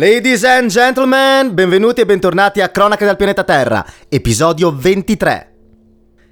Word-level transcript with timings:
Ladies 0.00 0.44
and 0.44 0.70
gentlemen, 0.70 1.52
benvenuti 1.52 2.00
e 2.00 2.06
bentornati 2.06 2.62
a 2.62 2.70
Cronache 2.70 3.04
dal 3.04 3.16
pianeta 3.16 3.44
Terra, 3.44 3.84
episodio 4.08 4.74
23. 4.74 5.49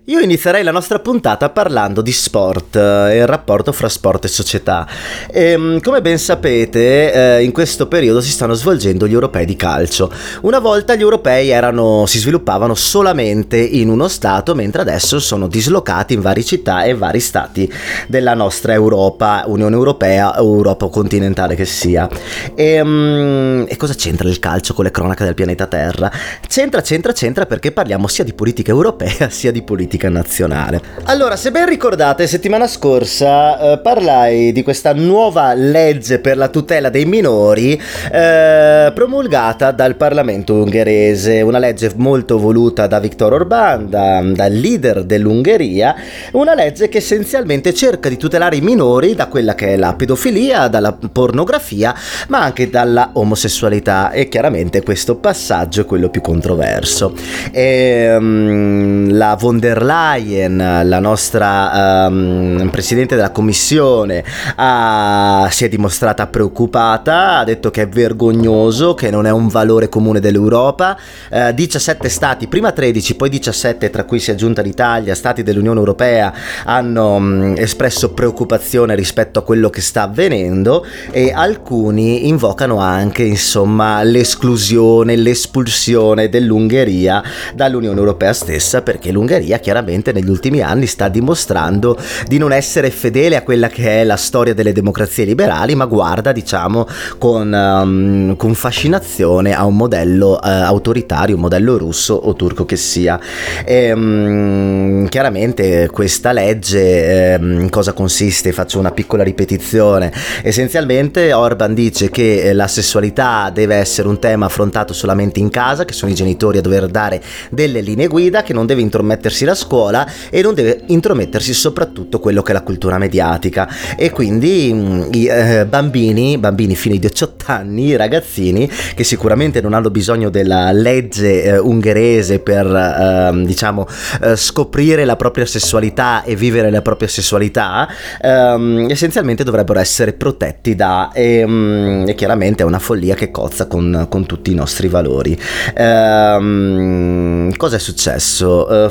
Io 0.09 0.21
inizierei 0.21 0.63
la 0.63 0.71
nostra 0.71 1.01
puntata 1.01 1.51
parlando 1.51 2.01
di 2.01 2.13
sport 2.13 2.77
eh, 2.77 3.11
e 3.13 3.17
il 3.19 3.27
rapporto 3.27 3.73
fra 3.73 3.91
sport 3.91 4.25
e 4.25 4.29
società. 4.29 4.89
E, 5.31 5.51
ehm, 5.51 5.83
come 5.83 6.01
ben 6.01 6.17
sapete, 6.17 7.13
eh, 7.13 7.45
in 7.45 7.53
questo 7.53 7.89
periodo 7.89 8.23
si 8.23 8.31
stanno 8.31 8.55
svolgendo 8.55 9.07
gli 9.07 9.13
europei 9.13 9.45
di 9.45 9.55
calcio. 9.55 10.11
Una 10.41 10.61
volta 10.61 10.95
gli 10.95 11.03
europei 11.03 11.51
erano, 11.51 12.07
si 12.07 12.21
sviluppavano 12.21 12.75
solamente 12.75 13.59
in 13.59 13.91
uno 13.91 14.09
stato, 14.09 14.55
mentre 14.55 14.81
adesso 14.81 15.21
sono 15.21 15.47
dislocati 15.47 16.15
in 16.15 16.23
varie 16.23 16.43
città 16.43 16.85
e 16.85 16.95
vari 16.95 17.21
stati 17.21 17.71
della 18.07 18.33
nostra 18.33 18.73
Europa, 18.73 19.45
Unione 19.47 19.77
Europea 19.77 20.35
Europa 20.39 20.89
continentale 20.89 21.55
che 21.55 21.67
sia. 21.67 22.09
E, 22.55 22.81
um, 22.81 23.67
e 23.69 23.77
cosa 23.77 23.93
c'entra 23.93 24.27
il 24.27 24.39
calcio 24.39 24.73
con 24.73 24.85
le 24.85 24.91
cronache 24.91 25.25
del 25.25 25.35
pianeta 25.35 25.67
Terra? 25.67 26.11
C'entra, 26.49 26.81
c'entra, 26.81 27.13
c'entra 27.13 27.45
perché 27.45 27.73
parliamo 27.73 28.07
sia 28.07 28.25
di 28.25 28.33
politica 28.33 28.71
europea 28.71 29.29
sia 29.29 29.53
di 29.53 29.61
politica 29.61 29.97
politica 29.99 30.09
nazionale. 30.09 30.81
Allora, 31.05 31.37
se 31.37 31.51
ben 31.51 31.67
ricordate, 31.67 32.27
settimana 32.27 32.67
scorsa 32.67 33.73
eh, 33.73 33.79
parlai 33.79 34.53
di 34.53 34.63
questa 34.63 34.95
nuova 34.95 35.53
legge 35.55 36.21
per 36.21 36.37
la 36.37 36.49
tutela 36.49 36.89
dei 36.89 37.05
minori 37.05 37.81
eh, 38.13 38.93
promulgata 38.95 39.73
dal 39.73 39.97
Parlamento 39.97 40.55
ungherese, 40.55 41.43
una 41.43 41.59
legge 41.59 41.93
molto 41.97 42.39
voluta 42.39 42.87
da 42.87 43.01
Viktor 43.01 43.45
Orbán, 43.45 43.89
da, 43.89 44.23
dal 44.23 44.53
leader 44.53 45.03
dell'Ungheria, 45.05 45.95
una 46.33 46.55
legge 46.55 46.89
che 46.89 46.99
essenzialmente 46.99 47.75
cerca 47.75 48.09
di 48.09 48.17
tutelare 48.17 48.57
i 48.57 48.61
minori 48.61 49.15
da 49.15 49.27
quella 49.27 49.55
che 49.55 49.75
è 49.75 49.77
la 49.77 49.95
pedofilia, 49.95 50.69
dalla 50.69 50.97
pornografia, 51.13 51.95
ma 52.29 52.43
anche 52.43 52.71
dalla 52.71 53.11
omosessualità 53.15 54.11
e 54.11 54.29
chiaramente 54.29 54.83
questo 54.83 55.17
passaggio 55.17 55.81
è 55.83 55.85
quello 55.85 56.09
più 56.11 56.21
controverso. 56.21 57.15
E, 57.51 58.15
um, 58.17 59.17
la 59.17 59.37
von 59.39 59.59
der 59.59 59.83
Leyen, 59.89 60.83
la 60.85 60.99
nostra 60.99 62.07
um, 62.09 62.69
presidente 62.71 63.17
della 63.17 63.31
commissione, 63.31 64.23
ha, 64.57 65.49
si 65.51 65.65
è 65.65 65.69
dimostrata 65.69 66.27
preoccupata, 66.27 67.39
ha 67.39 67.45
detto 67.45 67.71
che 67.71 67.83
è 67.83 67.89
vergognoso, 67.89 68.93
che 68.93 69.09
non 69.11 69.25
è 69.25 69.31
un 69.31 69.49
valore 69.49 69.89
comune 69.89 70.21
dell'Europa. 70.21 70.95
Uh, 71.31 71.53
17 71.55 72.09
stati, 72.11 72.49
prima 72.49 72.73
13, 72.73 73.17
poi 73.17 73.31
17, 73.31 73.89
tra 73.89 74.05
cui 74.05 74.19
si 74.19 74.31
è 74.31 74.35
aggiunta 74.35 74.61
l'Italia, 74.61 75.15
stati 75.15 75.43
dell'Unione 75.43 75.79
Europea, 75.79 76.35
hanno 76.65 77.15
um, 77.15 77.55
espresso 77.57 78.13
preoccupazione 78.13 78.95
rispetto 78.95 79.39
a 79.39 79.43
quello 79.43 79.71
che 79.71 79.81
sta 79.81 80.03
avvenendo 80.03 80.85
e 81.11 81.33
alcuni 81.33 82.29
invocano 82.29 82.79
anche 82.79 83.23
insomma 83.23 84.03
l'esclusione, 84.03 85.17
l'espulsione 85.17 86.29
dell'Ungheria 86.29 87.23
dall'Unione 87.55 87.99
Europea 87.99 88.35
stessa 88.35 88.83
perché 88.83 89.11
l'Ungheria 89.11 89.59
chiaramente 89.59 89.77
chiaramente 89.79 90.13
negli 90.13 90.29
ultimi 90.29 90.61
anni 90.61 90.87
sta 90.87 91.09
dimostrando 91.09 91.97
di 92.27 92.39
non 92.39 92.53
essere 92.53 92.91
fedele 92.91 93.37
a 93.37 93.43
quella 93.43 93.69
che 93.69 94.01
è 94.01 94.05
la 94.05 94.17
storia 94.17 94.55
delle 94.55 94.73
democrazie 94.73 95.25
liberali, 95.25 95.75
ma 95.75 95.85
guarda, 95.85 96.33
diciamo, 96.33 96.87
con, 97.19 97.53
um, 97.53 98.37
con 98.37 98.55
fascinazione 98.55 99.55
a 99.55 99.65
un 99.65 99.77
modello 99.77 100.33
uh, 100.33 100.39
autoritario, 100.43 101.37
un 101.37 101.43
modello 101.43 101.79
russo 101.79 102.15
o 102.15 102.35
turco 102.35 102.65
che 102.65 102.77
sia. 102.77 103.21
E, 103.65 103.93
um, 103.93 105.07
chiaramente 105.09 105.89
questa 105.93 106.33
legge 106.33 107.37
in 107.41 107.59
um, 107.63 107.69
cosa 107.69 107.93
consiste? 107.93 108.53
Faccio 108.53 108.79
una 108.79 108.91
piccola 108.91 109.23
ripetizione. 109.23 110.13
Essenzialmente 110.43 111.33
Orban 111.33 111.75
dice 111.75 112.11
che 112.11 112.53
la 112.53 112.67
sessualità 112.67 113.51
deve 113.55 113.77
essere 113.77 114.09
un 114.09 114.19
tema 114.19 114.47
affrontato 114.47 114.93
solamente 114.93 115.39
in 115.39 115.51
casa, 115.51 115.85
che 115.85 115.93
sono 115.93 116.11
i 116.11 116.15
genitori 116.15 116.59
a 116.59 116.63
dover 116.63 116.87
dare 116.89 117.23
delle 117.51 117.81
linee 117.81 118.09
guida, 118.09 118.43
che 118.43 118.53
non 118.53 118.67
deve 118.67 118.81
intromettersi 118.81 119.45
la 119.45 119.55
scuola 119.59 120.07
e 120.31 120.41
non 120.41 120.55
deve 120.55 120.83
intromettersi 120.87 121.53
soprattutto 121.53 122.21
quello 122.21 122.43
che 122.43 122.53
è 122.53 122.55
la 122.55 122.63
cultura 122.63 122.97
mediatica 122.99 123.69
e 123.97 124.11
quindi 124.11 124.73
mh, 124.73 124.79
mm, 124.79 125.03
i 125.13 125.27
eh, 125.27 125.67
bambini, 125.67 126.39
bambini 126.39 126.75
fino 126.75 126.95
ai 126.95 127.01
18 127.01 127.45
anni, 127.49 127.97
ragazzini 127.97 128.71
che 128.95 129.05
sicuramente 129.05 129.61
non 129.61 129.75
hanno 129.75 129.91
bisogno 129.91 130.31
della 130.31 130.71
legge 130.73 131.43
eh, 131.43 131.59
ungherese 131.59 132.39
per 132.39 132.67
eh, 132.67 133.45
diciamo 133.45 133.87
eh, 134.23 134.37
scoprire 134.37 135.05
la 135.05 135.17
propria 135.17 135.47
sessualità 135.47 136.23
e 136.23 136.37
vivere 136.37 136.71
la 136.71 136.83
propria 136.83 137.09
sessualità, 137.09 137.89
ehm, 138.21 138.87
essenzialmente 138.89 139.45
dovrebbero 139.45 139.81
essere 139.81 140.13
protetti 140.13 140.75
da 140.75 141.11
e, 141.13 141.45
mh, 141.47 141.51
mm, 141.51 142.09
e, 142.09 142.15
chiaramente 142.15 142.63
è 142.63 142.67
una 142.67 142.79
follia 142.79 143.15
che 143.15 143.31
cozza 143.31 143.67
con, 143.67 144.07
con 144.09 144.27
tutti 144.27 144.53
i 144.53 144.55
nostri 144.55 144.89
valori. 144.89 145.39
Ehm, 145.75 147.55
cosa 147.57 147.77
è 147.77 147.79
successo? 147.79 148.87
Eh, 148.87 148.91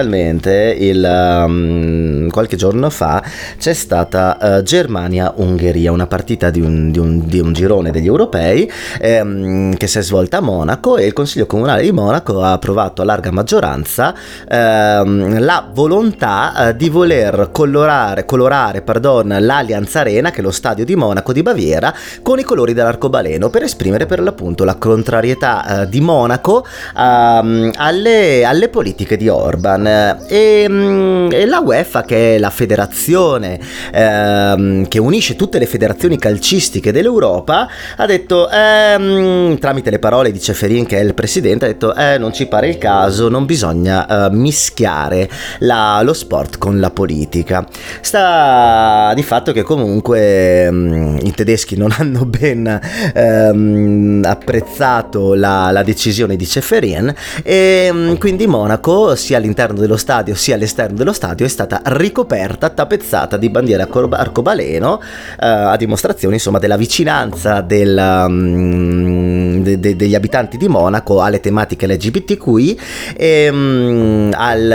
fondamentalmente 0.00 0.76
il, 0.78 1.04
um, 1.46 2.30
qualche 2.30 2.56
giorno 2.56 2.88
fa 2.90 3.22
c'è 3.58 3.72
stata 3.72 4.38
uh, 4.40 4.62
Germania-Ungheria, 4.62 5.92
una 5.92 6.06
partita 6.06 6.50
di 6.50 6.60
un, 6.60 6.90
di, 6.90 6.98
un, 6.98 7.26
di 7.26 7.38
un, 7.38 7.52
girone 7.52 7.90
degli 7.90 8.06
europei 8.06 8.70
ehm, 9.00 9.74
che 9.74 9.86
si 9.86 9.98
è 9.98 10.02
svolta 10.02 10.38
a 10.38 10.40
Monaco 10.40 10.96
e 10.96 11.06
il 11.06 11.12
Consiglio 11.12 11.46
Comunale 11.46 11.82
di 11.82 11.92
Monaco 11.92 12.42
ha 12.42 12.52
approvato 12.52 13.02
a 13.02 13.04
larga 13.04 13.30
maggioranza 13.30 14.14
ehm, 14.48 15.40
la 15.40 15.68
volontà 15.72 16.52
uh, 16.56 16.76
di 16.76 16.88
voler 16.88 17.50
colorare, 17.52 18.24
colorare 18.24 18.82
pardon, 18.82 19.36
l'Allianz 19.38 19.94
Arena, 19.96 20.30
che 20.30 20.40
è 20.40 20.42
lo 20.42 20.50
stadio 20.50 20.84
di 20.84 20.96
Monaco 20.96 21.32
di 21.32 21.42
Baviera, 21.42 21.92
con 22.22 22.38
i 22.38 22.42
colori 22.44 22.72
dell'arcobaleno 22.72 23.50
per 23.50 23.64
esprimere 23.64 24.06
per 24.06 24.20
l'appunto 24.20 24.64
la 24.64 24.76
contrarietà 24.76 25.82
uh, 25.82 25.88
di 25.88 26.00
Monaco 26.00 26.64
ehm, 26.96 27.72
alle, 27.76 28.44
alle 28.44 28.68
politiche 28.68 29.16
di 29.16 29.28
Orban 29.28 29.86
e, 30.28 30.66
mm, 30.68 31.30
e, 31.32 31.46
la 31.46 31.60
UEFA 31.60 32.02
che 32.02 32.36
è 32.36 32.38
la 32.38 32.50
federazione 32.50 33.58
ehm, 33.92 34.88
che 34.88 34.98
unisce 34.98 35.36
tutte 35.36 35.58
le 35.58 35.66
federazioni 35.66 36.18
calcistiche 36.18 36.92
dell'Europa 36.92 37.68
ha 37.96 38.06
detto 38.06 38.48
ehm, 38.50 39.58
tramite 39.58 39.90
le 39.90 39.98
parole 39.98 40.32
di 40.32 40.40
Ceferin 40.40 40.86
che 40.86 40.98
è 40.98 41.02
il 41.02 41.14
presidente 41.14 41.64
ha 41.64 41.68
detto 41.68 41.94
eh, 41.94 42.18
non 42.18 42.32
ci 42.32 42.46
pare 42.46 42.68
il 42.68 42.78
caso 42.78 43.28
non 43.28 43.44
bisogna 43.46 44.06
eh, 44.06 44.30
mischiare 44.30 45.28
la, 45.60 46.00
lo 46.02 46.12
sport 46.12 46.58
con 46.58 46.80
la 46.80 46.90
politica. 46.90 47.66
Sta 48.00 49.12
di 49.14 49.22
fatto 49.22 49.52
che 49.52 49.62
comunque 49.62 50.64
ehm, 50.64 51.18
i 51.22 51.32
tedeschi 51.32 51.76
non 51.76 51.92
hanno 51.96 52.24
ben 52.24 52.80
ehm, 53.14 54.22
apprezzato 54.24 55.34
la, 55.34 55.70
la, 55.70 55.82
decisione 55.82 56.36
di 56.36 56.46
Ceferin 56.46 57.12
e 57.42 57.90
mm, 57.92 58.14
quindi 58.14 58.46
Monaco 58.46 59.14
sia 59.16 59.38
all'interno 59.38 59.79
dello 59.80 59.96
stadio 59.96 60.34
sia 60.34 60.54
all'esterno 60.54 60.96
dello 60.96 61.12
stadio 61.12 61.46
è 61.46 61.48
stata 61.48 61.80
ricoperta, 61.84 62.68
tappezzata 62.70 63.36
di 63.36 63.50
bandiere 63.50 63.86
arcobaleno 63.90 65.00
eh, 65.02 65.46
a 65.46 65.76
dimostrazione 65.76 66.34
insomma 66.34 66.58
della 66.58 66.76
vicinanza 66.76 67.60
del, 67.60 67.96
um, 67.96 69.62
de, 69.62 69.78
de, 69.80 69.96
degli 69.96 70.14
abitanti 70.14 70.56
di 70.56 70.68
Monaco 70.68 71.20
alle 71.20 71.40
tematiche 71.40 71.86
LGBTQI 71.86 72.80
e, 73.16 73.48
um, 73.48 74.30
al, 74.34 74.70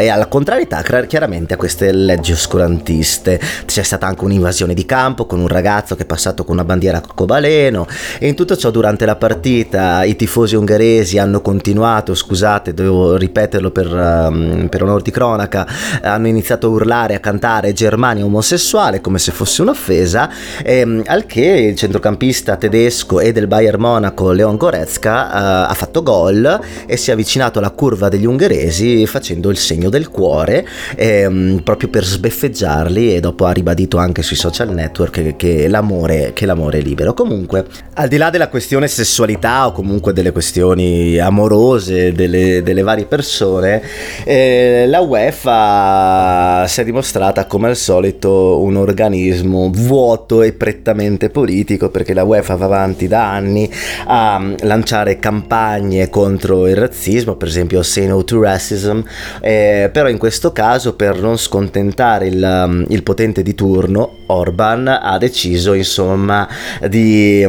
e 0.00 0.08
alla 0.08 0.26
contrarietà 0.26 0.82
chiaramente 1.06 1.54
a 1.54 1.56
queste 1.56 1.92
leggi 1.92 2.32
oscurantiste. 2.32 3.40
C'è 3.66 3.82
stata 3.82 4.06
anche 4.06 4.24
un'invasione 4.24 4.74
di 4.74 4.84
campo 4.84 5.26
con 5.26 5.40
un 5.40 5.48
ragazzo 5.48 5.94
che 5.94 6.02
è 6.02 6.06
passato 6.06 6.44
con 6.44 6.54
una 6.54 6.64
bandiera 6.64 6.98
arcobaleno 6.98 7.86
e 8.18 8.28
in 8.28 8.34
tutto 8.34 8.56
ciò 8.56 8.70
durante 8.70 9.04
la 9.04 9.16
partita 9.16 10.04
i 10.04 10.16
tifosi 10.16 10.56
ungheresi 10.56 11.18
hanno 11.18 11.40
continuato, 11.40 12.14
scusate, 12.14 12.74
devo 12.74 13.16
ripeterlo 13.16 13.70
per 13.70 13.86
um, 14.26 14.68
per 14.68 14.82
onor 14.82 15.02
di 15.02 15.10
cronaca, 15.10 15.66
hanno 16.02 16.26
iniziato 16.26 16.66
a 16.66 16.70
urlare, 16.70 17.14
a 17.14 17.20
cantare 17.20 17.72
Germania 17.72 18.24
omosessuale 18.24 19.00
come 19.00 19.18
se 19.18 19.32
fosse 19.32 19.62
un'offesa, 19.62 20.30
ehm, 20.62 21.02
al 21.06 21.26
che 21.26 21.44
il 21.44 21.76
centrocampista 21.76 22.56
tedesco 22.56 23.20
e 23.20 23.32
del 23.32 23.46
Bayern 23.46 23.80
Monaco 23.80 24.32
Leon 24.32 24.56
Goretzka 24.56 25.66
eh, 25.66 25.70
ha 25.70 25.74
fatto 25.74 26.02
gol 26.02 26.60
e 26.86 26.96
si 26.96 27.10
è 27.10 27.12
avvicinato 27.12 27.58
alla 27.58 27.70
curva 27.70 28.08
degli 28.08 28.26
ungheresi 28.26 29.06
facendo 29.06 29.50
il 29.50 29.56
segno 29.56 29.88
del 29.88 30.08
cuore 30.08 30.66
ehm, 30.96 31.60
proprio 31.62 31.88
per 31.88 32.04
sbeffeggiarli 32.04 33.14
e 33.14 33.20
dopo 33.20 33.44
ha 33.44 33.52
ribadito 33.52 33.98
anche 33.98 34.22
sui 34.22 34.36
social 34.36 34.72
network 34.72 35.22
che, 35.22 35.36
che, 35.36 35.68
l'amore, 35.68 36.32
che 36.34 36.46
l'amore 36.46 36.78
è 36.78 36.82
libero. 36.82 37.14
Comunque, 37.14 37.66
al 37.94 38.08
di 38.08 38.16
là 38.16 38.30
della 38.30 38.48
questione 38.48 38.88
sessualità 38.88 39.66
o 39.66 39.72
comunque 39.72 40.12
delle 40.12 40.32
questioni 40.32 41.18
amorose 41.18 42.12
delle, 42.12 42.62
delle 42.62 42.82
varie 42.82 43.06
persone, 43.06 43.82
Eh, 44.24 44.84
la 44.86 45.00
UEFA 45.00 46.66
si 46.66 46.80
è 46.80 46.84
dimostrata 46.84 47.46
come 47.46 47.68
al 47.68 47.76
solito 47.76 48.60
un 48.60 48.76
organismo 48.76 49.70
vuoto 49.72 50.42
e 50.42 50.52
prettamente 50.52 51.30
politico 51.30 51.90
perché 51.90 52.14
la 52.14 52.24
UEFA 52.24 52.54
va 52.56 52.64
avanti 52.64 53.08
da 53.08 53.30
anni 53.30 53.70
a 54.06 54.54
lanciare 54.60 55.18
campagne 55.18 56.08
contro 56.10 56.66
il 56.68 56.76
razzismo, 56.76 57.36
per 57.36 57.48
esempio 57.48 57.82
Say 57.82 58.06
No 58.06 58.22
to 58.24 58.40
Racism, 58.40 59.00
eh, 59.40 59.90
però 59.92 60.08
in 60.08 60.18
questo 60.18 60.52
caso 60.52 60.94
per 60.94 61.20
non 61.20 61.38
scontentare 61.38 62.26
il, 62.26 62.86
il 62.88 63.02
potente 63.02 63.42
di 63.42 63.54
turno 63.54 64.16
Orban 64.28 64.88
ha 64.88 65.16
deciso 65.18 65.72
insomma 65.72 66.48
di, 66.88 67.46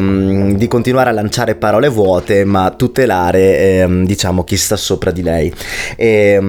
di, 0.55 0.67
continuare 0.67 1.09
a 1.09 1.13
lanciare 1.13 1.55
parole 1.55 1.89
vuote 1.89 2.45
ma 2.45 2.71
tutelare 2.71 3.39
eh, 3.39 3.87
diciamo 4.05 4.43
chi 4.43 4.57
sta 4.57 4.75
sopra 4.75 5.11
di 5.11 5.21
lei. 5.21 5.53
E, 5.95 6.39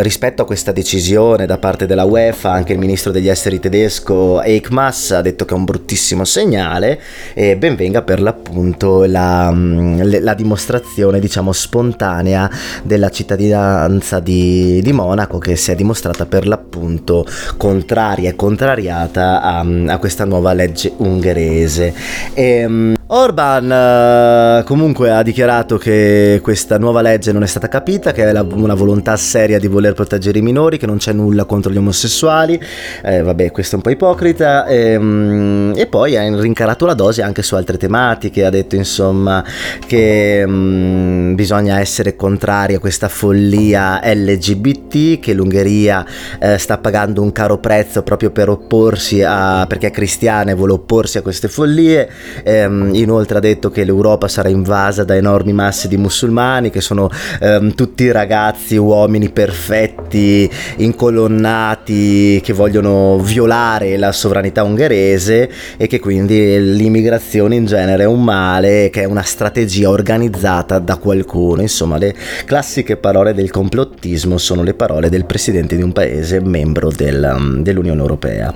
rispetto 0.00 0.42
a 0.42 0.46
questa 0.46 0.72
decisione 0.72 1.46
da 1.46 1.58
parte 1.58 1.86
della 1.86 2.04
UEFA 2.04 2.52
anche 2.52 2.72
il 2.72 2.78
ministro 2.78 3.10
degli 3.12 3.28
esteri 3.28 3.60
tedesco 3.60 4.40
Eikmas 4.42 5.10
ha 5.10 5.20
detto 5.20 5.44
che 5.44 5.54
è 5.54 5.56
un 5.56 5.64
bruttissimo 5.64 6.24
segnale 6.24 7.00
e 7.34 7.56
benvenga 7.56 8.02
per 8.02 8.20
l'appunto 8.20 9.04
la, 9.04 9.52
la 9.54 10.34
dimostrazione 10.34 11.20
diciamo 11.20 11.52
spontanea 11.52 12.50
della 12.82 13.10
cittadinanza 13.10 14.20
di, 14.20 14.80
di 14.82 14.92
Monaco 14.92 15.38
che 15.38 15.56
si 15.56 15.70
è 15.70 15.74
dimostrata 15.74 16.26
per 16.26 16.46
l'appunto 16.46 17.26
contraria 17.56 18.30
e 18.30 18.36
contrariata 18.36 19.42
a 19.42 19.64
Ehm, 19.66 19.88
a 19.88 19.98
questa 19.98 20.24
nuova 20.24 20.52
legge 20.52 20.92
ungherese. 20.96 21.92
E, 22.34 22.64
um, 22.64 22.94
Orban 23.08 24.62
uh, 24.62 24.64
comunque 24.64 25.12
ha 25.12 25.22
dichiarato 25.22 25.78
che 25.78 26.40
questa 26.42 26.76
nuova 26.76 27.02
legge 27.02 27.30
non 27.30 27.44
è 27.44 27.46
stata 27.46 27.68
capita, 27.68 28.10
che 28.10 28.28
è 28.28 28.40
una 28.40 28.74
volontà 28.74 29.16
seria 29.36 29.58
di 29.58 29.66
voler 29.66 29.92
proteggere 29.92 30.38
i 30.38 30.40
minori, 30.40 30.78
che 30.78 30.86
non 30.86 30.96
c'è 30.96 31.12
nulla 31.12 31.44
contro 31.44 31.70
gli 31.70 31.76
omosessuali, 31.76 32.58
eh, 33.04 33.20
vabbè 33.20 33.50
questo 33.50 33.74
è 33.74 33.76
un 33.76 33.82
po' 33.82 33.90
ipocrita, 33.90 34.64
e, 34.64 34.96
um, 34.96 35.74
e, 35.76 35.86
poi 35.86 36.16
ha 36.16 36.22
rincarato 36.40 36.86
la 36.86 36.94
dose 36.94 37.20
anche 37.20 37.42
su 37.42 37.54
altre 37.54 37.76
tematiche, 37.76 38.46
ha 38.46 38.50
detto 38.50 38.76
insomma 38.76 39.44
che 39.86 40.42
um, 40.42 41.34
bisogna 41.34 41.78
essere 41.80 42.16
contrari 42.16 42.76
a 42.76 42.78
questa 42.78 43.10
follia 43.10 44.00
LGBT, 44.02 45.20
che 45.20 45.34
l'Ungheria 45.34 46.06
eh, 46.40 46.56
sta 46.56 46.78
pagando 46.78 47.20
un 47.20 47.30
caro 47.30 47.58
prezzo 47.58 48.02
proprio 48.02 48.30
per 48.30 48.48
opporsi 48.48 49.22
a, 49.22 49.66
perché 49.68 49.88
è 49.88 49.90
cristiana 49.90 50.52
e 50.52 50.54
vuole 50.54 50.72
opporsi 50.72 51.18
a 51.18 51.22
queste 51.22 51.48
follie. 51.48 52.08
Ehm, 52.42 52.94
inoltre 52.94 53.36
ha 53.36 53.40
detto 53.40 53.70
che 53.70 53.84
l'Europa 53.84 54.28
sarà 54.28 54.48
invasa 54.48 55.04
da 55.04 55.14
enormi 55.14 55.52
masse 55.52 55.88
di 55.88 55.98
musulmani 55.98 56.70
che 56.70 56.80
sono 56.80 57.10
ehm, 57.40 57.74
tutti 57.74 58.10
ragazzi, 58.10 58.78
uomini 58.78 59.15
perfetti, 59.30 60.48
incolonnati, 60.76 62.40
che 62.42 62.52
vogliono 62.52 63.18
violare 63.18 63.96
la 63.96 64.12
sovranità 64.12 64.62
ungherese 64.62 65.50
e 65.76 65.86
che 65.86 65.98
quindi 65.98 66.74
l'immigrazione 66.76 67.56
in 67.56 67.66
genere 67.66 68.04
è 68.04 68.06
un 68.06 68.22
male, 68.22 68.90
che 68.90 69.02
è 69.02 69.04
una 69.04 69.22
strategia 69.22 69.90
organizzata 69.90 70.78
da 70.78 70.96
qualcuno. 70.96 71.62
Insomma, 71.62 71.96
le 71.98 72.14
classiche 72.44 72.96
parole 72.96 73.34
del 73.34 73.50
complottismo 73.50 74.38
sono 74.38 74.62
le 74.62 74.74
parole 74.74 75.08
del 75.08 75.24
presidente 75.24 75.76
di 75.76 75.82
un 75.82 75.92
paese 75.92 76.40
membro 76.40 76.90
del, 76.90 77.60
dell'Unione 77.60 78.00
Europea. 78.00 78.52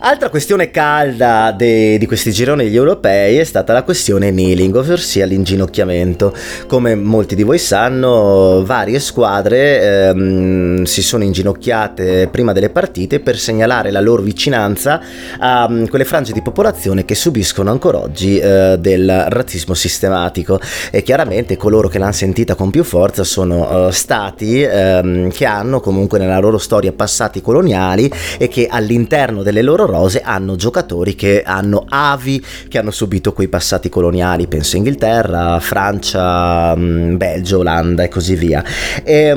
Altra 0.00 0.28
questione 0.30 0.70
calda 0.70 1.54
de, 1.56 1.98
di 1.98 2.06
questi 2.06 2.32
gironi 2.32 2.64
degli 2.64 2.76
europei 2.76 3.36
è 3.38 3.44
stata 3.44 3.72
la 3.72 3.82
questione 3.82 4.30
kneeling, 4.30 4.74
ossia 4.74 5.26
l'inginocchiamento. 5.26 6.34
Come 6.66 6.94
molti 6.94 7.34
di 7.34 7.42
voi 7.42 7.58
sanno, 7.58 8.62
varie 8.64 8.98
squadre 8.98 9.97
ehm, 10.06 10.84
si 10.84 11.02
sono 11.02 11.24
inginocchiate 11.24 12.28
prima 12.30 12.52
delle 12.52 12.70
partite 12.70 13.20
per 13.20 13.38
segnalare 13.38 13.90
la 13.90 14.00
loro 14.00 14.22
vicinanza 14.22 15.00
a 15.38 15.66
um, 15.68 15.88
quelle 15.88 16.04
frange 16.04 16.32
di 16.32 16.42
popolazione 16.42 17.04
che 17.04 17.14
subiscono 17.14 17.70
ancora 17.70 17.98
oggi 17.98 18.38
eh, 18.38 18.76
del 18.78 19.26
razzismo 19.28 19.74
sistematico 19.74 20.60
e 20.90 21.02
chiaramente 21.02 21.56
coloro 21.56 21.88
che 21.88 21.98
l'hanno 21.98 22.12
sentita 22.12 22.54
con 22.54 22.70
più 22.70 22.84
forza 22.84 23.24
sono 23.24 23.86
uh, 23.86 23.90
stati 23.90 24.62
ehm, 24.62 25.30
che 25.30 25.44
hanno 25.44 25.80
comunque 25.80 26.18
nella 26.18 26.38
loro 26.38 26.58
storia 26.58 26.92
passati 26.92 27.40
coloniali 27.40 28.10
e 28.38 28.48
che 28.48 28.66
all'interno 28.70 29.42
delle 29.42 29.62
loro 29.62 29.86
rose 29.86 30.20
hanno 30.20 30.56
giocatori 30.56 31.14
che 31.14 31.42
hanno 31.44 31.84
avi 31.88 32.44
che 32.68 32.78
hanno 32.78 32.90
subito 32.90 33.32
quei 33.32 33.48
passati 33.48 33.88
coloniali, 33.88 34.46
penso 34.46 34.76
Inghilterra, 34.76 35.58
Francia, 35.60 36.74
mm, 36.76 37.16
Belgio, 37.16 37.58
Olanda 37.58 38.02
e 38.02 38.08
così 38.08 38.34
via. 38.34 38.62
E 39.02 39.34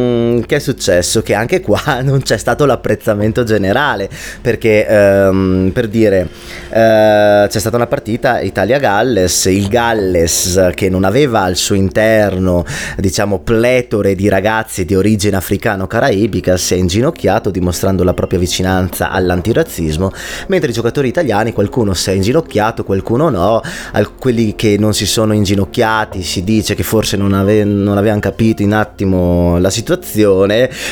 um, 0.00 0.46
che 0.46 0.56
è 0.56 0.58
successo? 0.58 1.22
Che 1.22 1.34
anche 1.34 1.60
qua 1.60 2.00
non 2.02 2.22
c'è 2.22 2.36
stato 2.36 2.64
l'apprezzamento 2.64 3.44
generale, 3.44 4.08
perché 4.40 4.86
um, 4.88 5.70
per 5.72 5.88
dire 5.88 6.28
uh, 6.68 7.48
c'è 7.48 7.58
stata 7.58 7.76
una 7.76 7.86
partita 7.86 8.40
Italia-Galles, 8.40 9.46
il 9.46 9.68
Galles 9.68 10.70
che 10.74 10.88
non 10.88 11.04
aveva 11.04 11.42
al 11.42 11.56
suo 11.56 11.74
interno 11.74 12.64
diciamo 12.96 13.38
pletore 13.40 14.14
di 14.14 14.28
ragazzi 14.28 14.84
di 14.84 14.94
origine 14.94 15.36
africano-caraibica 15.36 16.56
si 16.56 16.74
è 16.74 16.76
inginocchiato 16.76 17.50
dimostrando 17.50 18.04
la 18.04 18.14
propria 18.14 18.38
vicinanza 18.38 19.10
all'antirazzismo, 19.10 20.10
mentre 20.48 20.70
i 20.70 20.72
giocatori 20.72 21.08
italiani 21.08 21.52
qualcuno 21.52 21.94
si 21.94 22.10
è 22.10 22.12
inginocchiato, 22.12 22.84
qualcuno 22.84 23.28
no, 23.28 23.60
a 23.92 24.06
quelli 24.06 24.54
che 24.54 24.76
non 24.78 24.94
si 24.94 25.06
sono 25.06 25.32
inginocchiati 25.32 26.22
si 26.22 26.44
dice 26.44 26.74
che 26.74 26.82
forse 26.82 27.16
non, 27.16 27.32
ave- 27.32 27.64
non 27.64 27.96
avevano 27.96 28.20
capito 28.20 28.62
in 28.62 28.72
attimo 28.72 29.58
la 29.58 29.70
situazione, 29.70 29.88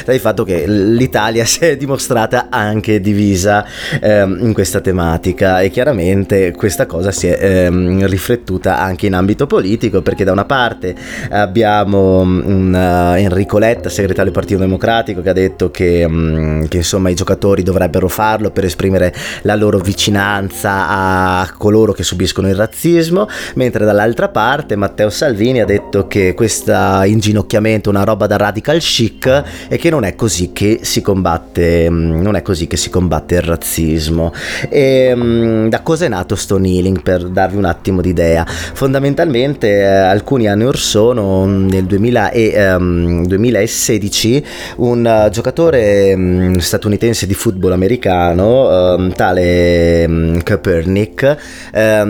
dal 0.04 0.18
fatto 0.18 0.44
che 0.44 0.66
l'Italia 0.66 1.44
si 1.46 1.60
è 1.60 1.76
dimostrata 1.76 2.48
anche 2.50 3.00
divisa 3.00 3.64
ehm, 4.00 4.38
in 4.40 4.52
questa 4.52 4.80
tematica. 4.80 5.60
E 5.60 5.70
chiaramente 5.70 6.52
questa 6.52 6.86
cosa 6.86 7.10
si 7.10 7.26
è 7.26 7.38
ehm, 7.40 8.06
riflettuta 8.06 8.78
anche 8.78 9.06
in 9.06 9.14
ambito 9.14 9.46
politico 9.46 10.02
perché 10.02 10.24
da 10.24 10.32
una 10.32 10.44
parte 10.44 10.94
abbiamo 11.30 12.20
un, 12.20 12.72
uh, 12.72 13.16
Enrico 13.16 13.58
Letta, 13.58 13.88
segretario 13.88 14.24
del 14.24 14.32
Partito 14.32 14.60
Democratico, 14.60 15.22
che 15.22 15.28
ha 15.28 15.34
detto 15.34 15.70
che, 15.70 16.04
um, 16.04 16.66
che 16.68 16.78
insomma 16.78 17.10
i 17.10 17.14
giocatori 17.14 17.62
dovrebbero 17.62 18.08
farlo 18.08 18.50
per 18.50 18.64
esprimere 18.64 19.14
la 19.42 19.54
loro 19.54 19.78
vicinanza 19.78 20.88
a 20.88 21.52
coloro 21.56 21.92
che 21.92 22.02
subiscono 22.02 22.48
il 22.48 22.54
razzismo, 22.54 23.28
mentre 23.54 23.84
dall'altra 23.84 24.28
parte 24.28 24.76
Matteo 24.76 25.10
Salvini 25.10 25.60
ha 25.60 25.64
detto 25.64 26.06
che 26.06 26.34
questo 26.34 26.72
inginocchiamento 27.04 27.90
è 27.90 27.92
una 27.92 28.04
roba 28.04 28.26
da 28.26 28.36
radical 28.36 28.80
chic 28.88 29.44
e 29.68 29.76
che 29.76 29.90
non 29.90 30.04
è 30.04 30.14
così 30.14 30.50
che 30.52 30.80
si 30.82 31.02
combatte, 31.02 31.90
mm, 31.90 32.20
non 32.22 32.34
è 32.36 32.42
così 32.42 32.66
che 32.66 32.76
si 32.76 32.88
combatte 32.88 33.34
il 33.34 33.42
razzismo. 33.42 34.32
E 34.70 35.12
mm, 35.14 35.68
da 35.68 35.82
cosa 35.82 36.06
è 36.06 36.08
nato 36.08 36.34
sto 36.34 36.56
kneeling 36.56 37.02
per 37.02 37.28
darvi 37.28 37.56
un 37.56 37.66
attimo 37.66 38.00
di 38.00 38.08
idea? 38.08 38.46
Fondamentalmente 38.46 39.68
eh, 39.68 39.84
alcuni 39.84 40.48
anni 40.48 40.64
or 40.64 40.78
sono, 40.78 41.44
mm, 41.46 41.68
nel 41.68 41.84
2000 41.84 42.30
e, 42.30 42.74
um, 42.74 43.26
2016, 43.26 44.44
un 44.76 45.24
uh, 45.26 45.28
giocatore 45.28 46.14
um, 46.14 46.56
statunitense 46.56 47.26
di 47.26 47.34
football 47.34 47.72
americano, 47.72 48.94
um, 48.94 49.12
tale 49.12 50.04
um, 50.06 50.42
Kaepernick, 50.42 51.36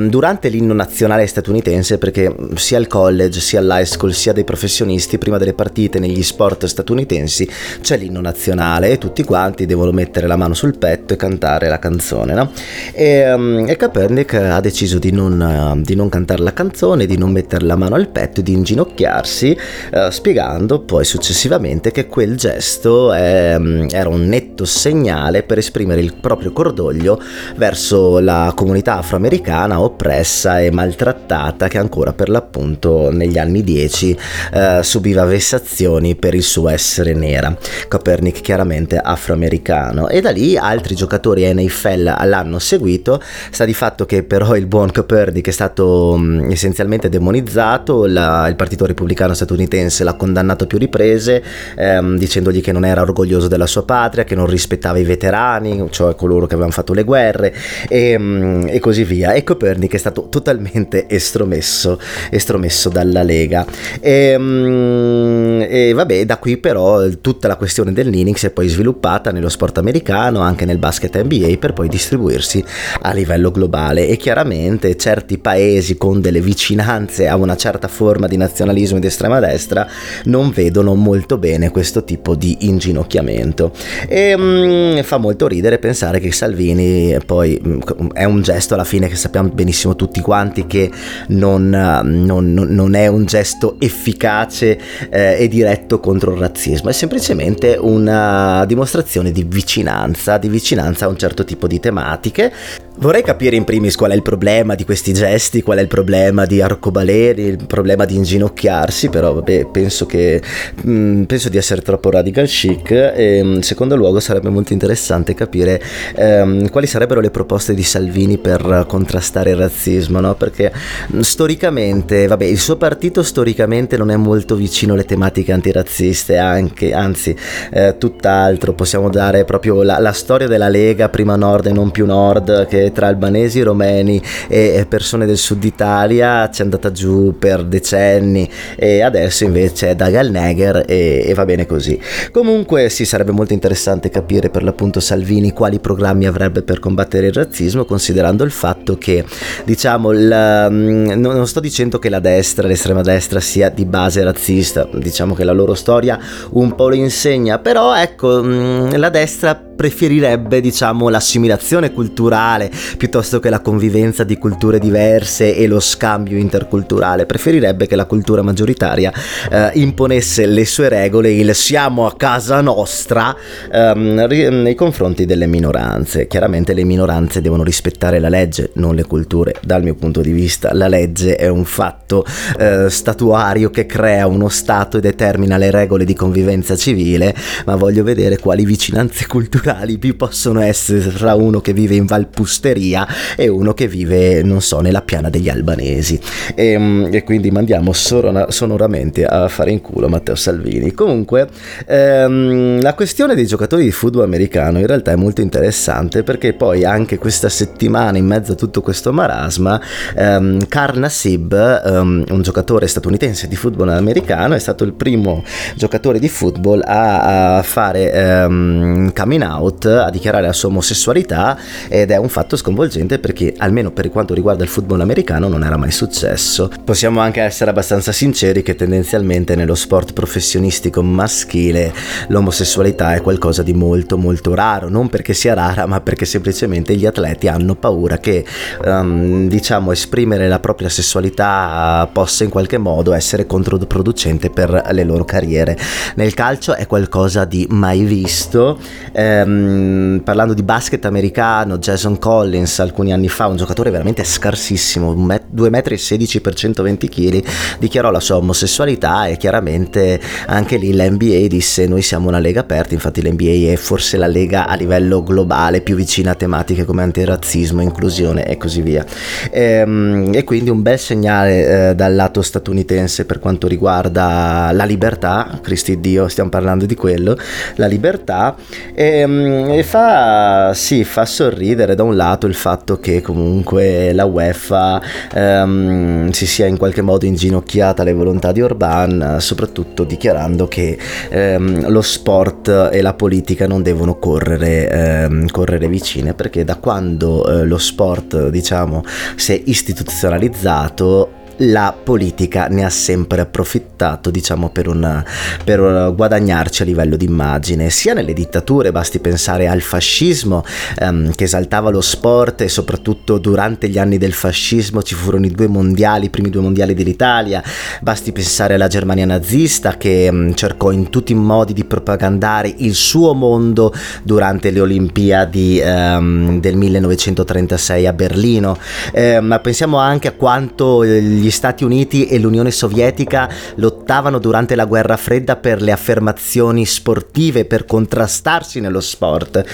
durante 0.08 0.48
l'inno 0.48 0.74
nazionale 0.74 1.26
statunitense, 1.26 1.98
perché 1.98 2.34
sia 2.54 2.78
al 2.78 2.86
college, 2.86 3.40
sia 3.40 3.58
all'high 3.58 3.84
school, 3.84 4.14
sia 4.14 4.32
dei 4.32 4.44
professionisti, 4.44 5.18
prima 5.18 5.38
delle 5.38 5.54
partite 5.54 5.98
negli 5.98 6.22
sport 6.22 6.67
statunitensi 6.68 7.48
c'è 7.80 7.96
l'inno 7.96 8.20
nazionale 8.20 8.90
e 8.90 8.98
tutti 8.98 9.24
quanti 9.24 9.66
devono 9.66 9.90
mettere 9.92 10.26
la 10.26 10.36
mano 10.36 10.54
sul 10.54 10.78
petto 10.78 11.14
e 11.14 11.16
cantare 11.16 11.68
la 11.68 11.78
canzone, 11.78 12.34
no? 12.34 12.50
E, 12.92 13.32
um, 13.32 13.64
e 13.66 13.76
Kaepernick 13.76 14.34
ha 14.34 14.60
deciso 14.60 14.98
di 14.98 15.10
non, 15.10 15.40
uh, 15.40 15.80
di 15.80 15.94
non, 15.94 16.08
cantare 16.08 16.42
la 16.42 16.52
canzone, 16.52 17.06
di 17.06 17.16
non 17.16 17.30
mettere 17.30 17.64
la 17.64 17.76
mano 17.76 17.94
al 17.94 18.08
petto, 18.08 18.40
di 18.40 18.52
inginocchiarsi, 18.52 19.56
uh, 19.92 20.10
spiegando 20.10 20.80
poi 20.80 21.04
successivamente 21.04 21.90
che 21.90 22.06
quel 22.06 22.36
gesto 22.36 23.12
è, 23.12 23.56
um, 23.56 23.86
era 23.90 24.08
un 24.08 24.26
netto 24.26 24.64
segnale 24.64 25.42
per 25.42 25.58
esprimere 25.58 26.00
il 26.00 26.14
proprio 26.14 26.52
cordoglio 26.52 27.20
verso 27.56 28.18
la 28.18 28.52
comunità 28.54 28.98
afroamericana 28.98 29.80
oppressa 29.80 30.60
e 30.60 30.70
maltrattata 30.70 31.68
che 31.68 31.78
ancora 31.78 32.12
per 32.12 32.28
l'appunto 32.28 33.10
negli 33.10 33.38
anni 33.38 33.62
10 33.62 34.18
eh, 34.52 34.80
subiva 34.82 35.24
vessazioni 35.24 36.16
per 36.16 36.34
il 36.34 36.42
suo 36.42 36.57
essere 36.66 37.12
nera. 37.12 37.54
Copernic 37.86 38.40
chiaramente 38.40 38.96
afroamericano 38.96 40.08
e 40.08 40.20
da 40.20 40.30
lì 40.30 40.56
altri 40.56 40.94
giocatori 40.94 41.44
NFL 41.52 42.16
l'hanno 42.24 42.58
seguito, 42.58 43.22
sta 43.50 43.64
di 43.64 43.74
fatto 43.74 44.06
che 44.06 44.22
però 44.22 44.56
il 44.56 44.66
buon 44.66 44.90
Copernic 44.90 45.48
è 45.48 45.52
stato 45.52 46.16
mh, 46.16 46.22
mm, 46.22 46.50
essenzialmente 46.50 47.08
demonizzato, 47.08 48.06
la, 48.06 48.48
il 48.48 48.56
partito 48.56 48.86
repubblicano 48.86 49.34
statunitense 49.34 50.02
l'ha 50.04 50.14
condannato 50.14 50.64
a 50.64 50.66
più 50.66 50.78
riprese 50.78 51.42
ehm, 51.76 52.16
dicendogli 52.16 52.60
che 52.60 52.72
non 52.72 52.84
era 52.84 53.02
orgoglioso 53.02 53.48
della 53.48 53.66
sua 53.66 53.84
patria, 53.84 54.24
che 54.24 54.34
non 54.34 54.46
rispettava 54.46 54.98
i 54.98 55.04
veterani, 55.04 55.86
cioè 55.90 56.14
coloro 56.14 56.46
che 56.46 56.54
avevano 56.54 56.72
fatto 56.72 56.92
le 56.92 57.04
guerre 57.04 57.54
e, 57.88 58.18
mh, 58.18 58.22
mm, 58.22 58.66
e 58.68 58.78
così 58.78 59.04
via. 59.04 59.32
E 59.32 59.44
Copernic 59.44 59.94
è 59.94 59.98
stato 59.98 60.28
totalmente 60.28 61.08
estromesso, 61.08 61.98
estromesso 62.30 62.88
dalla 62.88 63.22
Lega. 63.22 63.66
E, 64.00 64.36
mm, 64.38 65.60
e, 65.68 65.92
vabbè, 65.92 66.24
da 66.24 66.38
qui 66.38 66.47
però 66.56 67.06
tutta 67.20 67.48
la 67.48 67.56
questione 67.56 67.92
del 67.92 68.08
Ninix 68.08 68.38
si 68.38 68.46
è 68.46 68.50
poi 68.50 68.68
sviluppata 68.68 69.30
nello 69.30 69.48
sport 69.48 69.78
americano, 69.78 70.40
anche 70.40 70.64
nel 70.64 70.78
basket 70.78 71.22
NBA, 71.22 71.56
per 71.58 71.72
poi 71.72 71.88
distribuirsi 71.88 72.64
a 73.02 73.12
livello 73.12 73.50
globale. 73.50 74.08
E 74.08 74.16
chiaramente 74.16 74.96
certi 74.96 75.38
paesi 75.38 75.96
con 75.96 76.20
delle 76.20 76.40
vicinanze 76.40 77.28
a 77.28 77.36
una 77.36 77.56
certa 77.56 77.88
forma 77.88 78.26
di 78.26 78.36
nazionalismo 78.36 78.98
di 78.98 79.06
estrema 79.06 79.40
destra 79.40 79.86
non 80.24 80.50
vedono 80.50 80.94
molto 80.94 81.36
bene 81.38 81.70
questo 81.70 82.04
tipo 82.04 82.34
di 82.34 82.56
inginocchiamento. 82.60 83.72
E 84.08 84.34
mm, 84.36 85.00
fa 85.00 85.18
molto 85.18 85.46
ridere 85.46 85.78
pensare 85.78 86.20
che 86.20 86.32
Salvini 86.32 87.16
poi 87.24 87.60
mm, 87.64 87.80
è 88.12 88.24
un 88.24 88.40
gesto 88.42 88.74
alla 88.74 88.84
fine 88.84 89.08
che 89.08 89.16
sappiamo 89.16 89.48
benissimo 89.48 89.96
tutti 89.96 90.20
quanti 90.20 90.66
che 90.66 90.90
non, 91.28 91.68
non, 91.68 92.52
non 92.52 92.94
è 92.94 93.06
un 93.06 93.24
gesto 93.24 93.76
efficace 93.78 94.78
eh, 95.10 95.36
e 95.38 95.48
diretto 95.48 96.00
contro 96.00 96.32
il 96.32 96.37
razzismo, 96.38 96.88
è 96.88 96.92
semplicemente 96.92 97.76
una 97.78 98.64
dimostrazione 98.66 99.30
di 99.32 99.44
vicinanza, 99.44 100.38
di 100.38 100.48
vicinanza 100.48 101.04
a 101.04 101.08
un 101.08 101.18
certo 101.18 101.44
tipo 101.44 101.66
di 101.66 101.80
tematiche 101.80 102.52
Vorrei 103.00 103.22
capire 103.22 103.54
in 103.54 103.62
primis 103.62 103.94
qual 103.94 104.10
è 104.10 104.14
il 104.16 104.22
problema 104.22 104.74
di 104.74 104.84
questi 104.84 105.12
gesti, 105.12 105.62
qual 105.62 105.78
è 105.78 105.80
il 105.80 105.86
problema 105.86 106.46
di 106.46 106.60
arcobaleni, 106.60 107.42
il 107.42 107.64
problema 107.64 108.04
di 108.04 108.16
inginocchiarsi, 108.16 109.08
però 109.08 109.34
vabbè, 109.34 109.66
penso 109.66 110.04
che 110.04 110.42
mh, 110.82 110.90
mm, 110.90 111.22
penso 111.22 111.48
di 111.48 111.56
essere 111.56 111.80
troppo 111.80 112.10
radical 112.10 112.48
chic 112.48 112.90
e 112.90 113.38
in 113.38 113.62
secondo 113.62 113.94
luogo 113.94 114.18
sarebbe 114.18 114.48
molto 114.48 114.72
interessante 114.72 115.34
capire 115.34 115.80
ehm, 116.16 116.70
quali 116.70 116.88
sarebbero 116.88 117.20
le 117.20 117.30
proposte 117.30 117.72
di 117.72 117.84
Salvini 117.84 118.36
per 118.36 118.84
contrastare 118.88 119.50
il 119.50 119.56
razzismo, 119.56 120.18
no? 120.18 120.34
Perché 120.34 120.72
mm, 121.14 121.20
storicamente, 121.20 122.26
vabbè, 122.26 122.46
il 122.46 122.58
suo 122.58 122.74
partito 122.78 123.22
storicamente 123.22 123.96
non 123.96 124.10
è 124.10 124.16
molto 124.16 124.56
vicino 124.56 124.94
alle 124.94 125.04
tematiche 125.04 125.52
antirazziste, 125.52 126.36
anche, 126.36 126.92
anzi, 126.92 127.36
eh, 127.70 127.94
tutt'altro, 127.96 128.72
possiamo 128.72 129.08
dare 129.08 129.44
proprio 129.44 129.84
la, 129.84 130.00
la 130.00 130.12
storia 130.12 130.48
della 130.48 130.68
Lega, 130.68 131.08
prima 131.08 131.36
nord 131.36 131.66
e 131.66 131.72
non 131.72 131.92
più 131.92 132.04
nord, 132.04 132.66
che 132.66 132.86
tra 132.92 133.06
albanesi, 133.06 133.62
romeni 133.62 134.20
e 134.48 134.86
persone 134.88 135.26
del 135.26 135.36
sud 135.36 135.64
Italia 135.64 136.50
ci 136.50 136.60
è 136.60 136.64
andata 136.64 136.90
giù 136.90 137.36
per 137.38 137.64
decenni 137.64 138.48
e 138.76 139.02
adesso 139.02 139.44
invece 139.44 139.90
è 139.90 139.94
Dagalneger 139.94 140.84
e, 140.86 141.24
e 141.26 141.34
va 141.34 141.44
bene 141.44 141.66
così. 141.66 142.00
Comunque 142.30 142.88
sì, 142.88 143.04
sarebbe 143.04 143.32
molto 143.32 143.52
interessante 143.52 144.08
capire 144.08 144.50
per 144.50 144.62
l'appunto 144.62 145.00
Salvini 145.00 145.52
quali 145.52 145.78
programmi 145.78 146.26
avrebbe 146.26 146.62
per 146.62 146.78
combattere 146.78 147.26
il 147.26 147.32
razzismo, 147.32 147.84
considerando 147.84 148.44
il 148.44 148.50
fatto 148.50 148.96
che, 148.98 149.24
diciamo, 149.64 150.10
la, 150.12 150.68
mm, 150.70 151.10
non 151.12 151.46
sto 151.46 151.60
dicendo 151.60 151.98
che 151.98 152.08
la 152.08 152.20
destra, 152.20 152.66
l'estrema 152.66 153.02
destra 153.02 153.40
sia 153.40 153.68
di 153.68 153.84
base 153.84 154.22
razzista, 154.22 154.88
diciamo 154.92 155.34
che 155.34 155.44
la 155.44 155.52
loro 155.52 155.74
storia 155.74 156.18
un 156.50 156.74
po' 156.74 156.88
lo 156.88 156.94
insegna, 156.94 157.58
però 157.58 157.96
ecco, 157.96 158.42
mm, 158.42 158.94
la 158.94 159.08
destra 159.08 159.67
preferirebbe 159.78 160.60
diciamo 160.60 161.08
l'assimilazione 161.08 161.92
culturale 161.92 162.68
piuttosto 162.96 163.38
che 163.38 163.48
la 163.48 163.60
convivenza 163.60 164.24
di 164.24 164.36
culture 164.36 164.80
diverse 164.80 165.54
e 165.54 165.68
lo 165.68 165.78
scambio 165.78 166.36
interculturale. 166.36 167.26
Preferirebbe 167.26 167.86
che 167.86 167.94
la 167.94 168.04
cultura 168.04 168.42
maggioritaria 168.42 169.12
eh, 169.48 169.70
imponesse 169.74 170.46
le 170.46 170.64
sue 170.64 170.88
regole 170.88 171.30
il 171.30 171.54
siamo 171.54 172.06
a 172.06 172.16
casa 172.16 172.60
nostra 172.60 173.36
ehm, 173.70 174.26
nei 174.62 174.74
confronti 174.74 175.26
delle 175.26 175.46
minoranze. 175.46 176.26
Chiaramente 176.26 176.74
le 176.74 176.82
minoranze 176.82 177.40
devono 177.40 177.62
rispettare 177.62 178.18
la 178.18 178.28
legge 178.28 178.70
non 178.74 178.96
le 178.96 179.04
culture. 179.04 179.54
Dal 179.62 179.84
mio 179.84 179.94
punto 179.94 180.22
di 180.22 180.32
vista 180.32 180.74
la 180.74 180.88
legge 180.88 181.36
è 181.36 181.46
un 181.46 181.64
fatto 181.64 182.26
eh, 182.58 182.90
statuario 182.90 183.70
che 183.70 183.86
crea 183.86 184.26
uno 184.26 184.48
stato 184.48 184.96
e 184.96 185.00
determina 185.00 185.56
le 185.56 185.70
regole 185.70 186.04
di 186.04 186.14
convivenza 186.14 186.74
civile 186.74 187.32
ma 187.64 187.76
voglio 187.76 188.02
vedere 188.02 188.38
quali 188.38 188.64
vicinanze 188.64 189.28
culturali 189.28 189.66
alibi 189.68 190.14
possono 190.14 190.60
essere 190.60 191.12
tra 191.12 191.34
uno 191.34 191.60
che 191.60 191.72
vive 191.72 191.94
in 191.94 192.06
Valpusteria 192.06 193.06
e 193.36 193.48
uno 193.48 193.74
che 193.74 193.86
vive, 193.88 194.42
non 194.42 194.60
so, 194.60 194.80
nella 194.80 195.02
piana 195.02 195.30
degli 195.30 195.48
albanesi. 195.48 196.18
E, 196.54 196.66
ehm, 196.72 197.08
e 197.12 197.22
quindi 197.24 197.50
mandiamo 197.50 197.92
sonoramente 197.92 199.24
a 199.24 199.48
fare 199.48 199.70
in 199.70 199.80
culo 199.80 200.08
Matteo 200.08 200.34
Salvini. 200.34 200.92
Comunque, 200.92 201.48
ehm, 201.86 202.80
la 202.80 202.94
questione 202.94 203.34
dei 203.34 203.46
giocatori 203.46 203.84
di 203.84 203.92
football 203.92 204.24
americano 204.24 204.78
in 204.78 204.86
realtà 204.86 205.12
è 205.12 205.16
molto 205.16 205.40
interessante 205.40 206.22
perché 206.22 206.54
poi 206.54 206.84
anche 206.84 207.18
questa 207.18 207.48
settimana, 207.48 208.18
in 208.18 208.26
mezzo 208.26 208.52
a 208.52 208.54
tutto 208.54 208.80
questo 208.80 209.12
marasma, 209.12 209.80
ehm, 210.16 210.66
Karna 210.68 211.08
Sib, 211.08 211.52
ehm, 211.52 212.24
un 212.28 212.42
giocatore 212.42 212.86
statunitense 212.86 213.48
di 213.48 213.56
football 213.56 213.88
americano, 213.90 214.54
è 214.54 214.58
stato 214.58 214.84
il 214.84 214.92
primo 214.92 215.44
giocatore 215.76 216.18
di 216.18 216.28
football 216.28 216.82
a, 216.84 217.56
a 217.58 217.62
fare 217.62 218.12
ehm, 218.12 219.12
coming 219.12 219.42
out 219.42 219.57
out 219.58 219.84
a 219.86 220.10
dichiarare 220.10 220.46
la 220.46 220.52
sua 220.52 220.68
omosessualità 220.68 221.58
ed 221.88 222.10
è 222.10 222.16
un 222.16 222.28
fatto 222.28 222.56
sconvolgente 222.56 223.18
perché 223.18 223.54
almeno 223.56 223.90
per 223.90 224.10
quanto 224.10 224.34
riguarda 224.34 224.62
il 224.62 224.68
football 224.68 225.00
americano 225.00 225.48
non 225.48 225.64
era 225.64 225.76
mai 225.76 225.90
successo. 225.90 226.70
Possiamo 226.84 227.20
anche 227.20 227.40
essere 227.40 227.70
abbastanza 227.70 228.12
sinceri 228.12 228.62
che 228.62 228.74
tendenzialmente 228.74 229.54
nello 229.54 229.74
sport 229.74 230.12
professionistico 230.12 231.02
maschile 231.02 231.92
l'omosessualità 232.28 233.14
è 233.14 233.20
qualcosa 233.20 233.62
di 233.62 233.74
molto 233.74 234.16
molto 234.16 234.54
raro, 234.54 234.88
non 234.88 235.08
perché 235.08 235.34
sia 235.34 235.54
rara 235.54 235.86
ma 235.86 236.00
perché 236.00 236.24
semplicemente 236.24 236.94
gli 236.94 237.06
atleti 237.06 237.48
hanno 237.48 237.74
paura 237.74 238.18
che 238.18 238.44
um, 238.84 239.48
diciamo 239.48 239.92
esprimere 239.92 240.48
la 240.48 240.58
propria 240.58 240.88
sessualità 240.88 242.08
possa 242.12 242.44
in 242.44 242.50
qualche 242.50 242.78
modo 242.78 243.12
essere 243.12 243.46
controproducente 243.46 244.50
per 244.50 244.88
le 244.90 245.04
loro 245.04 245.24
carriere. 245.24 245.76
Nel 246.16 246.34
calcio 246.34 246.74
è 246.74 246.86
qualcosa 246.86 247.44
di 247.44 247.66
mai 247.70 248.04
visto. 248.04 248.78
Ehm, 249.12 249.47
ehm, 249.48 250.20
parlando 250.24 250.54
di 250.54 250.62
basket 250.62 251.04
americano, 251.04 251.78
Jason 251.78 252.18
Collins 252.18 252.78
alcuni 252.80 253.12
anni 253.12 253.28
fa, 253.28 253.46
un 253.46 253.56
giocatore 253.56 253.90
veramente 253.90 254.24
scarsissimo, 254.24 255.14
2,16 255.14 256.38
m 256.38 256.40
per 256.40 256.54
120 256.54 257.08
kg, 257.08 257.44
dichiarò 257.78 258.10
la 258.10 258.20
sua 258.20 258.36
omosessualità 258.36 259.26
e 259.26 259.36
chiaramente 259.36 260.20
anche 260.46 260.76
lì 260.76 260.94
l'NBA 260.94 261.46
disse 261.46 261.86
noi 261.86 262.02
siamo 262.02 262.28
una 262.28 262.38
lega 262.38 262.60
aperta, 262.60 262.94
infatti 262.94 263.22
l'NBA 263.22 263.72
è 263.72 263.76
forse 263.76 264.16
la 264.16 264.26
lega 264.26 264.66
a 264.66 264.74
livello 264.74 265.22
globale 265.22 265.80
più 265.80 265.96
vicina 265.96 266.32
a 266.32 266.34
tematiche 266.34 266.84
come 266.84 267.02
antirazzismo, 267.02 267.80
inclusione 267.80 268.46
e 268.46 268.56
così 268.56 268.82
via. 268.82 269.04
E, 269.50 269.62
ehm, 269.62 270.30
e 270.34 270.44
quindi 270.44 270.70
un 270.70 270.82
bel 270.82 270.98
segnale 270.98 271.90
eh, 271.90 271.94
dal 271.94 272.14
lato 272.14 272.42
statunitense 272.42 273.24
per 273.24 273.38
quanto 273.38 273.66
riguarda 273.66 274.70
la 274.72 274.84
libertà, 274.84 275.58
Cristi 275.62 276.00
Dio, 276.00 276.28
stiamo 276.28 276.50
parlando 276.50 276.86
di 276.86 276.94
quello, 276.94 277.36
la 277.76 277.86
libertà. 277.86 278.56
E, 278.94 279.20
ehm, 279.20 279.37
e 279.46 279.82
fa, 279.82 280.72
sì, 280.74 281.04
fa 281.04 281.24
sorridere 281.24 281.94
da 281.94 282.02
un 282.02 282.16
lato 282.16 282.46
il 282.46 282.54
fatto 282.54 282.98
che 282.98 283.20
comunque 283.20 284.12
la 284.12 284.24
UEFA 284.24 285.00
um, 285.34 286.30
si 286.30 286.46
sia 286.46 286.66
in 286.66 286.76
qualche 286.76 287.02
modo 287.02 287.26
inginocchiata 287.26 288.02
alle 288.02 288.12
volontà 288.12 288.52
di 288.52 288.62
Orban, 288.62 289.36
soprattutto 289.38 290.04
dichiarando 290.04 290.68
che 290.68 290.98
um, 291.30 291.88
lo 291.88 292.02
sport 292.02 292.90
e 292.92 293.00
la 293.00 293.14
politica 293.14 293.66
non 293.66 293.82
devono 293.82 294.18
correre, 294.18 295.26
um, 295.28 295.46
correre 295.48 295.88
vicine 295.88 296.34
perché 296.34 296.64
da 296.64 296.76
quando 296.76 297.42
uh, 297.42 297.64
lo 297.64 297.78
sport 297.78 298.48
diciamo 298.48 299.02
si 299.36 299.52
è 299.52 299.62
istituzionalizzato 299.64 301.38
la 301.58 301.94
politica 302.00 302.66
ne 302.68 302.84
ha 302.84 302.90
sempre 302.90 303.40
approfittato, 303.40 304.30
diciamo, 304.30 304.70
per, 304.70 304.88
una, 304.88 305.24
per 305.64 306.12
guadagnarci 306.14 306.82
a 306.82 306.84
livello 306.84 307.16
di 307.16 307.24
immagine, 307.24 307.90
sia 307.90 308.14
nelle 308.14 308.32
dittature, 308.32 308.92
basti 308.92 309.18
pensare 309.18 309.66
al 309.68 309.80
fascismo 309.80 310.64
ehm, 310.98 311.32
che 311.34 311.44
esaltava 311.44 311.90
lo 311.90 312.00
sport 312.00 312.60
e 312.60 312.68
soprattutto 312.68 313.38
durante 313.38 313.88
gli 313.88 313.98
anni 313.98 314.18
del 314.18 314.32
fascismo 314.32 315.02
ci 315.02 315.14
furono 315.14 315.46
i 315.46 315.50
due 315.50 315.66
mondiali, 315.66 316.26
i 316.26 316.30
primi 316.30 316.50
due 316.50 316.62
mondiali 316.62 316.94
dell'Italia, 316.94 317.62
basti 318.00 318.32
pensare 318.32 318.74
alla 318.74 318.88
Germania 318.88 319.26
nazista 319.26 319.96
che 319.96 320.26
ehm, 320.26 320.54
cercò 320.54 320.90
in 320.90 321.10
tutti 321.10 321.32
i 321.32 321.36
modi 321.36 321.72
di 321.72 321.84
propagandare 321.84 322.72
il 322.78 322.94
suo 322.94 323.34
mondo 323.34 323.92
durante 324.22 324.70
le 324.70 324.80
Olimpiadi 324.80 325.80
ehm, 325.80 326.60
del 326.60 326.76
1936 326.76 328.06
a 328.06 328.12
Berlino, 328.12 328.76
ehm, 329.12 329.44
ma 329.44 329.58
pensiamo 329.58 329.98
anche 329.98 330.28
a 330.28 330.32
quanto 330.32 331.04
gli 331.04 331.47
gli 331.48 331.50
Stati 331.50 331.82
Uniti 331.82 332.26
e 332.26 332.38
l'Unione 332.38 332.70
Sovietica 332.70 333.48
lottavano 333.76 334.38
durante 334.38 334.74
la 334.74 334.84
guerra 334.84 335.16
fredda 335.16 335.56
per 335.56 335.80
le 335.80 335.92
affermazioni 335.92 336.84
sportive, 336.84 337.64
per 337.64 337.86
contrastarsi 337.86 338.80
nello 338.80 339.00
sport 339.00 339.64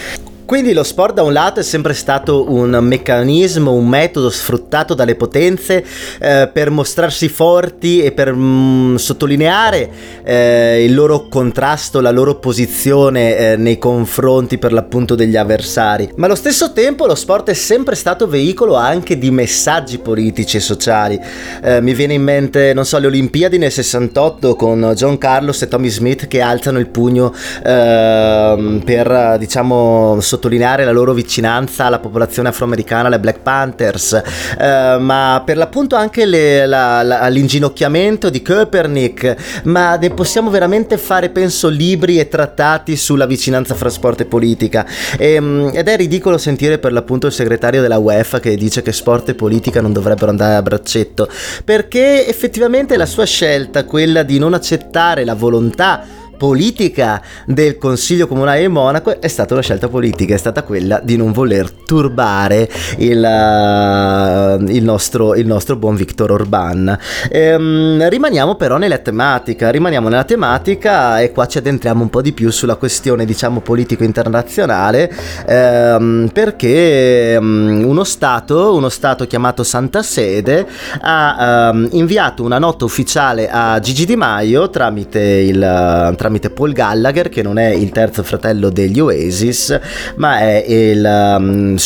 Quindi 0.47 0.75
lo 0.75 0.83
sport 0.83 1.15
da 1.15 1.23
un 1.23 1.33
lato 1.33 1.61
è 1.61 1.63
sempre 1.63 1.95
stato 1.95 2.53
un 2.53 2.79
meccanismo, 2.83 3.73
un 3.73 3.89
metodo 3.89 4.29
sfruttato 4.29 4.93
dalle 4.93 5.15
potenze 5.15 5.83
eh, 6.21 6.51
per 6.53 6.71
mostrarsi 6.71 7.29
forti 7.29 8.03
e 8.03 8.13
per 8.13 8.35
mm, 8.35 8.97
sottolineare 8.97 9.91
eh, 10.23 10.85
il 10.85 10.95
loro 10.95 11.29
contrasto, 11.29 12.01
la 12.01 12.11
loro 12.11 12.35
posizione 12.35 13.37
eh, 13.37 13.57
nei 13.57 13.79
confronti 13.79 14.59
per 14.59 14.75
l'appunto 14.75 15.15
degli 15.15 15.37
avversari. 15.37 16.11
Ma 16.17 16.27
allo 16.27 16.35
stesso 16.35 16.73
tempo 16.73 17.07
lo 17.07 17.15
sport 17.15 17.49
è 17.49 17.55
sempre 17.55 17.95
stato 17.95 18.29
veicolo 18.29 18.75
anche 18.75 19.17
di 19.17 19.31
messaggi 19.31 19.99
politici 19.99 20.59
e 20.59 20.61
sociali. 20.61 21.19
Eh, 21.63 21.81
mi 21.81 21.95
viene 21.95 22.15
in 22.15 22.23
mente, 22.23 22.75
non 22.75 22.85
so, 22.85 22.99
le 22.99 23.07
Olimpiadi 23.07 23.57
nel 23.57 23.73
68 23.73 24.57
con 24.57 24.93
John 24.95 25.17
Carlos 25.17 25.63
e 25.63 25.69
Tommy 25.69 25.89
Smith 25.89 26.29
che 26.29 26.43
alzano 26.43 26.79
il 26.79 26.89
pugno 26.89 27.33
ehm, 27.65 28.83
per, 28.85 29.37
diciamo, 29.39 30.19
sottolineare 30.35 30.85
la 30.85 30.91
loro 30.91 31.13
vicinanza 31.13 31.85
alla 31.85 32.01
popolazione 32.01 32.49
afroamericana, 32.49 33.07
alle 33.07 33.21
Black 33.21 33.41
Panthers, 33.41 34.13
eh, 34.59 34.97
ma 34.99 35.43
per 35.45 35.57
l'appunto 35.57 35.95
anche 35.95 36.27
le, 36.27 36.67
la, 36.67 37.03
la, 37.03 37.29
l'inginocchiamento 37.29 38.31
di 38.31 38.43
Köpernick, 38.43 39.63
ma 39.65 39.97
ne 39.97 40.11
possiamo 40.11 40.51
veramente 40.51 40.99
fare, 40.99 41.29
penso, 41.29 41.69
libri 41.69 42.19
e 42.19 42.29
trattati 42.29 42.97
sulla 42.97 43.27
vicinanza 43.27 43.75
fra 43.75 43.89
sport 43.89 44.23
e 44.23 44.25
politica. 44.25 44.87
E, 45.17 45.35
ehm, 45.35 45.71
ed 45.73 45.89
è 45.89 45.97
ridicolo 45.97 46.37
sentire 46.37 46.79
per 46.79 46.93
l'appunto 46.93 47.27
il 47.27 47.33
segretario 47.33 47.81
della 47.81 47.99
UEFA 47.99 48.41
che 48.41 48.57
dice 48.57 48.83
che 48.83 48.93
sport 48.93 49.29
e 49.29 49.35
politica 49.35 49.81
non 49.81 49.93
dovrebbero 49.93 50.31
andare 50.31 50.57
a 50.57 50.63
braccetto, 50.63 51.29
perché 51.65 52.27
effettivamente 52.27 52.97
la 52.97 53.07
sua 53.07 53.25
scelta, 53.25 53.85
quella 53.85 54.23
di 54.23 54.39
non 54.39 54.55
accettare 54.55 55.25
la 55.25 55.35
volontà 55.35 56.23
politica 56.37 57.23
del 57.47 57.79
Consiglio 57.79 58.27
Comunale 58.27 58.61
di 58.61 58.69
Monaco 58.69 59.21
è 59.21 59.29
stata 59.29 59.55
una 59.55 59.63
scelta 59.63 59.89
politica, 59.89 60.35
è 60.35 60.39
stata 60.39 60.63
quella 60.63 61.01
di 61.03 61.17
non 61.17 61.33
voler 61.33 61.71
turbare 61.71 62.69
il, 62.99 63.19
uh, 63.19 64.63
il, 64.71 64.85
nostro, 64.85 65.35
il 65.35 65.47
nostro, 65.47 65.77
buon 65.77 65.97
Victor 65.97 66.33
Orban. 66.33 66.99
Ehm, 67.31 68.09
rimaniamo 68.09 68.55
però 68.57 68.77
nella 68.77 68.99
tematica, 68.99 69.71
rimaniamo 69.71 70.09
nella 70.09 70.25
tematica 70.25 71.21
e 71.21 71.33
qua 71.33 71.47
ci 71.47 71.59
addentriamo 71.59 72.03
un 72.03 72.11
po' 72.11 72.23
di 72.23 72.33
più 72.33 72.51
sulla 72.51 72.77
questione 72.77 73.25
diciamo 73.25 73.61
politico 73.61 74.05
internazionale 74.05 75.13
ehm, 75.47 76.31
perché 76.33 77.37
um, 77.39 77.83
uno 77.85 78.05
Stato, 78.05 78.75
uno 78.75 78.89
Stato 78.89 79.27
chiamato 79.27 79.63
Santa 79.63 80.03
Sede 80.03 80.67
ha 81.01 81.71
um, 81.73 81.89
inviato 81.93 82.43
una 82.43 82.59
nota 82.59 82.85
ufficiale 82.85 83.49
a 83.51 83.79
Gigi 83.81 84.07
Di 84.07 84.17
Maio 84.17 84.71
tramite 84.71 85.21
il 85.21 86.15
tramite 86.25 86.49
Paul 86.49 86.73
Gallagher, 86.73 87.29
che 87.29 87.43
non 87.43 87.59
è 87.59 87.69
il 87.69 87.91
terzo 87.91 88.23
fratello 88.23 88.71
degli 88.71 88.99
Oasis, 88.99 89.79
ma 90.17 90.39
è 90.39 90.65
il 90.67 91.05
um, 91.39 91.77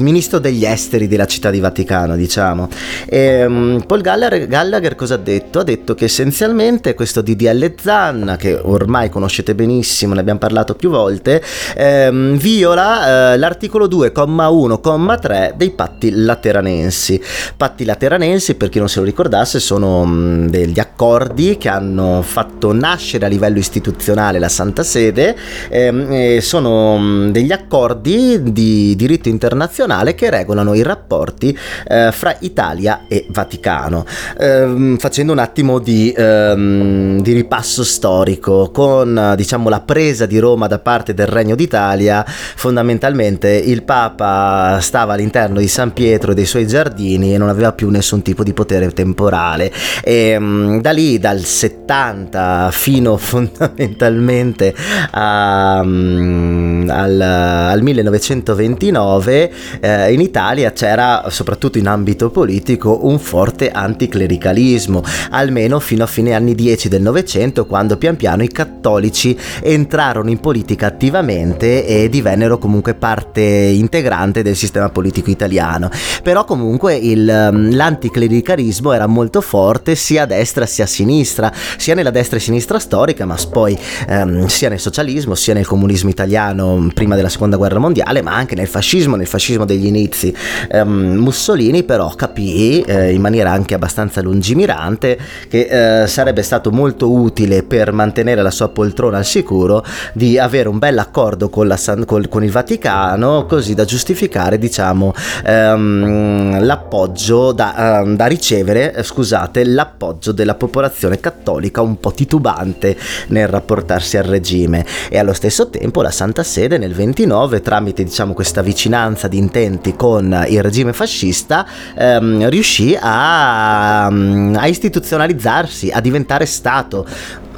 ministro 0.00 0.38
degli 0.38 0.66
esteri 0.66 1.08
della 1.08 1.24
città 1.24 1.48
di 1.48 1.60
Vaticano, 1.60 2.14
diciamo. 2.14 2.68
E, 3.06 3.46
um, 3.46 3.82
Paul 3.86 4.02
Gallagher, 4.02 4.46
Gallagher, 4.48 4.96
cosa 4.96 5.14
ha 5.14 5.16
detto? 5.16 5.60
Ha 5.60 5.64
detto 5.64 5.94
che 5.94 6.04
essenzialmente 6.04 6.92
questo 6.92 7.22
DDL 7.22 7.72
Zanna, 7.80 8.36
che 8.36 8.60
ormai 8.60 9.08
conoscete 9.08 9.54
benissimo, 9.54 10.12
ne 10.12 10.20
abbiamo 10.20 10.40
parlato 10.40 10.74
più 10.74 10.90
volte, 10.90 11.42
ehm, 11.74 12.36
viola 12.36 13.32
eh, 13.32 13.38
l'articolo 13.38 13.86
2, 13.86 14.12
comma 14.12 14.50
1, 14.50 14.78
comma 14.80 15.16
3 15.16 15.54
dei 15.56 15.70
patti 15.70 16.10
lateranensi. 16.10 17.18
Patti 17.56 17.86
lateranensi, 17.86 18.56
per 18.56 18.68
chi 18.68 18.78
non 18.78 18.90
se 18.90 18.98
lo 18.98 19.06
ricordasse, 19.06 19.58
sono 19.58 20.00
um, 20.00 20.50
degli 20.50 20.78
accordi 20.78 21.56
che 21.56 21.70
hanno 21.70 22.20
fatto 22.20 22.74
nascere 22.74 23.24
a 23.24 23.28
livello 23.28 23.56
istituzionale 23.56 23.84
istituzionale 23.86 24.38
la 24.38 24.48
Santa 24.48 24.82
Sede 24.82 25.36
ehm, 25.68 26.38
sono 26.38 27.30
degli 27.30 27.52
accordi 27.52 28.42
di 28.42 28.96
diritto 28.96 29.28
internazionale 29.28 30.14
che 30.14 30.30
regolano 30.30 30.74
i 30.74 30.82
rapporti 30.82 31.56
eh, 31.86 32.10
fra 32.12 32.36
Italia 32.40 33.02
e 33.08 33.26
Vaticano. 33.28 34.04
Ehm, 34.38 34.98
facendo 34.98 35.32
un 35.32 35.38
attimo 35.38 35.78
di, 35.78 36.12
ehm, 36.16 37.20
di, 37.20 37.32
ripasso 37.32 37.84
storico, 37.84 38.70
con 38.72 39.34
diciamo 39.36 39.68
la 39.68 39.80
presa 39.80 40.26
di 40.26 40.38
Roma 40.38 40.66
da 40.66 40.78
parte 40.78 41.14
del 41.14 41.26
Regno 41.26 41.54
d'Italia, 41.54 42.24
fondamentalmente 42.26 43.50
il 43.50 43.82
Papa 43.82 44.78
stava 44.80 45.12
all'interno 45.12 45.60
di 45.60 45.68
San 45.68 45.92
Pietro 45.92 46.32
e 46.32 46.34
dei 46.34 46.46
suoi 46.46 46.66
giardini 46.66 47.34
e 47.34 47.38
non 47.38 47.48
aveva 47.48 47.72
più 47.72 47.90
nessun 47.90 48.22
tipo 48.22 48.42
di 48.42 48.52
potere 48.52 48.90
temporale. 48.92 49.70
E, 50.02 50.30
ehm, 50.30 50.80
da 50.80 50.90
lì, 50.90 51.18
dal 51.18 51.40
70 51.40 52.70
fino 52.72 53.16
fondamentalmente 53.16 53.75
fondamentalmente 53.76 54.74
a, 55.10 55.80
um, 55.84 56.86
al, 56.88 57.20
al, 57.20 57.82
1929 57.82 59.52
eh, 59.80 60.12
in 60.12 60.20
Italia 60.20 60.72
c'era 60.72 61.26
soprattutto 61.28 61.78
in 61.78 61.86
ambito 61.86 62.30
politico 62.30 63.06
un 63.06 63.18
forte 63.18 63.70
anticlericalismo 63.70 65.02
almeno 65.30 65.78
fino 65.78 66.04
a 66.04 66.06
fine 66.06 66.32
anni 66.32 66.54
10 66.54 66.88
del 66.88 67.02
Novecento 67.02 67.66
quando 67.66 67.98
pian 67.98 68.16
piano 68.16 68.42
i 68.42 68.48
cattolici 68.48 69.36
entrarono 69.62 70.30
in 70.30 70.40
politica 70.40 70.86
attivamente 70.86 71.86
e 71.86 72.08
divennero 72.08 72.58
comunque 72.58 72.94
parte 72.94 73.42
integrante 73.42 74.42
del 74.42 74.56
sistema 74.56 74.88
politico 74.88 75.30
italiano. 75.30 75.90
Però 76.22 76.44
comunque 76.44 76.94
il, 76.94 77.28
um, 77.52 77.74
l'anticlericalismo 77.74 78.92
era 78.92 79.06
molto 79.06 79.40
forte 79.40 79.94
sia 79.94 80.22
a 80.22 80.26
destra 80.26 80.64
sia 80.66 80.84
a 80.84 80.86
sinistra 80.86 81.52
sia 81.76 81.94
nella 81.94 82.10
destra 82.10 82.38
e 82.38 82.40
sinistra 82.40 82.78
storica 82.78 83.26
ma 83.26 83.36
poi 83.50 83.65
poi 83.66 83.76
ehm, 84.08 84.46
sia 84.46 84.68
nel 84.68 84.78
socialismo 84.78 85.34
sia 85.34 85.52
nel 85.52 85.66
comunismo 85.66 86.08
italiano 86.08 86.88
prima 86.94 87.16
della 87.16 87.28
seconda 87.28 87.56
guerra 87.56 87.80
mondiale, 87.80 88.22
ma 88.22 88.34
anche 88.34 88.54
nel 88.54 88.68
fascismo, 88.68 89.16
nel 89.16 89.26
fascismo 89.26 89.64
degli 89.64 89.86
inizi. 89.86 90.32
Ehm, 90.70 91.16
Mussolini 91.16 91.82
però 91.82 92.14
capì 92.14 92.82
eh, 92.82 93.12
in 93.12 93.20
maniera 93.20 93.50
anche 93.50 93.74
abbastanza 93.74 94.22
lungimirante 94.22 95.18
che 95.48 96.02
eh, 96.02 96.06
sarebbe 96.06 96.42
stato 96.42 96.70
molto 96.70 97.10
utile 97.10 97.64
per 97.64 97.92
mantenere 97.92 98.42
la 98.42 98.50
sua 98.52 98.68
poltrona 98.68 99.18
al 99.18 99.24
sicuro 99.24 99.84
di 100.12 100.38
avere 100.38 100.68
un 100.68 100.78
bel 100.78 100.98
accordo 100.98 101.48
con, 101.48 101.66
la, 101.66 101.78
con, 102.04 102.28
con 102.28 102.44
il 102.44 102.50
Vaticano 102.50 103.46
così 103.46 103.74
da 103.74 103.84
giustificare 103.84 104.58
diciamo 104.58 105.12
ehm, 105.44 106.64
l'appoggio 106.64 107.52
da, 107.52 108.00
ehm, 108.00 108.14
da 108.14 108.26
ricevere 108.26 108.94
eh, 108.94 109.02
scusate 109.02 109.64
l'appoggio 109.64 110.32
della 110.32 110.54
popolazione 110.54 111.18
cattolica 111.18 111.80
un 111.80 111.98
po' 111.98 112.12
titubante 112.12 112.96
nel 113.28 113.48
rapportarsi 113.56 114.16
al 114.16 114.24
regime. 114.24 114.84
E 115.08 115.18
allo 115.18 115.32
stesso 115.32 115.68
tempo 115.68 116.02
la 116.02 116.10
Santa 116.10 116.42
Sede 116.42 116.78
nel 116.78 116.94
29 116.94 117.60
tramite 117.60 118.04
diciamo 118.04 118.32
questa 118.32 118.62
vicinanza 118.62 119.28
di 119.28 119.38
intenti 119.38 119.96
con 119.96 120.44
il 120.48 120.62
regime 120.62 120.92
fascista 120.92 121.66
ehm, 121.96 122.48
riuscì 122.48 122.96
a, 122.98 124.06
a 124.06 124.66
istituzionalizzarsi, 124.66 125.90
a 125.90 126.00
diventare 126.00 126.46
Stato 126.46 127.06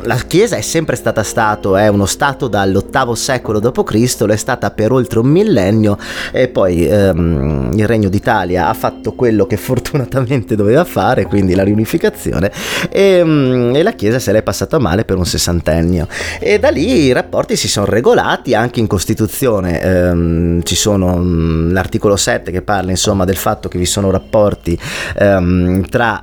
la 0.02 0.16
Chiesa 0.16 0.56
è 0.56 0.60
sempre 0.60 0.96
stata 0.96 1.22
Stato, 1.22 1.76
è 1.76 1.88
uno 1.88 2.06
Stato 2.06 2.48
dall'ottavo 2.48 3.14
secolo 3.14 3.58
d.C., 3.58 4.20
lo 4.20 4.32
è 4.32 4.36
stata 4.36 4.70
per 4.70 4.92
oltre 4.92 5.18
un 5.18 5.26
millennio 5.26 5.98
e 6.32 6.48
poi 6.48 6.86
ehm, 6.86 7.72
il 7.74 7.86
Regno 7.86 8.08
d'Italia 8.08 8.68
ha 8.68 8.74
fatto 8.74 9.12
quello 9.12 9.46
che 9.46 9.56
fortunatamente 9.58 10.54
doveva 10.54 10.84
fare, 10.84 11.24
quindi 11.26 11.54
la 11.54 11.64
riunificazione, 11.64 12.52
e, 12.90 13.02
ehm, 13.02 13.72
e 13.74 13.82
la 13.82 13.92
Chiesa 13.92 14.18
se 14.18 14.32
l'è 14.32 14.42
passata 14.42 14.78
male 14.78 15.04
per 15.04 15.16
un 15.16 15.26
sessantennio. 15.26 16.06
E 16.38 16.58
da 16.58 16.68
lì 16.68 17.04
i 17.04 17.12
rapporti 17.12 17.56
si 17.56 17.68
sono 17.68 17.86
regolati 17.86 18.54
anche 18.54 18.80
in 18.80 18.86
Costituzione, 18.86 19.80
ehm, 19.80 20.62
ci 20.62 20.76
sono 20.76 21.20
l'articolo 21.70 22.16
7 22.16 22.50
che 22.50 22.62
parla 22.62 22.90
insomma 22.90 23.24
del 23.24 23.36
fatto 23.36 23.68
che 23.68 23.78
vi 23.78 23.86
sono 23.86 24.10
rapporti 24.10 24.78
ehm, 25.16 25.88
tra 25.88 26.20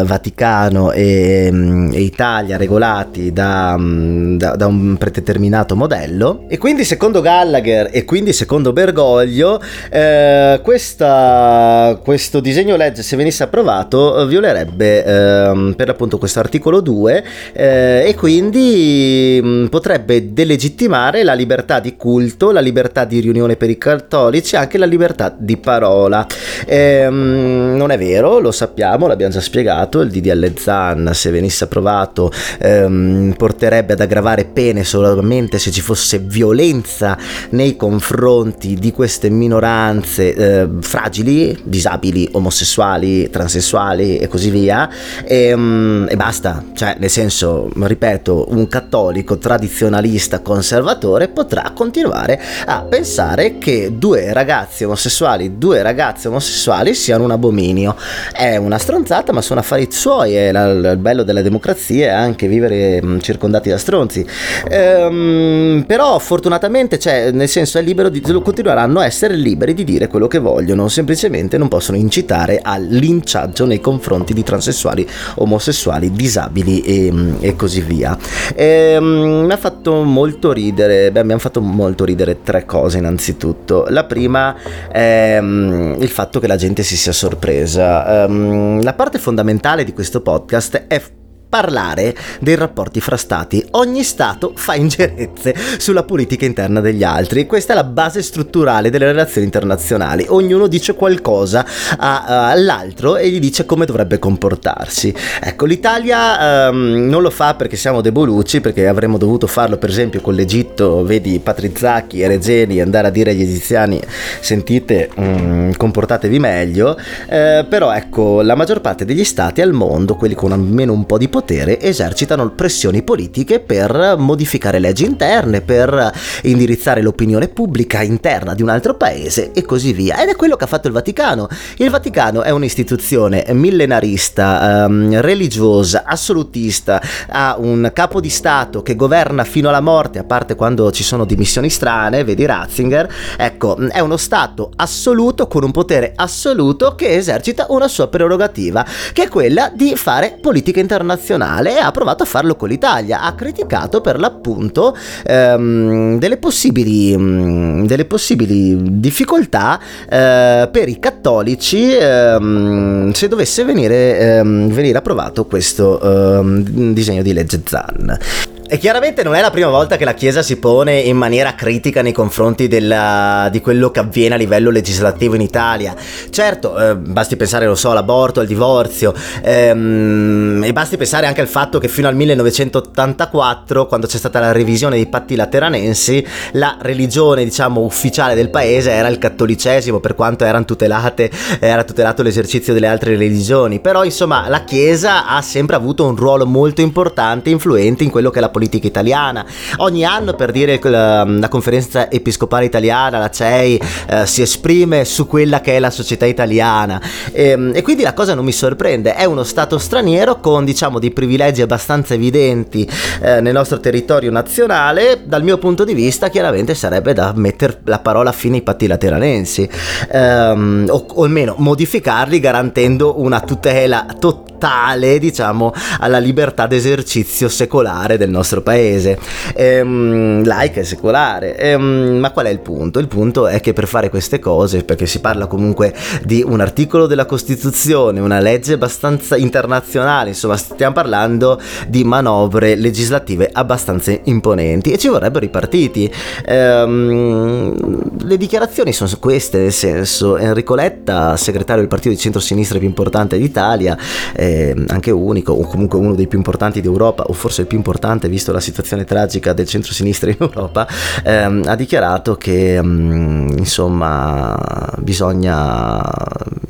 eh, 0.00 0.04
Vaticano 0.04 0.92
e, 0.92 1.50
e 1.92 2.00
Italia 2.00 2.56
regolati 2.56 3.17
creati 3.18 3.32
da, 3.32 3.76
mm, 3.76 4.36
da, 4.36 4.56
da, 4.56 4.66
un 4.66 4.96
predeterminato 4.96 5.74
modello 5.74 6.44
e 6.48 6.58
quindi 6.58 6.84
secondo 6.84 7.20
Gallagher 7.20 7.88
e 7.90 8.04
quindi 8.04 8.32
secondo 8.32 8.72
Bergoglio 8.72 9.60
eh, 9.90 10.60
questa, 10.62 11.98
questo 12.02 12.40
disegno 12.40 12.76
legge 12.76 13.02
se 13.02 13.16
venisse 13.16 13.42
approvato 13.42 14.24
violerebbe 14.26 15.04
eh, 15.04 15.74
per 15.76 15.88
appunto 15.88 16.18
questo 16.18 16.38
articolo 16.38 16.80
2 16.80 17.24
eh, 17.52 18.04
e 18.06 18.14
quindi 18.14 19.40
mh, 19.42 19.48
mm, 19.48 19.66
potrebbe 19.66 20.32
delegittimare 20.32 21.24
la 21.24 21.34
libertà 21.34 21.80
di 21.80 21.96
culto, 21.96 22.52
la 22.52 22.60
libertà 22.60 23.04
di 23.04 23.20
riunione 23.20 23.56
per 23.56 23.70
i 23.70 23.78
cattolici 23.78 24.54
e 24.54 24.58
anche 24.58 24.78
la 24.78 24.86
libertà 24.86 25.34
di 25.36 25.56
parola. 25.56 26.26
Ehm, 26.66 27.74
non 27.76 27.90
è 27.90 27.98
vero, 27.98 28.38
lo 28.38 28.52
sappiamo, 28.52 29.06
l'abbiamo 29.06 29.32
già 29.32 29.40
spiegato, 29.40 30.00
il 30.00 30.10
DDL 30.10 30.56
ZAN 30.56 31.10
se 31.12 31.30
venisse 31.30 31.64
approvato 31.64 32.30
ehm, 32.60 33.07
ehm, 33.08 33.34
porterebbe 33.36 33.94
ad 33.94 34.00
aggravare 34.00 34.44
pene 34.44 34.84
solamente 34.84 35.58
se 35.58 35.70
ci 35.70 35.80
fosse 35.80 36.18
violenza 36.18 37.16
nei 37.50 37.76
confronti 37.76 38.74
di 38.74 38.92
queste 38.92 39.30
minoranze 39.30 40.34
eh, 40.34 40.68
fragili, 40.80 41.58
disabili, 41.64 42.28
omosessuali, 42.32 43.30
transessuali 43.30 44.18
e 44.18 44.28
così 44.28 44.50
via 44.50 44.88
e, 45.24 45.52
um, 45.52 46.06
e 46.08 46.16
basta, 46.16 46.64
cioè 46.74 46.96
nel 46.98 47.10
senso, 47.10 47.70
ripeto, 47.74 48.46
un 48.50 48.68
cattolico 48.68 49.38
tradizionalista 49.38 50.40
conservatore 50.40 51.28
potrà 51.28 51.72
continuare 51.74 52.40
a 52.66 52.82
pensare 52.82 53.58
che 53.58 53.92
due 53.96 54.32
ragazzi 54.32 54.84
omosessuali, 54.84 55.58
due 55.58 55.82
ragazze 55.82 56.28
omosessuali 56.28 56.94
siano 56.94 57.24
un 57.24 57.30
abominio. 57.30 57.96
È 58.32 58.56
una 58.56 58.78
stronzata, 58.78 59.32
ma 59.32 59.42
sono 59.42 59.60
affari 59.60 59.86
suoi. 59.90 60.36
E 60.36 60.48
il 60.48 60.96
bello 60.98 61.22
della 61.22 61.42
democrazia 61.42 62.06
è 62.06 62.14
anche 62.14 62.46
vivere 62.48 62.97
mm, 63.04 63.18
circondati 63.20 63.68
da 63.68 63.78
stronzi. 63.78 64.26
Ehm, 64.68 65.84
però, 65.86 66.18
fortunatamente, 66.18 66.98
cioè, 66.98 67.30
nel 67.30 67.48
senso, 67.48 67.78
è 67.78 67.82
libero 67.82 68.08
di, 68.08 68.20
continueranno 68.20 69.00
a 69.00 69.04
essere 69.04 69.34
liberi 69.34 69.74
di 69.74 69.84
dire 69.84 70.08
quello 70.08 70.26
che 70.26 70.38
vogliono. 70.38 70.88
Semplicemente 70.88 71.58
non 71.58 71.68
possono 71.68 71.96
incitare 71.96 72.60
al 72.62 72.84
linciaggio 72.84 73.66
nei 73.66 73.80
confronti 73.80 74.32
di 74.32 74.42
transessuali, 74.42 75.06
omosessuali, 75.36 76.10
disabili 76.10 76.80
e, 76.80 77.12
mm, 77.12 77.34
e 77.40 77.56
così 77.56 77.80
via. 77.80 78.16
Ehm, 78.54 79.44
mi 79.46 79.52
ha 79.52 79.56
fatto 79.56 80.02
molto 80.02 80.52
ridere. 80.52 81.10
Beh, 81.10 81.24
mi 81.24 81.32
hanno 81.32 81.40
fatto 81.40 81.60
molto 81.60 82.04
ridere 82.04 82.42
tre 82.42 82.64
cose, 82.64 82.98
innanzitutto. 82.98 83.86
La 83.88 84.04
prima 84.04 84.56
è 84.90 85.38
um, 85.40 85.96
il 85.98 86.08
fatto 86.08 86.40
che 86.40 86.46
la 86.46 86.56
gente 86.56 86.82
si 86.82 86.96
sia 86.96 87.12
sorpresa. 87.12 88.26
Um, 88.26 88.82
la 88.82 88.94
parte 88.94 89.18
fondamentale 89.18 89.84
di 89.84 89.92
questo 89.92 90.20
podcast 90.20 90.84
è 90.86 91.00
parlare 91.48 92.14
dei 92.40 92.54
rapporti 92.54 93.00
fra 93.00 93.16
stati. 93.16 93.64
Ogni 93.72 94.02
stato 94.02 94.52
fa 94.54 94.74
ingerenze 94.74 95.54
sulla 95.78 96.02
politica 96.02 96.44
interna 96.44 96.80
degli 96.80 97.02
altri. 97.02 97.46
Questa 97.46 97.72
è 97.72 97.76
la 97.76 97.84
base 97.84 98.22
strutturale 98.22 98.90
delle 98.90 99.06
relazioni 99.06 99.46
internazionali. 99.46 100.26
Ognuno 100.28 100.66
dice 100.66 100.94
qualcosa 100.94 101.64
a, 101.96 102.24
a, 102.24 102.50
all'altro 102.50 103.16
e 103.16 103.30
gli 103.30 103.38
dice 103.40 103.64
come 103.64 103.86
dovrebbe 103.86 104.18
comportarsi. 104.18 105.14
Ecco, 105.40 105.64
l'Italia 105.64 106.68
um, 106.68 107.08
non 107.08 107.22
lo 107.22 107.30
fa 107.30 107.54
perché 107.54 107.76
siamo 107.76 108.00
debolucci, 108.00 108.60
perché 108.60 108.86
avremmo 108.86 109.16
dovuto 109.16 109.46
farlo 109.46 109.78
per 109.78 109.88
esempio 109.88 110.20
con 110.20 110.34
l'Egitto, 110.34 111.02
vedi 111.04 111.38
Patrizzacchi 111.38 112.20
e 112.20 112.28
Regeni 112.28 112.80
andare 112.80 113.08
a 113.08 113.10
dire 113.10 113.30
agli 113.30 113.42
egiziani 113.42 114.00
sentite, 114.40 115.10
um, 115.16 115.72
comportatevi 115.74 116.38
meglio, 116.38 116.98
eh, 117.28 117.64
però 117.68 117.92
ecco, 117.92 118.42
la 118.42 118.54
maggior 118.54 118.80
parte 118.80 119.04
degli 119.04 119.24
stati 119.24 119.62
al 119.62 119.72
mondo, 119.72 120.14
quelli 120.14 120.34
con 120.34 120.52
almeno 120.52 120.92
un 120.92 121.06
po' 121.06 121.16
di 121.16 121.28
potere 121.28 121.37
esercitano 121.46 122.50
pressioni 122.50 123.02
politiche 123.02 123.60
per 123.60 124.16
modificare 124.18 124.78
leggi 124.78 125.04
interne, 125.04 125.60
per 125.60 126.12
indirizzare 126.42 127.02
l'opinione 127.02 127.48
pubblica 127.48 128.02
interna 128.02 128.54
di 128.54 128.62
un 128.62 128.68
altro 128.68 128.94
paese 128.94 129.52
e 129.52 129.62
così 129.62 129.92
via. 129.92 130.20
Ed 130.20 130.28
è 130.28 130.36
quello 130.36 130.56
che 130.56 130.64
ha 130.64 130.66
fatto 130.66 130.88
il 130.88 130.92
Vaticano. 130.92 131.48
Il 131.76 131.90
Vaticano 131.90 132.42
è 132.42 132.50
un'istituzione 132.50 133.44
millenarista, 133.50 134.84
ehm, 134.84 135.20
religiosa, 135.20 136.02
assolutista, 136.04 137.00
ha 137.28 137.56
un 137.58 137.90
capo 137.92 138.20
di 138.20 138.30
Stato 138.30 138.82
che 138.82 138.96
governa 138.96 139.44
fino 139.44 139.68
alla 139.68 139.80
morte, 139.80 140.18
a 140.18 140.24
parte 140.24 140.54
quando 140.54 140.90
ci 140.90 141.02
sono 141.02 141.24
dimissioni 141.24 141.70
strane, 141.70 142.24
vedi 142.24 142.44
Ratzinger. 142.44 143.08
Ecco, 143.36 143.78
è 143.88 144.00
uno 144.00 144.16
Stato 144.16 144.70
assoluto 144.76 145.46
con 145.46 145.62
un 145.62 145.70
potere 145.70 146.12
assoluto 146.14 146.94
che 146.94 147.14
esercita 147.14 147.66
una 147.68 147.88
sua 147.88 148.08
prerogativa, 148.08 148.84
che 149.12 149.24
è 149.24 149.28
quella 149.28 149.70
di 149.74 149.94
fare 149.94 150.38
politica 150.40 150.80
internazionale 150.80 151.26
nazionale 151.28 151.76
e 151.76 151.78
ha 151.78 151.90
provato 151.90 152.22
a 152.22 152.26
farlo 152.26 152.56
con 152.56 152.68
l'Italia. 152.68 153.20
Ha 153.20 153.34
criticato 153.34 154.00
per 154.00 154.18
l'appunto 154.18 154.96
ehm, 155.24 156.18
delle, 156.18 156.38
possibili, 156.38 157.16
mh, 157.16 157.86
delle, 157.86 158.04
possibili, 158.06 159.00
difficoltà 159.00 159.78
eh, 160.08 160.68
per 160.70 160.88
i 160.88 160.98
cattolici 160.98 161.92
ehm, 161.92 163.12
se 163.12 163.28
dovesse 163.28 163.64
venire, 163.64 164.18
ehm, 164.18 164.68
venire 164.70 164.98
approvato 164.98 165.44
questo 165.44 166.00
ehm, 166.00 166.92
disegno 166.92 167.22
di 167.22 167.32
legge 167.32 167.60
ZAN. 167.64 168.56
E 168.70 168.76
chiaramente 168.76 169.22
non 169.22 169.34
è 169.34 169.40
la 169.40 169.50
prima 169.50 169.70
volta 169.70 169.96
che 169.96 170.04
la 170.04 170.12
Chiesa 170.12 170.42
si 170.42 170.58
pone 170.58 170.98
in 170.98 171.16
maniera 171.16 171.54
critica 171.54 172.02
nei 172.02 172.12
confronti 172.12 172.68
della, 172.68 173.48
di 173.50 173.62
quello 173.62 173.90
che 173.90 174.00
avviene 174.00 174.34
a 174.34 174.36
livello 174.36 174.68
legislativo 174.68 175.34
in 175.34 175.40
Italia. 175.40 175.96
Certo, 176.28 176.78
eh, 176.78 176.94
basti 176.94 177.36
pensare, 177.36 177.64
lo 177.64 177.74
so, 177.74 177.92
all'aborto, 177.92 178.40
al 178.40 178.46
divorzio, 178.46 179.14
ehm, 179.42 180.62
e 180.66 180.72
basti 180.74 180.98
pensare 180.98 181.26
anche 181.26 181.40
al 181.40 181.48
fatto 181.48 181.78
che 181.78 181.88
fino 181.88 182.08
al 182.08 182.14
1984, 182.16 183.86
quando 183.86 184.06
c'è 184.06 184.18
stata 184.18 184.38
la 184.38 184.52
revisione 184.52 184.96
dei 184.96 185.06
patti 185.06 185.34
lateranensi, 185.34 186.22
la 186.52 186.76
religione, 186.78 187.44
diciamo, 187.44 187.80
ufficiale 187.80 188.34
del 188.34 188.50
paese 188.50 188.90
era 188.90 189.08
il 189.08 189.16
cattolicesimo, 189.16 189.98
per 189.98 190.14
quanto 190.14 190.44
tutelate, 190.66 191.30
era 191.58 191.84
tutelato 191.84 192.22
l'esercizio 192.22 192.74
delle 192.74 192.88
altre 192.88 193.16
religioni. 193.16 193.80
Però, 193.80 194.04
insomma, 194.04 194.46
la 194.50 194.64
Chiesa 194.64 195.26
ha 195.26 195.40
sempre 195.40 195.74
avuto 195.74 196.04
un 196.04 196.16
ruolo 196.16 196.44
molto 196.44 196.82
importante, 196.82 197.48
influente 197.48 198.04
in 198.04 198.10
quello 198.10 198.28
che 198.28 198.36
è 198.36 198.40
la 198.42 198.48
politica 198.48 198.56
italiana. 198.66 199.44
Ogni 199.76 200.04
anno, 200.04 200.34
per 200.34 200.50
dire, 200.50 200.78
la, 200.82 201.24
la 201.24 201.48
conferenza 201.48 202.10
episcopale 202.10 202.64
italiana, 202.64 203.18
la 203.18 203.30
CEI, 203.30 203.80
eh, 204.08 204.26
si 204.26 204.42
esprime 204.42 205.04
su 205.04 205.26
quella 205.26 205.60
che 205.60 205.76
è 205.76 205.78
la 205.78 205.90
società 205.90 206.26
italiana. 206.26 207.00
E, 207.32 207.48
ehm, 207.48 207.72
e, 207.74 207.82
quindi 207.82 208.02
la 208.02 208.14
cosa 208.14 208.34
non 208.34 208.44
mi 208.44 208.52
sorprende. 208.52 209.14
È 209.14 209.24
uno 209.24 209.42
Stato 209.42 209.78
straniero 209.78 210.40
con, 210.40 210.64
diciamo, 210.64 210.98
dei 210.98 211.10
privilegi 211.10 211.62
abbastanza 211.62 212.14
evidenti 212.14 212.88
eh, 213.20 213.40
nel 213.40 213.52
nostro 213.52 213.80
territorio 213.80 214.30
nazionale. 214.30 215.22
Dal 215.24 215.42
mio 215.42 215.58
punto 215.58 215.84
di 215.84 215.94
vista, 215.94 216.28
chiaramente 216.28 216.74
sarebbe 216.74 217.12
da 217.12 217.32
mettere 217.34 217.80
la 217.84 217.98
parola 217.98 218.32
fine 218.32 218.56
ai 218.56 218.62
patti 218.62 218.86
lateranensi, 218.86 219.68
ehm, 220.10 220.86
o, 220.88 221.06
o 221.14 221.24
almeno 221.24 221.54
modificarli 221.58 222.40
garantendo 222.40 223.20
una 223.20 223.40
tutela 223.40 224.06
totale, 224.18 225.18
diciamo, 225.18 225.72
alla 226.00 226.18
libertà 226.18 226.66
d'esercizio 226.66 227.48
secolare 227.48 228.16
del 228.16 228.30
nostro 228.30 228.47
nostro 228.48 228.62
paese, 228.62 229.18
ehm, 229.54 230.44
laica 230.44 230.80
e 230.80 230.84
secolare. 230.84 231.56
Ehm, 231.58 232.18
ma 232.18 232.30
qual 232.30 232.46
è 232.46 232.50
il 232.50 232.60
punto? 232.60 232.98
Il 232.98 233.08
punto 233.08 233.46
è 233.46 233.60
che 233.60 233.74
per 233.74 233.86
fare 233.86 234.08
queste 234.08 234.38
cose, 234.38 234.84
perché 234.84 235.06
si 235.06 235.20
parla 235.20 235.46
comunque 235.46 235.94
di 236.24 236.42
un 236.46 236.60
articolo 236.60 237.06
della 237.06 237.26
Costituzione, 237.26 238.20
una 238.20 238.40
legge 238.40 238.74
abbastanza 238.74 239.36
internazionale, 239.36 240.30
insomma 240.30 240.56
stiamo 240.56 240.94
parlando 240.94 241.60
di 241.86 242.04
manovre 242.04 242.74
legislative 242.74 243.50
abbastanza 243.52 244.16
imponenti 244.24 244.92
e 244.92 244.98
ci 244.98 245.08
vorrebbero 245.08 245.44
i 245.44 245.50
partiti. 245.50 246.10
Ehm, 246.46 247.76
le 248.22 248.36
dichiarazioni 248.36 248.92
sono 248.92 249.10
queste, 249.20 249.58
nel 249.58 249.72
senso 249.72 250.38
Enrico 250.38 250.74
Letta, 250.74 251.36
segretario 251.36 251.82
del 251.82 251.90
partito 251.90 252.14
di 252.14 252.18
centro-sinistra 252.20 252.78
più 252.78 252.88
importante 252.88 253.36
d'Italia, 253.36 253.96
eh, 254.34 254.74
anche 254.88 255.10
unico, 255.10 255.52
o 255.52 255.66
comunque 255.66 255.98
uno 255.98 256.14
dei 256.14 256.26
più 256.26 256.38
importanti 256.38 256.80
d'Europa, 256.80 257.24
o 257.24 257.32
forse 257.32 257.62
il 257.62 257.66
più 257.66 257.76
importante 257.76 258.28
visto 258.38 258.52
la 258.52 258.60
situazione 258.60 259.04
tragica 259.04 259.52
del 259.52 259.66
centro-sinistra 259.66 260.30
in 260.30 260.36
Europa, 260.38 260.86
ehm, 261.24 261.64
ha 261.66 261.74
dichiarato 261.74 262.36
che 262.36 262.78
um, 262.80 263.52
insomma 263.58 264.56
bisogna 264.98 266.00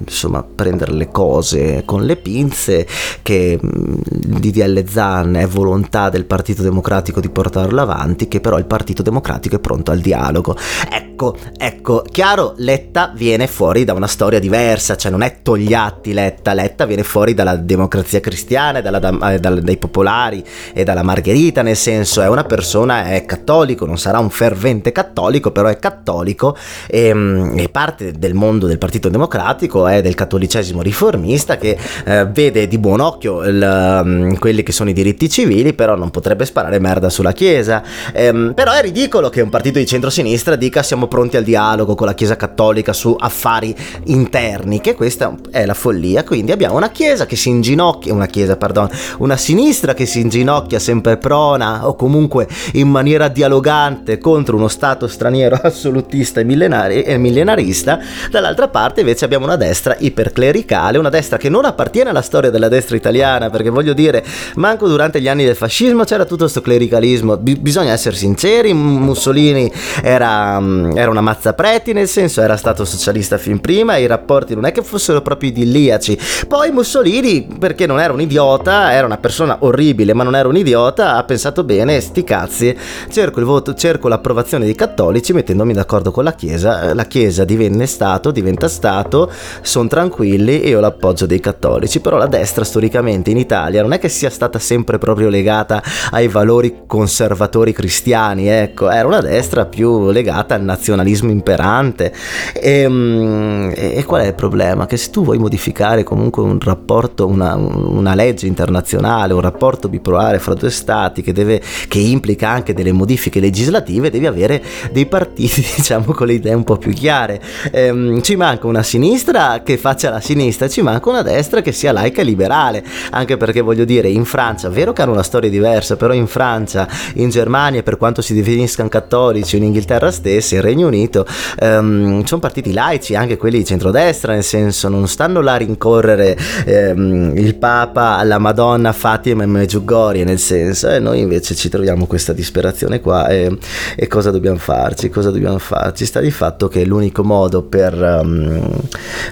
insomma, 0.08 0.42
prendere 0.42 0.92
le 0.92 1.10
cose 1.10 1.82
con 1.84 2.04
le 2.04 2.16
pinze, 2.16 2.86
che 3.22 3.58
il 3.60 4.38
DDL 4.40 4.88
Zan 4.88 5.36
è 5.36 5.46
volontà 5.46 6.08
del 6.08 6.24
Partito 6.24 6.62
Democratico 6.62 7.20
di 7.20 7.28
portarlo 7.28 7.80
avanti, 7.80 8.26
che 8.26 8.40
però 8.40 8.58
il 8.58 8.64
Partito 8.64 9.02
Democratico 9.02 9.56
è 9.56 9.60
pronto 9.60 9.90
al 9.90 10.00
dialogo. 10.00 10.56
Ecco, 10.90 11.36
ecco, 11.56 12.04
chiaro, 12.10 12.54
Letta 12.56 13.12
viene 13.14 13.46
fuori 13.46 13.84
da 13.84 13.92
una 13.92 14.06
storia 14.06 14.38
diversa, 14.38 14.96
cioè 14.96 15.10
non 15.10 15.22
è 15.22 15.42
Togliatti 15.42 16.12
Letta, 16.12 16.54
Letta 16.54 16.86
viene 16.86 17.02
fuori 17.02 17.34
dalla 17.34 17.56
democrazia 17.56 18.20
cristiana, 18.20 18.80
dalla, 18.80 18.98
da, 18.98 19.32
eh, 19.32 19.38
dai 19.38 19.76
popolari 19.76 20.44
e 20.72 20.84
dalla 20.84 21.02
Margherita, 21.02 21.57
nel 21.62 21.76
senso 21.76 22.22
è 22.22 22.28
una 22.28 22.44
persona, 22.44 23.10
è 23.10 23.24
cattolico, 23.24 23.86
non 23.86 23.98
sarà 23.98 24.18
un 24.18 24.30
fervente 24.30 24.92
cattolico, 24.92 25.50
però 25.50 25.68
è 25.68 25.78
cattolico 25.78 26.56
e, 26.86 27.12
mm, 27.14 27.58
e 27.58 27.68
parte 27.68 28.12
del 28.12 28.34
mondo 28.34 28.66
del 28.66 28.78
Partito 28.78 29.08
Democratico, 29.08 29.86
è 29.86 30.02
del 30.02 30.14
cattolicesimo 30.14 30.82
riformista 30.82 31.56
che 31.56 31.76
eh, 32.04 32.26
vede 32.26 32.68
di 32.68 32.78
buon 32.78 33.00
occhio 33.00 33.42
il, 33.44 34.02
um, 34.04 34.38
quelli 34.38 34.62
che 34.62 34.72
sono 34.72 34.90
i 34.90 34.92
diritti 34.92 35.28
civili, 35.28 35.72
però 35.72 35.96
non 35.96 36.10
potrebbe 36.10 36.44
sparare 36.44 36.78
merda 36.78 37.08
sulla 37.10 37.32
Chiesa. 37.32 37.82
Ehm, 38.12 38.52
però 38.54 38.72
è 38.72 38.82
ridicolo 38.82 39.28
che 39.28 39.40
un 39.40 39.50
partito 39.50 39.78
di 39.78 39.86
centrosinistra 39.86 40.56
dica 40.56 40.82
siamo 40.82 41.06
pronti 41.06 41.36
al 41.36 41.44
dialogo 41.44 41.94
con 41.94 42.06
la 42.06 42.14
Chiesa 42.14 42.36
Cattolica 42.36 42.92
su 42.92 43.14
affari 43.18 43.74
interni, 44.04 44.80
che 44.80 44.94
questa 44.94 45.34
è 45.50 45.66
la 45.66 45.74
follia. 45.74 46.24
Quindi 46.24 46.52
abbiamo 46.52 46.76
una 46.76 46.90
Chiesa 46.90 47.26
che 47.26 47.36
si 47.36 47.48
inginocchia, 47.48 48.12
una 48.12 48.26
Chiesa, 48.26 48.56
pardon, 48.56 48.88
una 49.18 49.36
sinistra 49.36 49.94
che 49.94 50.06
si 50.06 50.20
inginocchia 50.20 50.78
sempre 50.78 51.16
prona 51.38 51.86
o 51.86 51.94
comunque 51.94 52.48
in 52.72 52.88
maniera 52.88 53.28
dialogante 53.28 54.18
contro 54.18 54.56
uno 54.56 54.66
Stato 54.66 55.06
straniero 55.06 55.54
assolutista 55.62 56.40
e, 56.40 56.44
millenari, 56.44 57.02
e 57.02 57.16
millenarista, 57.16 58.00
dall'altra 58.30 58.68
parte 58.68 59.00
invece 59.00 59.24
abbiamo 59.24 59.44
una 59.44 59.56
destra 59.56 59.94
iperclericale, 59.96 60.98
una 60.98 61.08
destra 61.08 61.36
che 61.36 61.48
non 61.48 61.64
appartiene 61.64 62.10
alla 62.10 62.22
storia 62.22 62.50
della 62.50 62.68
destra 62.68 62.96
italiana, 62.96 63.50
perché 63.50 63.70
voglio 63.70 63.92
dire, 63.92 64.24
manco 64.56 64.88
durante 64.88 65.20
gli 65.20 65.28
anni 65.28 65.44
del 65.44 65.54
fascismo 65.54 66.02
c'era 66.04 66.24
tutto 66.24 66.42
questo 66.42 66.60
clericalismo, 66.60 67.36
B- 67.36 67.58
bisogna 67.58 67.92
essere 67.92 68.16
sinceri, 68.16 68.72
Mussolini 68.74 69.70
era, 70.02 70.58
mm, 70.58 70.96
era 70.96 71.10
una 71.10 71.20
mazzapreti, 71.20 71.92
nel 71.92 72.08
senso 72.08 72.40
era 72.40 72.56
stato 72.56 72.84
socialista 72.84 73.38
fin 73.38 73.60
prima 73.60 73.96
i 73.96 74.06
rapporti 74.06 74.54
non 74.54 74.64
è 74.64 74.72
che 74.72 74.82
fossero 74.82 75.22
proprio 75.22 75.50
idilliaci. 75.50 76.18
Poi 76.48 76.70
Mussolini, 76.72 77.46
perché 77.58 77.86
non 77.86 78.00
era 78.00 78.12
un 78.12 78.20
idiota, 78.20 78.92
era 78.92 79.06
una 79.06 79.18
persona 79.18 79.58
orribile, 79.60 80.14
ma 80.14 80.24
non 80.24 80.34
era 80.34 80.48
un 80.48 80.56
idiota, 80.56 81.16
pensato 81.28 81.62
bene, 81.62 82.00
sti 82.00 82.24
cazzi, 82.24 82.74
cerco 83.10 83.38
il 83.38 83.44
voto, 83.44 83.74
cerco 83.74 84.08
l'approvazione 84.08 84.64
dei 84.64 84.74
cattolici 84.74 85.34
mettendomi 85.34 85.74
d'accordo 85.74 86.10
con 86.10 86.24
la 86.24 86.32
Chiesa, 86.32 86.94
la 86.94 87.04
Chiesa 87.04 87.44
divenne 87.44 87.84
Stato, 87.86 88.30
diventa 88.30 88.66
Stato, 88.66 89.30
sono 89.60 89.88
tranquilli 89.88 90.62
e 90.62 90.70
io 90.70 90.80
l'appoggio 90.80 91.26
dei 91.26 91.38
cattolici, 91.38 92.00
però 92.00 92.16
la 92.16 92.26
destra 92.26 92.64
storicamente 92.64 93.30
in 93.30 93.36
Italia 93.36 93.82
non 93.82 93.92
è 93.92 93.98
che 93.98 94.08
sia 94.08 94.30
stata 94.30 94.58
sempre 94.58 94.96
proprio 94.96 95.28
legata 95.28 95.82
ai 96.12 96.28
valori 96.28 96.84
conservatori 96.86 97.74
cristiani, 97.74 98.48
ecco, 98.48 98.88
era 98.88 99.06
una 99.06 99.20
destra 99.20 99.66
più 99.66 100.10
legata 100.10 100.54
al 100.54 100.62
nazionalismo 100.62 101.30
imperante. 101.30 102.10
Ehm, 102.54 103.70
e, 103.76 103.96
e 103.96 104.04
qual 104.04 104.22
è 104.22 104.28
il 104.28 104.34
problema? 104.34 104.86
Che 104.86 104.96
se 104.96 105.10
tu 105.10 105.24
vuoi 105.24 105.36
modificare 105.36 106.04
comunque 106.04 106.42
un 106.42 106.58
rapporto, 106.58 107.26
una, 107.26 107.54
una 107.54 108.14
legge 108.14 108.46
internazionale, 108.46 109.34
un 109.34 109.40
rapporto 109.42 109.90
bipolare 109.90 110.38
fra 110.38 110.54
due 110.54 110.70
stati 110.70 111.17
che, 111.22 111.32
deve, 111.32 111.60
che 111.88 111.98
implica 111.98 112.48
anche 112.48 112.74
delle 112.74 112.92
modifiche 112.92 113.40
legislative, 113.40 114.10
devi 114.10 114.26
avere 114.26 114.62
dei 114.92 115.06
partiti, 115.06 115.64
diciamo, 115.76 116.12
con 116.12 116.26
le 116.26 116.34
idee 116.34 116.54
un 116.54 116.64
po' 116.64 116.76
più 116.76 116.92
chiare. 116.92 117.40
Ehm, 117.72 118.20
ci 118.22 118.36
manca 118.36 118.66
una 118.66 118.82
sinistra 118.82 119.62
che 119.62 119.76
faccia 119.76 120.10
la 120.10 120.20
sinistra, 120.20 120.68
ci 120.68 120.82
manca 120.82 121.08
una 121.08 121.22
destra 121.22 121.60
che 121.60 121.72
sia 121.72 121.92
laica 121.92 122.20
e 122.20 122.24
liberale, 122.24 122.84
anche 123.10 123.36
perché 123.36 123.60
voglio 123.60 123.84
dire, 123.84 124.08
in 124.08 124.24
Francia, 124.24 124.68
vero 124.68 124.92
che 124.92 125.02
hanno 125.02 125.12
una 125.12 125.22
storia 125.22 125.50
diversa, 125.50 125.96
però 125.96 126.12
in 126.12 126.26
Francia, 126.26 126.88
in 127.14 127.30
Germania, 127.30 127.82
per 127.82 127.96
quanto 127.96 128.22
si 128.22 128.34
definiscano 128.34 128.88
cattolici, 128.88 129.56
in 129.56 129.64
Inghilterra 129.64 130.10
stessa, 130.10 130.54
in 130.56 130.62
Regno 130.62 130.86
Unito, 130.86 131.26
ehm, 131.58 132.24
sono 132.24 132.40
partiti 132.40 132.72
laici, 132.72 133.14
anche 133.14 133.36
quelli 133.36 133.58
di 133.58 133.64
centrodestra, 133.64 134.32
nel 134.32 134.44
senso 134.44 134.88
non 134.88 135.06
stanno 135.08 135.40
là 135.40 135.54
a 135.54 135.56
rincorrere 135.56 136.36
ehm, 136.64 137.32
il 137.36 137.56
Papa, 137.56 138.16
alla 138.16 138.38
Madonna, 138.38 138.92
Fatima 138.92 139.42
e 139.42 139.46
Meggiugorie, 139.46 140.24
nel 140.24 140.38
senso, 140.38 140.88
e 140.90 140.98
noi 141.08 141.20
invece 141.20 141.54
ci 141.54 141.68
troviamo 141.68 142.06
questa 142.06 142.32
disperazione 142.32 143.00
qua 143.00 143.28
e, 143.28 143.56
e, 143.96 144.06
cosa 144.06 144.30
dobbiamo 144.30 144.58
farci? 144.58 145.08
Cosa 145.08 145.30
dobbiamo 145.30 145.58
farci? 145.58 146.04
Sta 146.04 146.20
di 146.20 146.30
fatto 146.30 146.68
che 146.68 146.84
l'unico 146.84 147.24
modo 147.24 147.62
per, 147.62 147.94
um, 147.94 148.60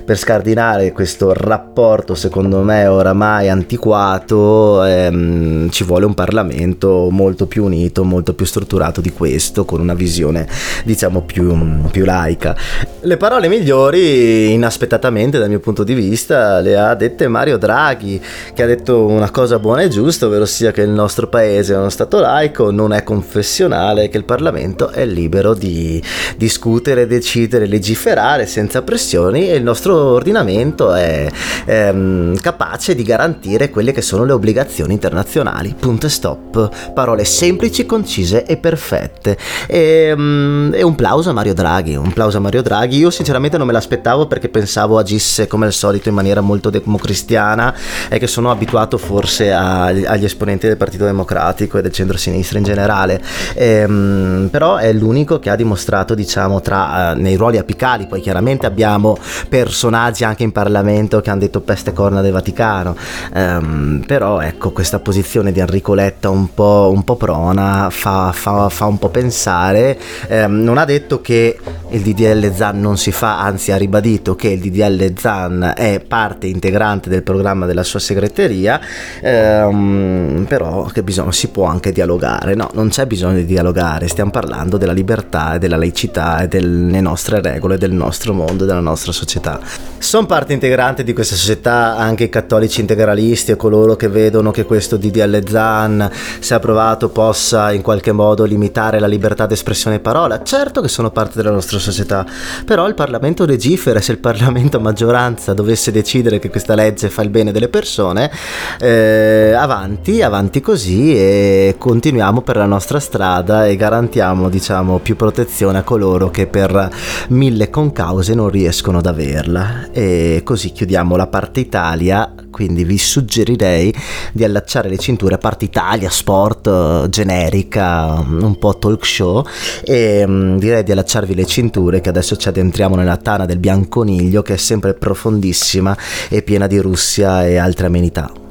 per 0.05 0.17
scardinare 0.17 0.93
questo 0.93 1.33
rapporto, 1.35 2.15
secondo 2.15 2.61
me, 2.63 2.87
oramai 2.87 3.49
antiquato, 3.49 4.85
ehm, 4.85 5.69
ci 5.71 5.85
vuole 5.85 6.07
un 6.07 6.15
Parlamento 6.15 7.09
molto 7.11 7.47
più 7.47 7.65
unito, 7.65 8.05
molto 8.05 8.35
più 8.35 8.47
strutturato 8.47 9.01
di 9.01 9.13
questo, 9.13 9.65
con 9.65 9.81
una 9.81 9.95
visione, 9.95 10.49
diciamo, 10.85 11.23
più, 11.23 11.55
più 11.91 12.05
laica. 12.05 12.57
Le 13.01 13.17
parole 13.17 13.49
migliori, 13.49 14.53
inaspettatamente 14.53 15.39
dal 15.39 15.49
mio 15.49 15.61
punto 15.61 15.85
di 15.85 15.95
vista, 15.95 16.61
le 16.61 16.77
ha 16.77 16.95
dette 16.95 17.29
Mario 17.29 17.59
Draghi, 17.59 18.21
che 18.55 18.63
ha 18.63 18.67
detto 18.67 19.05
una 19.05 19.31
cosa 19.31 19.59
buona 19.59 19.83
e 19.83 19.89
giusta, 19.89 20.27
ovvero 20.27 20.47
sia 20.47 20.73
che 20.73 20.83
il 20.83 20.91
nostro 20.91 21.29
paese 21.29 21.66
è 21.73 21.77
uno 21.77 21.89
Stato 21.89 22.21
laico, 22.21 22.71
non 22.71 22.93
è 22.93 23.03
confessionale, 23.03 24.09
che 24.09 24.19
il 24.19 24.25
Parlamento 24.25 24.91
è 24.91 25.07
libero 25.07 25.55
di 25.55 26.03
discutere, 26.37 27.07
decidere, 27.07 27.67
legiferare 27.67 28.47
senza 28.47 28.83
pressioni 28.83 29.49
e 29.49 29.57
il 29.57 29.63
nostro 29.63 29.95
ordinamento 30.13 30.93
è 30.95 31.27
ehm, 31.65 32.39
capace 32.41 32.95
di 32.95 33.03
garantire 33.03 33.71
quelle 33.71 33.93
che 33.93 34.03
sono 34.03 34.25
le 34.25 34.33
obbligazioni 34.33 34.93
internazionali. 34.93 35.75
Punto 35.79 36.07
e 36.07 36.11
stop. 36.11 36.93
Parole 36.93 37.25
semplici, 37.25 37.87
concise 37.87 38.45
e 38.45 38.57
perfette. 38.59 39.39
E, 39.67 40.13
um, 40.13 40.71
e 40.75 40.83
un 40.83 40.95
plauso 40.95 41.31
a 41.31 41.33
Mario 41.33 41.55
Draghi, 41.55 41.97
un 41.97 42.13
plauso 42.13 42.37
a 42.37 42.41
Mario 42.41 42.63
Draghi. 42.63 42.99
Io 42.99 43.11
sinceramente 43.11 43.57
non 43.57 43.67
me 43.67 43.73
l'aspettavo 43.73 44.27
perché 44.27 44.49
pensavo 44.49 44.99
agisse 44.99 45.47
come 45.47 45.67
al 45.67 45.73
solito 45.73 46.09
in 46.09 46.15
maniera 46.15 46.41
molto 46.41 46.71
democristiana 46.71 47.75
e 48.09 48.19
che 48.19 48.27
sono 48.27 48.51
abituato 48.51 48.99
forse 48.99 49.53
a, 49.53 49.85
agli 49.85 50.25
esponenti 50.25 50.67
del 50.67 50.77
Partito 50.77 51.05
Democratico 51.05 51.56
e 51.65 51.83
del 51.83 51.93
centro-sinistra 51.93 52.59
in 52.59 52.65
generale. 52.65 53.21
E, 53.55 53.85
um, 53.85 54.49
però 54.51 54.77
è 54.77 54.93
l'unico 54.93 55.39
che 55.39 55.51
ha 55.51 55.57
dimostrato, 55.57 56.15
diciamo, 56.15 56.61
tra 56.61 57.13
uh, 57.13 57.21
nei 57.21 57.37
ruoli 57.37 57.59
apicali, 57.59 58.07
poi 58.07 58.21
chiaramente 58.21 58.67
abbiamo 58.67 59.17
personaggi 59.49 60.25
anche 60.25 60.43
in 60.43 60.53
Parlamento 60.53 61.21
che 61.21 61.31
hanno 61.31 61.41
detto 61.41 61.61
peste 61.61 61.93
corna 61.93 62.21
del 62.21 62.33
Vaticano. 62.33 62.97
Um, 63.35 64.03
però 64.07 64.41
ecco, 64.41 64.71
questa 64.71 64.99
posizione 64.99 65.53
di 65.53 65.61
Enrico 65.61 65.95
Letta 65.95 66.31
un 66.31 66.53
po', 66.53 66.91
un 66.93 67.05
po 67.05 67.17
prona 67.17 67.89
fa, 67.91 68.33
fa, 68.33 68.69
fa, 68.69 68.87
un 68.87 68.99
po' 68.99 69.09
pensare. 69.09 69.99
Um, 70.29 70.63
non 70.63 70.79
ha 70.79 70.85
detto 70.85 71.21
che 71.21 71.59
il 71.91 72.01
DDL 72.03 72.53
ZAN 72.53 72.81
non 72.81 72.97
si 72.97 73.13
fa, 73.13 73.41
anzi 73.41 73.73
ha 73.73 73.77
ribadito 73.77 74.35
che 74.35 74.49
il 74.49 74.61
DDL 74.61 75.13
ZAN 75.17 75.73
è 75.77 76.01
parte 76.07 76.47
integrante 76.47 77.09
del 77.09 77.23
programma 77.23 77.67
della 77.67 77.83
sua 77.83 78.01
segreteria, 78.01 78.81
um, 79.23 80.45
però 80.49 80.85
che 80.87 81.03
bisogna, 81.03 81.33
si 81.33 81.46
può 81.49 81.67
anche 81.67 81.93
dialogare. 81.93 82.55
No, 82.55 82.71
non 82.75 82.89
c'è 82.89 83.07
bisogno 83.07 83.37
di 83.37 83.45
dialogare, 83.45 84.09
stiamo 84.09 84.31
parlando 84.31 84.77
della 84.77 84.93
libertà 84.93 85.55
e 85.55 85.59
della 85.59 85.77
laicità 85.77 86.41
e 86.41 86.49
delle 86.49 87.01
nostre 87.01 87.41
regole, 87.41 87.79
del 87.79 87.93
nostro 87.93 88.33
mondo, 88.33 88.65
della 88.65 88.81
nostra 88.81 89.13
società. 89.13 89.61
Sono 89.99 90.27
parte 90.27 90.53
integrante 90.53 91.03
di 91.05 91.13
questa 91.13 91.35
società 91.35 91.97
anche 91.97 92.25
i 92.25 92.29
cattolici 92.29 92.81
integralisti 92.81 93.53
e 93.53 93.57
coloro 93.57 93.97
che 93.97 94.09
vedono 94.09 94.51
che 94.51 94.65
questo 94.65 94.97
DDL 94.97 95.47
ZAN, 95.49 96.11
se 96.39 96.55
approvato, 96.55 97.09
possa 97.09 97.73
in 97.73 97.83
qualche 97.83 98.13
modo 98.13 98.45
limitare 98.45 98.99
la 98.99 99.07
libertà 99.07 99.47
d'espressione 99.47 99.97
e 99.97 100.01
parola. 100.01 100.43
Certo 100.43 100.81
che 100.81 100.89
sono 100.89 101.11
parte 101.11 101.37
della 101.37 101.51
nostra 101.51 101.79
società, 101.79 102.27
però 102.65 102.87
il 102.87 102.95
Parlamento 102.95 103.45
legifera, 103.45 104.01
se 104.01 104.13
il 104.13 104.19
Parlamento 104.19 104.77
a 104.77 104.81
maggioranza 104.81 105.55
dovesse 105.55 105.91
decidere 105.91 106.39
che 106.39 106.51
questa 106.51 106.75
legge 106.75 107.09
fa 107.09 107.23
il 107.23 107.31
bene 107.31 107.53
delle 107.53 107.69
persone, 107.69 108.31
eh, 108.79 109.53
avanti, 109.57 110.23
avanti 110.23 110.61
così 110.61 111.17
e 111.17 111.36
continuiamo 111.79 112.43
per 112.43 112.57
la 112.57 112.67
nostra 112.67 113.01
strada 113.01 113.67
e 113.67 113.77
garantiamo, 113.77 114.49
diciamo, 114.49 114.99
più 114.99 115.17
protezione 115.17 115.79
a 115.79 115.83
coloro 115.83 116.31
che 116.31 116.47
per 116.47 116.91
mille 117.29 117.71
concause 117.71 118.35
non 118.35 118.49
riescono 118.49 118.99
ad 118.99 119.07
averla. 119.07 119.91
E 119.93 120.43
così 120.45 120.73
chiudiamo 120.73 121.17
la 121.17 121.27
parte 121.27 121.61
Italia, 121.61 122.35
quindi 122.51 122.85
vi 122.85 122.97
suggerirei 122.97 123.95
di 124.33 124.45
allacciare 124.45 124.89
le 124.89 124.99
cinture 124.99 125.35
a 125.35 125.39
parte 125.39 125.67
Italia, 125.67 126.09
sport, 126.09 127.09
generica, 127.09 128.25
un 128.27 128.57
po' 128.59 128.79
talk 128.79 129.05
show 129.05 129.45
e 129.85 130.25
um, 130.27 130.59
direi 130.59 130.83
di 130.83 130.93
allacciarvi 130.93 131.35
le 131.35 131.45
cinture 131.45 132.01
che 132.01 132.09
adesso 132.09 132.37
ci 132.37 132.49
addentriamo 132.49 132.97
nella 132.97 133.19
tana 133.19 133.45
del 133.45 133.59
bianconiglio 133.59 134.43
che 134.43 134.55
è 134.55 134.59
sempre 134.59 134.95
profondissima 134.95 135.97
e 136.29 136.43
piena 136.43 136.67
di 136.67 136.79
Russia 136.79 137.47
e 137.47 137.57
altre 137.57 137.87
amenità. 137.87 138.45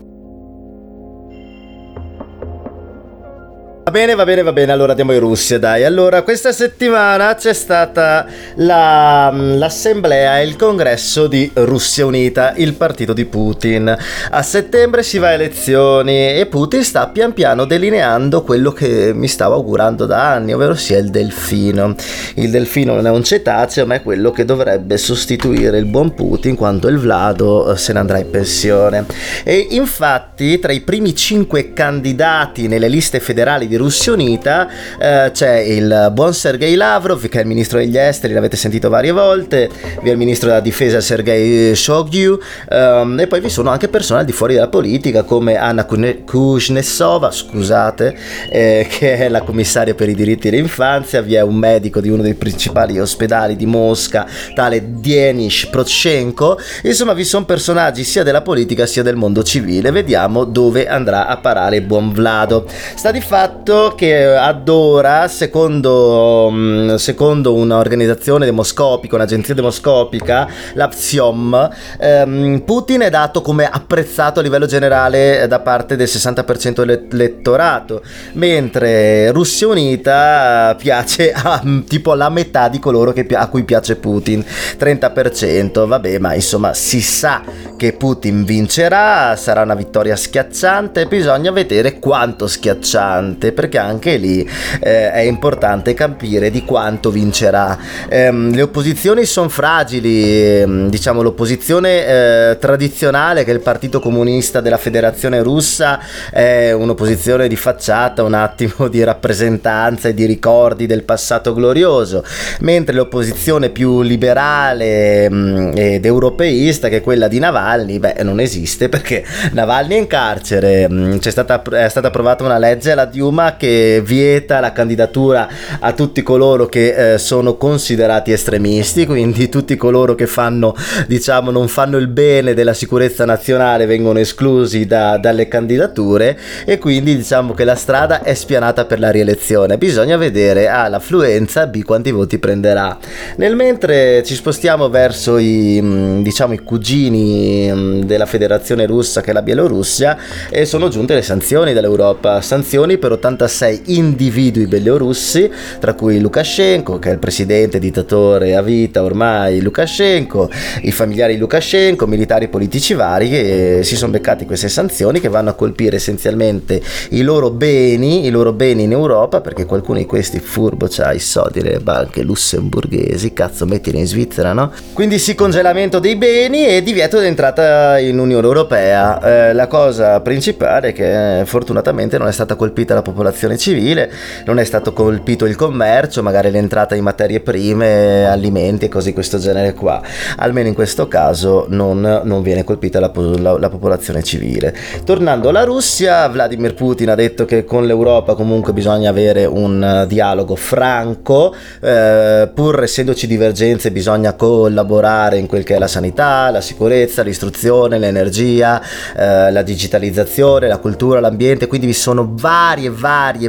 Bene, 3.96 4.14
va 4.14 4.26
bene, 4.26 4.42
va 4.42 4.52
bene, 4.52 4.74
allora 4.74 4.90
andiamo 4.90 5.14
in 5.14 5.22
Russia, 5.22 5.58
dai. 5.58 5.86
Allora, 5.86 6.22
questa 6.22 6.52
settimana 6.52 7.34
c'è 7.36 7.54
stata 7.54 8.26
la, 8.56 9.32
mm, 9.34 9.58
l'assemblea 9.58 10.42
e 10.42 10.44
il 10.44 10.58
congresso 10.58 11.28
di 11.28 11.50
Russia 11.54 12.06
Unita, 12.06 12.56
il 12.58 12.74
partito 12.74 13.14
di 13.14 13.24
Putin. 13.24 13.98
A 14.32 14.44
settembre 14.44 15.02
si 15.02 15.18
va 15.18 15.28
a 15.28 15.32
elezioni 15.32 16.38
e 16.38 16.46
Putin 16.48 16.84
sta 16.84 17.08
pian 17.08 17.32
piano 17.32 17.64
delineando 17.64 18.44
quello 18.44 18.74
che 18.74 19.14
mi 19.14 19.30
stavo 19.30 19.56
augurando 19.56 20.06
da 20.06 20.30
anni, 20.34 20.54
ovvero 20.54 20.76
sia 20.76 20.98
il 20.98 21.10
delfino. 21.10 21.96
Il 22.34 22.50
delfino 22.50 22.96
non 22.96 23.08
è 23.08 23.12
un 23.12 23.24
cetaceo, 23.24 23.86
ma 23.86 23.96
è 23.96 24.04
quello 24.04 24.32
che 24.32 24.44
dovrebbe 24.44 24.98
sostituire 24.98 25.78
il 25.78 25.86
buon 25.86 26.14
Putin 26.14 26.56
quando 26.56 26.90
il 26.90 26.98
Vlado 26.98 27.72
eh, 27.72 27.78
se 27.78 27.94
ne 27.94 28.00
andrà 28.00 28.18
in 28.18 28.30
pensione. 28.30 29.06
E 29.46 29.68
infatti, 29.70 30.60
tra 30.60 30.74
i 30.74 30.82
primi 30.82 31.16
cinque 31.16 31.72
candidati 31.72 32.68
nelle 32.68 32.90
liste 32.90 33.22
federali 33.22 33.70
di 33.70 33.78
Russia 33.78 33.84
Russia 33.86 34.14
Unita 34.14 34.68
eh, 34.98 35.30
c'è 35.32 35.58
il 35.58 36.10
buon 36.12 36.34
Sergei 36.34 36.74
Lavrov 36.74 37.28
che 37.28 37.38
è 37.38 37.42
il 37.42 37.48
ministro 37.48 37.78
degli 37.78 37.96
esteri, 37.96 38.34
l'avete 38.34 38.58
sentito 38.58 38.90
varie 38.90 39.12
volte, 39.12 39.70
vi 40.02 40.10
è 40.10 40.12
il 40.12 40.18
ministro 40.18 40.48
della 40.48 40.60
difesa 40.60 41.00
Sergei 41.00 41.76
Shoigu 41.76 42.40
um, 42.72 43.20
e 43.20 43.28
poi 43.28 43.42
vi 43.42 43.50
sono 43.50 43.70
anche 43.70 43.88
persone 43.88 44.22
al 44.22 44.26
di 44.26 44.32
fuori 44.32 44.56
della 44.56 44.70
politica 44.70 45.22
come 45.22 45.56
Anna 45.56 45.86
Kuznetsova, 45.86 47.30
scusate, 47.30 48.18
eh, 48.50 48.88
che 48.90 49.18
è 49.18 49.30
la 49.30 49.44
commissaria 49.44 49.94
per 49.94 50.10
i 50.10 50.16
diritti 50.16 50.50
dell'infanzia, 50.50 51.22
vi 51.22 51.36
è 51.36 51.42
un 51.42 51.56
medico 51.56 52.02
di 52.02 52.10
uno 52.10 52.24
dei 52.24 52.34
principali 52.34 53.00
ospedali 53.00 53.56
di 53.56 53.68
Mosca, 53.68 54.26
tale 54.56 54.84
Denis 55.00 55.68
Prochenko, 55.68 56.58
insomma 56.82 57.14
vi 57.14 57.24
sono 57.24 57.46
personaggi 57.46 58.04
sia 58.04 58.24
della 58.24 58.42
politica 58.42 58.88
sia 58.88 59.04
del 59.04 59.16
mondo 59.16 59.44
civile, 59.44 59.92
vediamo 59.92 60.44
dove 60.44 60.88
andrà 60.88 61.28
a 61.28 61.38
parare 61.38 61.76
il 61.76 61.84
buon 61.84 62.12
Vlado. 62.12 62.66
Sta 62.96 63.12
di 63.12 63.22
fatto 63.22 63.65
che 63.66 64.24
ad 64.24 64.70
ora, 64.70 65.28
secondo, 65.28 66.50
mm, 66.52 66.96
secondo 66.96 67.56
un'organizzazione 67.56 68.46
demoscopica, 68.46 69.16
un'agenzia 69.16 69.56
demoscopica, 69.56 70.48
la 70.74 70.88
PSIOM, 70.88 71.70
ehm, 72.00 72.62
Putin 72.64 73.02
è 73.02 73.10
dato 73.10 73.42
come 73.42 73.68
apprezzato 73.68 74.40
a 74.40 74.44
livello 74.44 74.68
generale 74.68 75.48
da 75.48 75.62
parte 75.62 75.96
del 75.96 76.08
60% 76.08 76.86
dell'elettorato, 76.86 78.04
mentre 78.34 79.32
Russia 79.32 79.68
Unita 79.68 80.76
piace 80.78 81.32
a 81.34 81.60
tipo 81.88 82.14
la 82.14 82.30
metà 82.30 82.68
di 82.68 82.78
coloro 82.78 83.14
che, 83.14 83.26
a 83.34 83.48
cui 83.48 83.64
piace 83.64 83.96
Putin, 83.96 84.46
30%, 84.78 85.88
vabbè, 85.88 86.20
ma 86.20 86.36
insomma 86.36 86.76
si 86.76 87.02
sa 87.02 87.42
che 87.76 87.94
Putin 87.94 88.44
vincerà, 88.44 89.36
sarà 89.36 89.64
una 89.64 89.74
vittoria 89.74 90.16
schiacciante, 90.16 91.08
bisogna 91.08 91.50
vedere 91.50 91.98
quanto 91.98 92.46
schiacciante, 92.46 93.54
perché 93.56 93.80
anche 93.80 94.18
lì 94.18 94.48
eh, 94.80 95.12
è 95.12 95.22
importante 95.22 95.96
capire 95.96 96.52
di 96.52 96.64
quanto 96.64 97.10
vincerà. 97.10 97.76
Eh, 98.08 98.32
le 98.32 98.62
opposizioni 98.62 99.26
sono 99.26 99.50
fragili, 99.50 100.60
ehm, 100.62 100.90
diciamo 100.90 101.24
l'opposizione 101.24 102.06
eh, 102.06 102.58
tradizionale 102.60 103.44
che 103.44 103.50
è 103.50 103.54
il 103.56 103.62
Partito 103.62 104.00
Comunista 104.00 104.62
della 104.62 104.78
Federazione 104.78 105.42
Russa 105.42 106.00
è 106.30 106.72
un'opposizione 106.72 107.48
di 107.48 107.56
facciata, 107.56 108.22
un 108.22 108.34
attimo 108.34 108.88
di 108.88 109.04
rappresentanza 109.04 110.10
e 110.10 110.14
di 110.14 110.26
ricordi 110.26 110.86
del 110.86 111.04
passato 111.04 111.54
glorioso, 111.54 112.24
mentre 112.60 112.94
l'opposizione 112.94 113.70
più 113.70 114.02
liberale 114.02 115.30
mh, 115.30 115.36
mm, 115.36 115.72
ed 115.76 116.06
europeista 116.06 116.90
che 116.90 116.98
è 116.98 117.02
quella 117.02 117.28
di 117.28 117.40
Navalny, 117.40 118.00
beh 118.00 118.24
non 118.24 118.40
esiste 118.40 118.90
perché 118.90 119.24
Navalny 119.52 119.96
è 119.96 120.00
in 120.00 120.08
carcere, 120.08 120.88
mm, 120.90 121.18
stata, 121.20 121.62
è 121.62 121.90
stata 121.90 122.08
approvata 122.08 122.44
una 122.44 122.58
legge 122.58 122.92
alla 122.92 123.06
Che 123.54 124.02
vieta 124.04 124.60
la 124.60 124.72
candidatura 124.72 125.48
a 125.80 125.94
tutti 125.94 126.24
coloro 126.24 126.66
che 126.66 127.14
eh, 127.14 127.18
sono 127.18 127.56
considerati 127.56 128.32
estremisti, 128.32 129.06
quindi 129.06 129.50
tutti 129.50 129.76
coloro 129.76 130.16
che 130.16 130.28
fanno, 130.28 130.76
diciamo, 131.08 131.52
non 131.52 131.68
fanno 131.68 131.98
il 131.98 132.08
bene 132.08 132.54
della 132.54 132.74
sicurezza 132.74 133.26
nazionale 133.26 133.86
vengono 133.86 134.20
esclusi 134.20 134.86
da, 134.86 135.18
dalle 135.18 135.48
candidature 135.48 136.38
e 136.66 136.78
quindi 136.78 137.16
diciamo 137.16 137.54
che 137.54 137.64
la 137.64 137.76
strada 137.76 138.22
è 138.24 138.34
spianata 138.34 138.86
per 138.86 139.00
la 139.00 139.12
rielezione. 139.12 139.78
Bisogna 139.78 140.18
vedere 140.18 140.68
A 140.68 140.88
l'affluenza, 140.88 141.68
B 141.68 141.84
quanti 141.84 142.12
voti 142.12 142.38
prenderà. 142.38 142.98
Nel 143.38 143.56
mentre 143.56 144.24
ci 144.24 144.36
spostiamo 144.36 144.90
verso 144.90 145.38
i, 145.38 145.80
mm, 145.82 146.22
diciamo, 146.22 146.54
i 146.54 146.60
cugini 146.60 147.72
mm, 147.72 148.02
della 148.02 148.26
federazione 148.26 148.86
russa 148.86 149.22
che 149.22 149.32
è 149.32 149.34
la 149.34 149.42
Bielorussia 149.42 150.18
e 150.50 150.66
sono 150.66 150.90
giunte 150.90 151.14
le 151.14 151.22
sanzioni 151.22 151.74
dall'Europa, 151.74 152.42
sanzioni 152.42 152.98
per 152.98 153.12
86 153.36 153.82
individui 153.86 154.66
bielorussi, 154.66 155.52
tra 155.80 155.94
cui 155.94 156.20
Lukashenko 156.20 157.00
che 157.00 157.10
è 157.10 157.14
il 157.14 157.20
presidente 157.20 157.80
dittatore 157.80 158.56
a 158.56 158.62
vita 158.62 159.04
ormai 159.04 159.62
Lukashenko, 159.62 160.50
i 160.82 160.92
familiari 160.92 161.34
di 161.34 161.40
Lukashenko, 161.40 162.08
militari 162.08 162.48
politici 162.48 162.94
vari 162.94 163.30
che 163.30 163.80
si 163.84 163.96
sono 163.96 164.14
beccati 164.14 164.46
queste 164.46 164.70
sanzioni 164.70 165.20
che 165.20 165.28
vanno 165.28 165.50
a 165.50 165.54
colpire 165.54 165.98
essenzialmente 165.98 166.82
i 167.10 167.22
loro 167.22 167.50
beni, 167.52 168.26
i 168.26 168.30
loro 168.30 168.54
beni 168.54 168.84
in 168.84 168.92
Europa 168.92 169.42
perché 169.42 169.66
qualcuno 169.66 170.00
di 170.00 170.06
questi 170.06 170.40
furbo 170.40 170.88
c'ha 170.90 171.12
i 171.12 171.20
soldi 171.20 171.62
delle 171.62 171.80
banche 171.80 172.24
lussemburghesi, 172.24 173.34
cazzo 173.34 173.66
mettili 173.66 174.00
in 174.00 174.08
Svizzera 174.08 174.54
no? 174.54 174.72
Quindi 174.94 175.20
sì 175.20 175.36
congelamento 175.36 176.00
dei 176.00 176.16
beni 176.16 176.66
e 176.66 176.82
divieto 176.82 177.20
di 177.20 177.28
entrata 177.28 178.00
in 178.00 178.18
Unione 178.18 178.46
Europea. 178.46 179.50
Eh, 179.50 179.54
la 179.54 179.68
cosa 179.68 180.22
principale 180.22 180.90
è 180.90 180.94
che 180.94 181.46
fortunatamente 181.46 182.18
non 182.18 182.28
è 182.28 182.32
stata 182.32 182.56
colpita 182.56 182.94
la 182.94 183.02
popolazione 183.02 183.25
civile, 183.58 184.12
non 184.46 184.60
è 184.60 184.64
stato 184.64 184.94
colpito 184.94 185.46
il 185.46 185.56
commercio, 185.56 186.22
magari 186.22 186.52
l'entrata 186.52 186.96
di 186.96 187.02
materie 187.02 187.40
prime, 187.40 188.26
alimenti 188.26 188.86
e 188.86 188.90
cose 188.90 189.08
di 189.08 189.14
questo 189.14 189.38
genere 189.38 189.74
qua. 189.74 190.02
Almeno 190.38 190.68
in 190.68 190.74
questo 190.74 191.08
caso 191.08 191.66
non, 191.70 192.22
non 192.24 192.42
viene 192.42 192.64
colpita 192.64 193.00
la, 193.00 193.12
la, 193.14 193.58
la 193.58 193.70
popolazione 193.70 194.24
civile. 194.24 194.76
Tornando 195.04 195.50
alla 195.50 195.64
Russia, 195.64 196.28
Vladimir 196.28 196.74
Putin 196.74 197.10
ha 197.10 197.16
detto 197.16 197.46
che 197.46 197.64
con 197.64 197.86
l'Europa 197.86 198.36
comunque 198.36 198.74
bisogna 198.74 199.10
avere 199.10 199.46
un 199.46 200.06
dialogo 200.08 200.56
franco, 200.56 201.54
eh, 201.82 202.50
pur 202.54 202.84
essendoci 202.84 203.28
divergenze 203.28 203.92
bisogna 203.92 204.34
collaborare 204.34 205.38
in 205.38 205.48
quel 205.48 205.64
che 205.64 205.76
è 205.76 205.80
la 205.80 205.88
sanità, 205.88 206.50
la 206.52 206.62
sicurezza, 206.62 207.22
l'istruzione, 207.22 207.98
l'energia, 207.98 208.82
eh, 209.16 209.52
la 209.52 209.62
digitalizzazione, 209.62 210.68
la 210.68 210.78
cultura, 210.78 211.20
l'ambiente, 211.20 211.68
quindi 211.68 211.88
vi 211.88 211.94
sono 211.94 212.32
varie, 212.32 212.90
varie, 212.90 212.90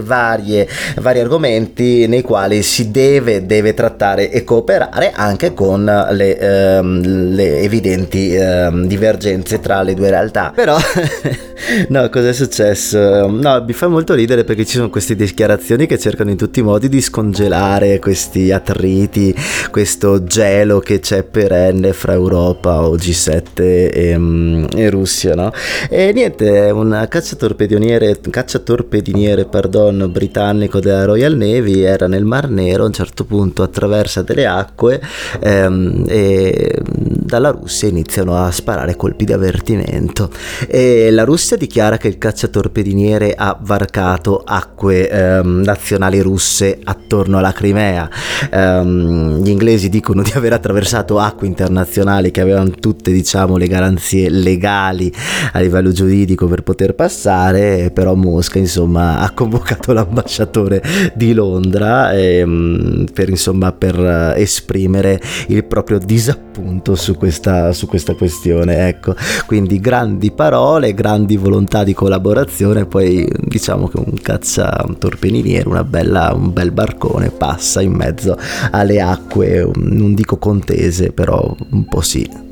varie, 0.02 0.68
vari 0.96 1.20
argomenti 1.20 2.06
nei 2.06 2.22
quali 2.22 2.62
si 2.62 2.90
deve, 2.90 3.46
deve 3.46 3.74
trattare 3.74 4.30
e 4.30 4.44
cooperare 4.44 5.12
anche 5.14 5.54
con 5.54 5.84
le, 5.84 6.38
ehm, 6.38 7.34
le 7.34 7.60
evidenti 7.60 8.34
ehm, 8.34 8.86
divergenze 8.86 9.60
tra 9.60 9.82
le 9.82 9.94
due 9.94 10.10
realtà. 10.10 10.52
Però, 10.54 10.76
no, 11.88 12.08
cosa 12.08 12.28
è 12.28 12.32
successo? 12.32 13.26
No, 13.28 13.64
mi 13.66 13.72
fa 13.72 13.88
molto 13.88 14.14
ridere 14.14 14.44
perché 14.44 14.64
ci 14.64 14.76
sono 14.76 14.90
queste 14.90 15.14
dichiarazioni 15.14 15.86
che 15.86 15.98
cercano 15.98 16.30
in 16.30 16.36
tutti 16.36 16.60
i 16.60 16.62
modi 16.62 16.88
di 16.88 17.00
scongelare 17.00 17.98
questi 17.98 18.52
attriti, 18.52 19.34
questo 19.70 20.24
gelo 20.24 20.80
che 20.80 21.00
c'è 21.00 21.22
perenne 21.22 21.92
fra 21.92 22.12
Europa 22.12 22.86
o 22.86 22.94
G7 22.94 23.42
e, 23.56 24.66
e 24.74 24.90
Russia, 24.90 25.34
no? 25.34 25.52
E 25.88 26.12
niente, 26.12 26.70
un 26.70 27.06
cacciatorpediniere, 27.08 28.20
cacciatorpediniere 28.30 29.46
pardon, 29.56 30.10
britannico 30.12 30.80
della 30.80 31.06
Royal 31.06 31.34
Navy 31.34 31.80
era 31.80 32.06
nel 32.06 32.26
Mar 32.26 32.50
Nero, 32.50 32.82
a 32.82 32.86
un 32.88 32.92
certo 32.92 33.24
punto 33.24 33.62
attraversa 33.62 34.20
delle 34.20 34.44
acque 34.44 35.00
ehm, 35.40 36.04
e 36.06 36.78
dalla 36.82 37.48
Russia 37.48 37.88
iniziano 37.88 38.36
a 38.36 38.50
sparare 38.50 38.96
colpi 38.96 39.24
di 39.24 39.32
avvertimento 39.32 40.30
e 40.68 41.10
la 41.10 41.24
Russia 41.24 41.56
dichiara 41.56 41.96
che 41.96 42.08
il 42.08 42.18
cacciatorpediniere 42.18 43.32
ha 43.34 43.58
varcato 43.58 44.42
acque 44.44 45.08
ehm, 45.08 45.62
nazionali 45.64 46.20
russe 46.20 46.78
attorno 46.84 47.38
alla 47.38 47.52
Crimea. 47.52 48.10
Ehm, 48.50 49.42
gli 49.42 49.48
inglesi 49.48 49.88
dicono 49.88 50.20
di 50.20 50.32
aver 50.34 50.52
attraversato 50.52 51.18
acque 51.18 51.46
internazionali 51.46 52.30
che 52.30 52.42
avevano 52.42 52.68
tutte 52.70 53.10
diciamo 53.10 53.56
le 53.56 53.68
garanzie 53.68 54.28
legali 54.28 55.10
a 55.52 55.60
livello 55.60 55.92
giuridico 55.92 56.46
per 56.46 56.62
poter 56.62 56.94
passare, 56.94 57.90
però 57.90 58.14
Mosca 58.14 58.58
insomma 58.58 59.20
ha 59.20 59.30
convocato 59.46 59.92
l'ambasciatore 59.92 60.82
di 61.14 61.32
Londra 61.32 62.12
ehm, 62.12 63.06
per, 63.12 63.28
insomma, 63.28 63.72
per 63.72 64.34
esprimere 64.36 65.20
il 65.48 65.64
proprio 65.64 65.98
disappunto 65.98 66.96
su 66.96 67.14
questa, 67.14 67.72
su 67.72 67.86
questa 67.86 68.14
questione. 68.14 68.88
Ecco, 68.88 69.14
quindi 69.46 69.78
grandi 69.78 70.32
parole, 70.32 70.94
grandi 70.94 71.36
volontà 71.36 71.84
di 71.84 71.94
collaborazione, 71.94 72.86
poi 72.86 73.28
diciamo 73.38 73.88
che 73.88 73.98
un 73.98 74.14
caccia 74.20 74.84
torpediniere, 74.98 75.68
una 75.68 75.84
bella, 75.84 76.32
un 76.34 76.52
bel 76.52 76.72
barcone 76.72 77.30
passa 77.30 77.80
in 77.80 77.92
mezzo 77.92 78.36
alle 78.70 79.00
acque, 79.00 79.68
non 79.74 80.14
dico 80.14 80.36
contese, 80.38 81.12
però 81.12 81.54
un 81.70 81.84
po' 81.86 82.00
sì. 82.00 82.45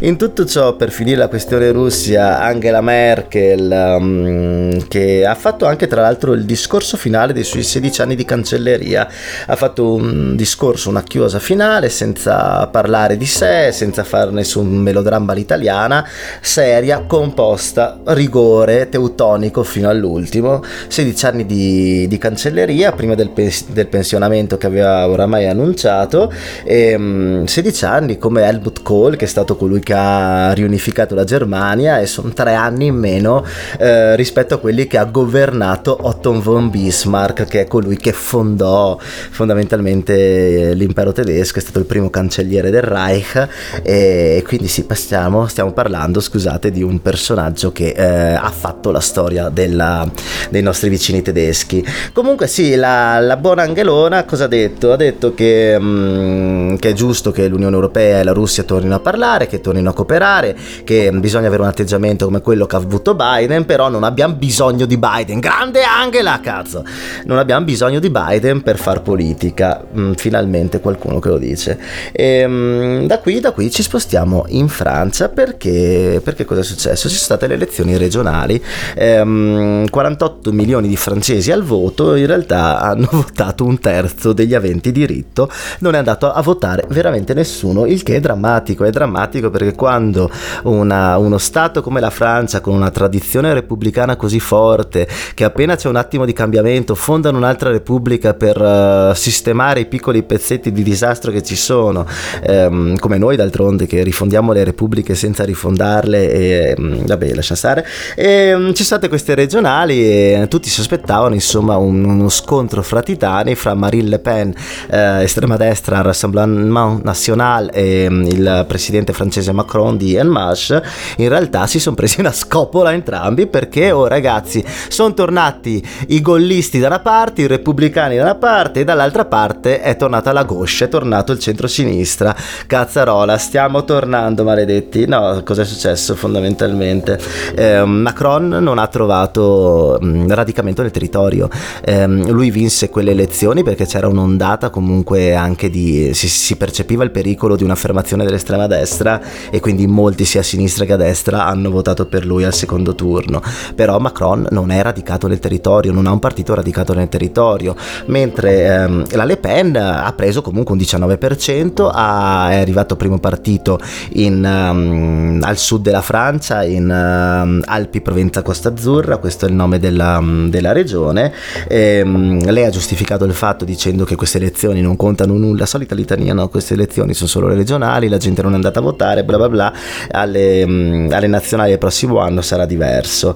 In 0.00 0.16
tutto 0.16 0.44
ciò, 0.44 0.76
per 0.76 0.90
finire 0.90 1.16
la 1.16 1.28
questione 1.28 1.72
Russia, 1.72 2.40
Angela 2.40 2.80
Merkel, 2.80 3.96
um, 3.98 4.86
che 4.86 5.26
ha 5.26 5.34
fatto 5.34 5.66
anche 5.66 5.86
tra 5.88 6.02
l'altro 6.02 6.32
il 6.34 6.44
discorso 6.44 6.96
finale 6.96 7.32
dei 7.32 7.42
suoi 7.42 7.62
16 7.62 8.02
anni 8.02 8.14
di 8.14 8.24
cancelleria, 8.24 9.08
ha 9.46 9.56
fatto 9.56 9.94
un 9.94 10.36
discorso, 10.36 10.88
una 10.88 11.02
chiosa 11.02 11.40
finale 11.40 11.88
senza 11.88 12.66
parlare 12.68 13.16
di 13.16 13.26
sé, 13.26 13.70
senza 13.72 14.04
fare 14.04 14.30
nessun 14.30 14.68
melodramma 14.68 15.32
all'italiana, 15.32 16.06
seria, 16.40 17.00
composta, 17.00 18.00
rigore, 18.04 18.88
teutonico 18.88 19.62
fino 19.64 19.88
all'ultimo. 19.88 20.62
16 20.86 21.26
anni 21.26 21.46
di, 21.46 22.06
di 22.08 22.18
cancelleria 22.18 22.92
prima 22.92 23.14
del, 23.14 23.30
pens- 23.30 23.66
del, 23.68 23.88
pensionamento 23.88 24.56
che 24.56 24.66
aveva 24.66 25.08
oramai 25.08 25.46
annunciato, 25.46 26.32
e 26.64 26.94
um, 26.94 27.44
16 27.44 27.84
anni 27.84 28.18
come 28.18 28.42
Helmut 28.42 28.82
Kohl 28.82 29.16
che 29.16 29.24
è 29.24 29.28
stato 29.28 29.56
colui 29.58 29.80
che 29.80 29.92
ha 29.94 30.52
riunificato 30.52 31.14
la 31.14 31.24
Germania 31.24 32.00
e 32.00 32.06
sono 32.06 32.30
tre 32.32 32.54
anni 32.54 32.86
in 32.86 32.94
meno 32.94 33.44
eh, 33.78 34.16
rispetto 34.16 34.54
a 34.54 34.58
quelli 34.58 34.86
che 34.86 34.96
ha 34.96 35.04
governato 35.04 35.98
Otto 36.00 36.40
von 36.40 36.70
Bismarck, 36.70 37.44
che 37.46 37.62
è 37.62 37.66
colui 37.66 37.96
che 37.96 38.12
fondò 38.12 38.98
fondamentalmente 38.98 40.72
l'impero 40.74 41.12
tedesco, 41.12 41.58
è 41.58 41.62
stato 41.62 41.80
il 41.80 41.84
primo 41.84 42.08
cancelliere 42.08 42.70
del 42.70 42.82
Reich 42.82 43.48
e 43.82 44.42
quindi 44.46 44.68
sì, 44.68 44.84
passiamo, 44.84 45.46
stiamo 45.48 45.72
parlando, 45.72 46.20
scusate, 46.20 46.70
di 46.70 46.82
un 46.82 47.02
personaggio 47.02 47.72
che 47.72 47.88
eh, 47.88 48.34
ha 48.34 48.50
fatto 48.50 48.90
la 48.90 49.00
storia 49.00 49.48
della, 49.48 50.08
dei 50.48 50.62
nostri 50.62 50.88
vicini 50.88 51.22
tedeschi. 51.22 51.84
Comunque 52.12 52.46
sì, 52.46 52.76
la, 52.76 53.18
la 53.20 53.36
buona 53.36 53.62
Angelona 53.62 54.24
cosa 54.24 54.44
ha 54.44 54.48
detto? 54.48 54.92
Ha 54.92 54.96
detto 54.96 55.34
che, 55.34 55.78
mh, 55.78 55.84
mm, 55.84 56.74
che, 56.76 56.90
è 56.90 56.92
giusto 56.92 57.32
che 57.32 57.48
l'Unione 57.48 57.74
Europea 57.74 58.20
e 58.20 58.24
la 58.24 58.32
Russia 58.32 58.62
tornino 58.62 58.94
a 58.94 59.00
parlare, 59.00 59.47
che 59.48 59.60
tornino 59.60 59.90
a 59.90 59.92
cooperare, 59.92 60.56
che 60.84 61.10
bisogna 61.12 61.48
avere 61.48 61.62
un 61.62 61.68
atteggiamento 61.68 62.26
come 62.26 62.40
quello 62.40 62.66
che 62.66 62.76
ha 62.76 62.78
avuto 62.78 63.14
Biden, 63.14 63.64
però 63.64 63.88
non 63.88 64.04
abbiamo 64.04 64.34
bisogno 64.34 64.86
di 64.86 64.96
Biden. 64.96 65.40
Grande 65.40 65.82
Angela, 65.82 66.38
cazzo! 66.40 66.84
Non 67.24 67.38
abbiamo 67.38 67.64
bisogno 67.64 67.98
di 67.98 68.10
Biden 68.10 68.62
per 68.62 68.78
far 68.78 69.02
politica. 69.02 69.84
Mh, 69.90 70.12
finalmente 70.12 70.80
qualcuno 70.80 71.18
che 71.18 71.28
lo 71.28 71.38
dice. 71.38 71.78
E, 72.12 72.46
mh, 72.46 73.06
da, 73.06 73.18
qui, 73.18 73.40
da 73.40 73.52
qui 73.52 73.70
ci 73.70 73.82
spostiamo 73.82 74.44
in 74.48 74.68
Francia 74.68 75.28
perché, 75.28 76.20
perché 76.22 76.44
cosa 76.44 76.60
è 76.60 76.64
successo? 76.64 77.08
Ci 77.08 77.14
sono 77.14 77.24
state 77.24 77.46
le 77.46 77.54
elezioni 77.54 77.96
regionali. 77.96 78.62
Ehm, 78.94 79.88
48 79.88 80.52
milioni 80.52 80.88
di 80.88 80.96
francesi 80.96 81.50
al 81.50 81.62
voto, 81.62 82.14
in 82.14 82.26
realtà 82.26 82.80
hanno 82.80 83.08
votato 83.12 83.64
un 83.64 83.78
terzo 83.78 84.32
degli 84.32 84.54
aventi 84.54 84.92
diritto, 84.92 85.50
non 85.80 85.94
è 85.94 85.98
andato 85.98 86.30
a 86.30 86.40
votare 86.42 86.84
veramente 86.88 87.34
nessuno, 87.34 87.86
il 87.86 88.02
che 88.02 88.16
è 88.16 88.20
drammatico, 88.20 88.84
è 88.84 88.90
drammatico 88.90 89.27
perché 89.28 89.74
quando 89.74 90.30
una, 90.64 91.16
uno 91.18 91.38
Stato 91.38 91.82
come 91.82 92.00
la 92.00 92.10
Francia, 92.10 92.60
con 92.60 92.74
una 92.74 92.90
tradizione 92.90 93.52
repubblicana 93.52 94.16
così 94.16 94.40
forte, 94.40 95.06
che 95.34 95.44
appena 95.44 95.76
c'è 95.76 95.88
un 95.88 95.96
attimo 95.96 96.24
di 96.24 96.32
cambiamento, 96.32 96.94
fondano 96.94 97.36
un'altra 97.36 97.70
repubblica 97.70 98.34
per 98.34 98.60
uh, 98.60 99.14
sistemare 99.14 99.80
i 99.80 99.86
piccoli 99.86 100.22
pezzetti 100.22 100.72
di 100.72 100.82
disastro 100.82 101.30
che 101.30 101.42
ci 101.42 101.56
sono, 101.56 102.06
ehm, 102.42 102.96
come 102.98 103.18
noi 103.18 103.36
d'altronde 103.36 103.86
che 103.86 104.02
rifondiamo 104.02 104.52
le 104.52 104.64
repubbliche 104.64 105.14
senza 105.14 105.44
rifondarle 105.44 106.30
e 106.30 106.76
mm, 106.78 107.04
vabbè 107.04 107.34
lascia 107.34 107.54
stare, 107.54 107.84
e 108.16 108.54
um, 108.54 108.68
ci 108.68 108.84
sono 108.84 108.98
state 108.98 109.08
queste 109.08 109.34
regionali 109.34 110.02
e 110.02 110.46
tutti 110.48 110.68
si 110.68 110.80
aspettavano 110.80 111.34
insomma 111.34 111.76
un, 111.76 112.04
uno 112.04 112.28
scontro 112.28 112.82
fra 112.82 113.02
titani 113.02 113.54
fra 113.54 113.74
Marine 113.74 114.08
Le 114.08 114.18
Pen, 114.18 114.52
eh, 114.90 115.22
estrema 115.22 115.56
destra, 115.56 116.00
Rassemblement 116.00 117.02
National 117.02 117.70
e 117.72 118.06
um, 118.08 118.22
il 118.22 118.64
presidente 118.66 119.12
francese 119.18 119.50
Macron 119.50 119.96
di 119.96 120.14
En 120.14 120.28
Marche. 120.28 120.80
In 121.16 121.28
realtà 121.28 121.66
si 121.66 121.80
sono 121.80 121.96
presi 121.96 122.20
una 122.20 122.32
scopola 122.32 122.92
entrambi 122.92 123.48
perché, 123.48 123.90
oh 123.90 124.06
ragazzi, 124.06 124.64
sono 124.88 125.12
tornati 125.12 125.84
i 126.08 126.20
gollisti 126.20 126.78
da 126.78 126.86
una 126.86 127.00
parte, 127.00 127.42
i 127.42 127.46
repubblicani 127.48 128.16
da 128.16 128.22
una 128.22 128.36
parte 128.36 128.80
e 128.80 128.84
dall'altra 128.84 129.24
parte 129.24 129.80
è 129.80 129.96
tornata 129.96 130.32
la 130.32 130.44
gauche, 130.44 130.84
è 130.84 130.88
tornato 130.88 131.32
il 131.32 131.40
centro-sinistra. 131.40 132.34
Cazzarola, 132.66 133.36
stiamo 133.38 133.84
tornando, 133.84 134.44
maledetti. 134.44 135.06
No, 135.06 135.42
cosa 135.44 135.62
è 135.62 135.64
successo 135.64 136.14
fondamentalmente? 136.14 137.18
Eh, 137.56 137.84
Macron 137.84 138.48
non 138.48 138.78
ha 138.78 138.86
trovato 138.86 139.98
mh, 140.00 140.32
radicamento 140.32 140.82
nel 140.82 140.92
territorio. 140.92 141.48
Eh, 141.84 142.06
lui 142.06 142.50
vinse 142.50 142.88
quelle 142.88 143.10
elezioni 143.10 143.64
perché 143.64 143.84
c'era 143.84 144.06
un'ondata 144.06 144.70
comunque 144.70 145.34
anche 145.34 145.68
di... 145.70 146.10
Si, 146.14 146.28
si, 146.28 146.56
percepiva 146.56 147.02
il 147.04 147.10
pericolo 147.10 147.56
di 147.56 147.64
un'affermazione 147.64 148.24
dell'estrema 148.24 148.66
destra 148.66 149.07
e 149.50 149.60
quindi 149.60 149.86
molti 149.86 150.24
sia 150.24 150.40
a 150.40 150.44
sinistra 150.44 150.84
che 150.84 150.92
a 150.92 150.96
destra 150.96 151.46
hanno 151.46 151.70
votato 151.70 152.06
per 152.06 152.26
lui 152.26 152.44
al 152.44 152.54
secondo 152.54 152.94
turno. 152.94 153.40
Però 153.74 153.98
Macron 153.98 154.46
non 154.50 154.70
è 154.70 154.82
radicato 154.82 155.26
nel 155.26 155.38
territorio, 155.38 155.92
non 155.92 156.06
ha 156.06 156.12
un 156.12 156.18
partito 156.18 156.54
radicato 156.54 156.92
nel 156.94 157.08
territorio, 157.08 157.74
mentre 158.06 158.64
ehm, 158.64 159.04
la 159.12 159.24
Le 159.24 159.36
Pen 159.36 159.76
ha 159.76 160.12
preso 160.12 160.42
comunque 160.42 160.74
un 160.74 160.80
19%, 160.80 161.90
ha, 161.92 162.50
è 162.50 162.60
arrivato 162.60 162.96
primo 162.96 163.18
partito 163.18 163.78
in, 164.12 164.44
um, 164.44 165.40
al 165.42 165.56
sud 165.56 165.82
della 165.82 166.02
Francia, 166.02 166.64
in 166.64 166.84
um, 166.84 167.62
Alpi 167.64 168.00
Provenza 168.00 168.42
Costa 168.42 168.68
Azzurra, 168.68 169.16
questo 169.18 169.46
è 169.46 169.48
il 169.48 169.54
nome 169.54 169.78
della, 169.78 170.22
della 170.48 170.72
regione. 170.72 171.32
E, 171.68 172.02
um, 172.02 172.50
lei 172.50 172.64
ha 172.64 172.70
giustificato 172.70 173.24
il 173.24 173.32
fatto 173.32 173.64
dicendo 173.64 174.04
che 174.04 174.16
queste 174.16 174.38
elezioni 174.38 174.80
non 174.80 174.96
contano 174.96 175.34
nulla, 175.34 175.66
solita 175.66 175.94
litania, 175.94 176.34
no, 176.34 176.48
queste 176.48 176.74
elezioni 176.74 177.14
sono 177.14 177.28
solo 177.28 177.48
regionali, 177.48 178.08
la 178.08 178.16
gente 178.16 178.42
non 178.42 178.52
è 178.52 178.54
andata 178.56 178.80
a 178.80 178.82
votare, 178.82 178.97
bla 179.24 179.36
bla 179.38 179.48
bla, 179.48 179.72
alle, 180.10 180.62
um, 180.64 181.08
alle 181.12 181.26
nazionali 181.26 181.70
del 181.70 181.78
prossimo 181.78 182.18
anno 182.18 182.42
sarà 182.42 182.66
diverso. 182.66 183.34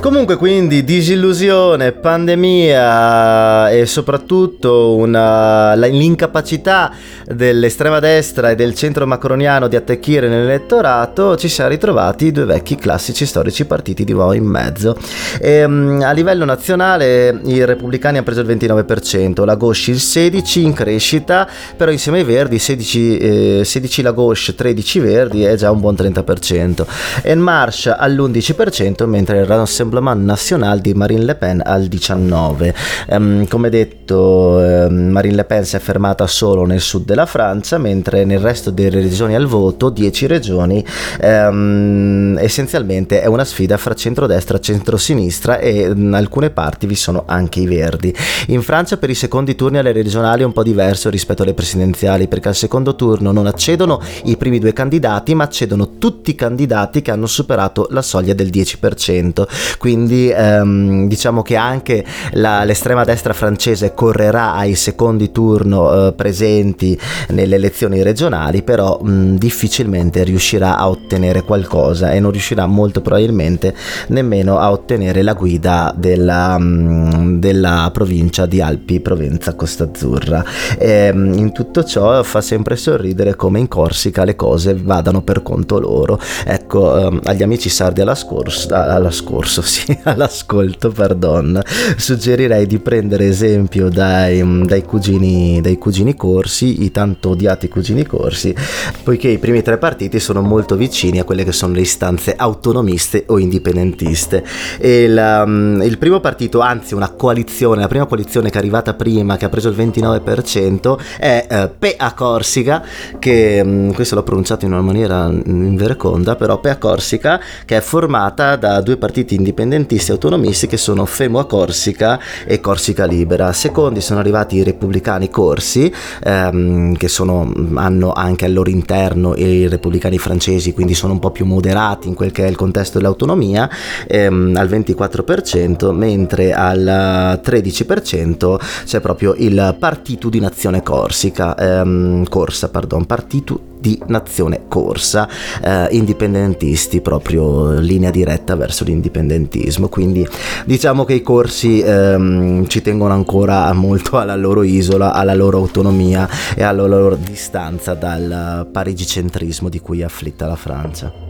Comunque 0.00 0.36
quindi 0.36 0.84
disillusione, 0.84 1.90
pandemia 1.90 3.68
e 3.70 3.84
soprattutto 3.84 4.94
una, 4.94 5.74
l'incapacità 5.74 6.92
dell'estrema 7.26 7.98
destra 7.98 8.50
e 8.50 8.54
del 8.54 8.76
centro 8.76 9.08
macroniano 9.08 9.66
di 9.66 9.74
attecchire 9.74 10.28
nell'elettorato, 10.28 11.36
ci 11.36 11.48
siamo 11.48 11.70
ritrovati 11.70 12.26
i 12.26 12.32
due 12.32 12.44
vecchi 12.44 12.76
classici 12.76 13.26
storici 13.26 13.64
partiti 13.64 14.04
di 14.04 14.12
nuovo 14.12 14.34
in 14.34 14.44
mezzo. 14.44 14.96
E, 15.40 15.64
um, 15.64 16.00
a 16.04 16.12
livello 16.12 16.44
nazionale 16.44 17.40
i 17.44 17.64
repubblicani 17.64 18.18
hanno 18.18 18.24
preso 18.24 18.40
il 18.42 18.46
29%, 18.46 19.44
la 19.44 19.56
Gauche 19.56 19.90
il 19.90 19.96
16% 19.96 20.60
in 20.60 20.74
crescita, 20.74 21.48
però 21.76 21.90
insieme 21.90 22.18
ai 22.18 22.24
Verdi 22.24 22.60
16, 22.60 23.18
eh, 23.18 23.64
16 23.64 24.02
la 24.02 24.12
Gauche, 24.12 24.54
13 24.54 25.00
Verdi 25.00 25.42
è 25.42 25.56
già 25.56 25.72
un 25.72 25.80
buon 25.80 25.96
30%. 25.96 26.86
En 27.22 27.40
Marche 27.40 27.90
all'11% 27.90 29.04
mentre 29.04 29.40
il 29.40 29.44
Rassemblement 29.44 29.86
Rassemblement 29.88 30.22
National 30.22 30.80
di 30.80 30.92
Marine 30.92 31.24
Le 31.24 31.34
Pen 31.34 31.62
al 31.64 31.86
19. 31.86 32.74
Um, 33.08 33.46
come 33.48 33.70
detto, 33.70 34.56
um, 34.58 35.08
Marine 35.10 35.34
Le 35.34 35.44
Pen 35.44 35.64
si 35.64 35.76
è 35.76 35.78
fermata 35.78 36.26
solo 36.26 36.64
nel 36.64 36.80
sud 36.80 37.04
della 37.04 37.26
Francia, 37.26 37.78
mentre 37.78 38.24
nel 38.24 38.38
resto 38.38 38.70
delle 38.70 39.00
regioni 39.00 39.34
al 39.34 39.46
voto, 39.46 39.88
10 39.88 40.26
regioni, 40.26 40.84
um, 41.22 42.36
essenzialmente 42.38 43.20
è 43.22 43.26
una 43.26 43.44
sfida 43.44 43.76
fra 43.76 43.94
centrodestra 43.94 44.60
centrosinistra 44.60 45.58
e 45.58 45.90
in 45.94 46.12
alcune 46.12 46.50
parti 46.50 46.86
vi 46.86 46.94
sono 46.94 47.24
anche 47.26 47.60
i 47.60 47.66
verdi. 47.66 48.14
In 48.48 48.62
Francia 48.62 48.98
per 48.98 49.10
i 49.10 49.14
secondi 49.14 49.54
turni 49.54 49.78
alle 49.78 49.92
regionali 49.92 50.42
è 50.42 50.44
un 50.44 50.52
po' 50.52 50.62
diverso 50.62 51.08
rispetto 51.08 51.42
alle 51.42 51.54
presidenziali, 51.54 52.28
perché 52.28 52.48
al 52.48 52.54
secondo 52.54 52.94
turno 52.94 53.32
non 53.32 53.46
accedono 53.46 54.00
i 54.24 54.36
primi 54.36 54.58
due 54.58 54.72
candidati, 54.72 55.34
ma 55.34 55.44
accedono 55.44 55.96
tutti 55.98 56.30
i 56.30 56.34
candidati 56.34 57.00
che 57.00 57.10
hanno 57.10 57.26
superato 57.26 57.86
la 57.90 58.02
soglia 58.02 58.34
del 58.34 58.48
10% 58.48 59.38
quindi 59.78 60.30
ehm, 60.30 61.06
diciamo 61.08 61.42
che 61.42 61.56
anche 61.56 62.04
la, 62.32 62.64
l'estrema 62.64 63.04
destra 63.04 63.32
francese 63.32 63.94
correrà 63.94 64.54
ai 64.54 64.74
secondi 64.74 65.32
turno 65.32 66.08
eh, 66.08 66.12
presenti 66.12 66.98
nelle 67.28 67.54
elezioni 67.56 68.02
regionali, 68.02 68.62
però 68.62 68.98
mh, 69.00 69.36
difficilmente 69.36 70.22
riuscirà 70.24 70.76
a 70.76 70.88
ottenere 70.88 71.42
qualcosa 71.42 72.12
e 72.12 72.20
non 72.20 72.30
riuscirà 72.30 72.66
molto 72.66 73.00
probabilmente 73.00 73.74
nemmeno 74.08 74.58
a 74.58 74.70
ottenere 74.70 75.22
la 75.22 75.34
guida 75.34 75.94
della, 75.96 76.58
mh, 76.58 77.38
della 77.38 77.90
provincia 77.92 78.46
di 78.46 78.60
Alpi, 78.60 79.00
Provenza 79.00 79.54
Costa 79.54 79.84
Azzurra. 79.84 80.44
E, 80.76 81.12
mh, 81.12 81.38
in 81.38 81.52
tutto 81.52 81.84
ciò 81.84 82.22
fa 82.22 82.40
sempre 82.40 82.76
sorridere 82.76 83.36
come 83.36 83.58
in 83.58 83.68
Corsica 83.68 84.24
le 84.24 84.36
cose 84.36 84.74
vadano 84.74 85.22
per 85.22 85.42
conto 85.42 85.78
loro. 85.78 86.18
Ecco, 86.44 86.98
ehm, 86.98 87.20
agli 87.24 87.42
amici 87.42 87.68
sardi 87.68 88.00
alla 88.00 88.14
scorsa, 88.14 88.86
alla 88.88 89.10
scorso, 89.10 89.62
sì, 89.68 89.96
all'ascolto, 90.04 90.90
pardon, 90.90 91.60
suggerirei 91.96 92.66
di 92.66 92.78
prendere 92.78 93.26
esempio 93.26 93.90
dai, 93.90 94.64
dai, 94.64 94.82
cugini, 94.82 95.60
dai 95.60 95.76
cugini 95.76 96.16
corsi, 96.16 96.84
i 96.84 96.90
tanto 96.90 97.30
odiati 97.30 97.68
cugini 97.68 98.06
corsi, 98.06 98.54
poiché 99.02 99.28
i 99.28 99.38
primi 99.38 99.60
tre 99.60 99.76
partiti 99.76 100.18
sono 100.18 100.40
molto 100.40 100.74
vicini 100.74 101.20
a 101.20 101.24
quelle 101.24 101.44
che 101.44 101.52
sono 101.52 101.74
le 101.74 101.82
istanze 101.82 102.34
autonomiste 102.34 103.24
o 103.28 103.38
indipendentiste. 103.38 104.42
Il, 104.80 105.42
um, 105.44 105.82
il 105.82 105.98
primo 105.98 106.18
partito, 106.20 106.60
anzi 106.60 106.94
una 106.94 107.10
coalizione, 107.10 107.82
la 107.82 107.88
prima 107.88 108.06
coalizione 108.06 108.48
che 108.48 108.56
è 108.56 108.60
arrivata 108.60 108.94
prima, 108.94 109.36
che 109.36 109.44
ha 109.44 109.50
preso 109.50 109.68
il 109.68 109.76
29%, 109.76 110.98
è 111.18 111.46
uh, 111.50 111.70
PA 111.78 112.14
Corsica, 112.14 112.82
che 113.18 113.60
um, 113.62 113.92
questo 113.92 114.14
l'ho 114.14 114.22
pronunciato 114.22 114.64
in 114.64 114.72
una 114.72 114.80
maniera 114.80 115.26
invereconda, 115.26 116.36
però 116.36 116.58
PA 116.58 116.78
Corsica, 116.78 117.38
che 117.66 117.76
è 117.76 117.80
formata 117.80 118.56
da 118.56 118.80
due 118.80 118.96
partiti 118.96 119.34
indipendenti 119.34 119.56
indipendentisti 119.58 120.12
autonomisti 120.12 120.66
che 120.68 120.76
sono 120.76 121.04
Femo 121.04 121.40
a 121.40 121.46
Corsica 121.46 122.20
e 122.46 122.60
Corsica 122.60 123.04
Libera. 123.06 123.52
Secondi 123.52 124.00
sono 124.00 124.20
arrivati 124.20 124.56
i 124.56 124.62
repubblicani 124.62 125.30
corsi, 125.30 125.92
ehm, 126.22 126.94
che 126.94 127.08
sono, 127.08 127.52
hanno 127.74 128.12
anche 128.12 128.44
al 128.44 128.52
loro 128.52 128.70
interno 128.70 129.34
i 129.34 129.66
repubblicani 129.66 130.18
francesi, 130.18 130.72
quindi 130.72 130.94
sono 130.94 131.14
un 131.14 131.18
po' 131.18 131.30
più 131.30 131.44
moderati 131.44 132.06
in 132.06 132.14
quel 132.14 132.30
che 132.30 132.44
è 132.44 132.48
il 132.48 132.56
contesto 132.56 132.98
dell'autonomia, 132.98 133.68
ehm, 134.06 134.54
al 134.56 134.68
24%, 134.68 135.92
mentre 135.92 136.52
al 136.52 137.40
13% 137.42 138.60
c'è 138.84 139.00
proprio 139.00 139.34
il 139.36 139.76
Partito 139.78 140.28
di 140.28 140.38
Nazione 140.38 140.82
Corsica, 140.82 141.56
ehm, 141.56 142.28
Corsa, 142.28 142.68
pardon, 142.68 143.06
Partito 143.06 143.76
di 143.80 144.00
nazione 144.06 144.62
corsa, 144.68 145.28
eh, 145.62 145.88
indipendentisti, 145.90 147.00
proprio 147.00 147.78
linea 147.78 148.10
diretta 148.10 148.56
verso 148.56 148.84
l'indipendentismo. 148.84 149.88
Quindi 149.88 150.26
diciamo 150.64 151.04
che 151.04 151.14
i 151.14 151.22
corsi 151.22 151.80
ehm, 151.80 152.66
ci 152.66 152.82
tengono 152.82 153.14
ancora 153.14 153.72
molto 153.72 154.18
alla 154.18 154.36
loro 154.36 154.62
isola, 154.62 155.12
alla 155.12 155.34
loro 155.34 155.58
autonomia 155.58 156.28
e 156.54 156.62
alla 156.62 156.86
loro 156.86 157.16
distanza 157.16 157.94
dal 157.94 158.66
parigicentrismo 158.70 159.68
di 159.68 159.80
cui 159.80 160.00
è 160.00 160.04
afflitta 160.04 160.46
la 160.46 160.56
Francia. 160.56 161.27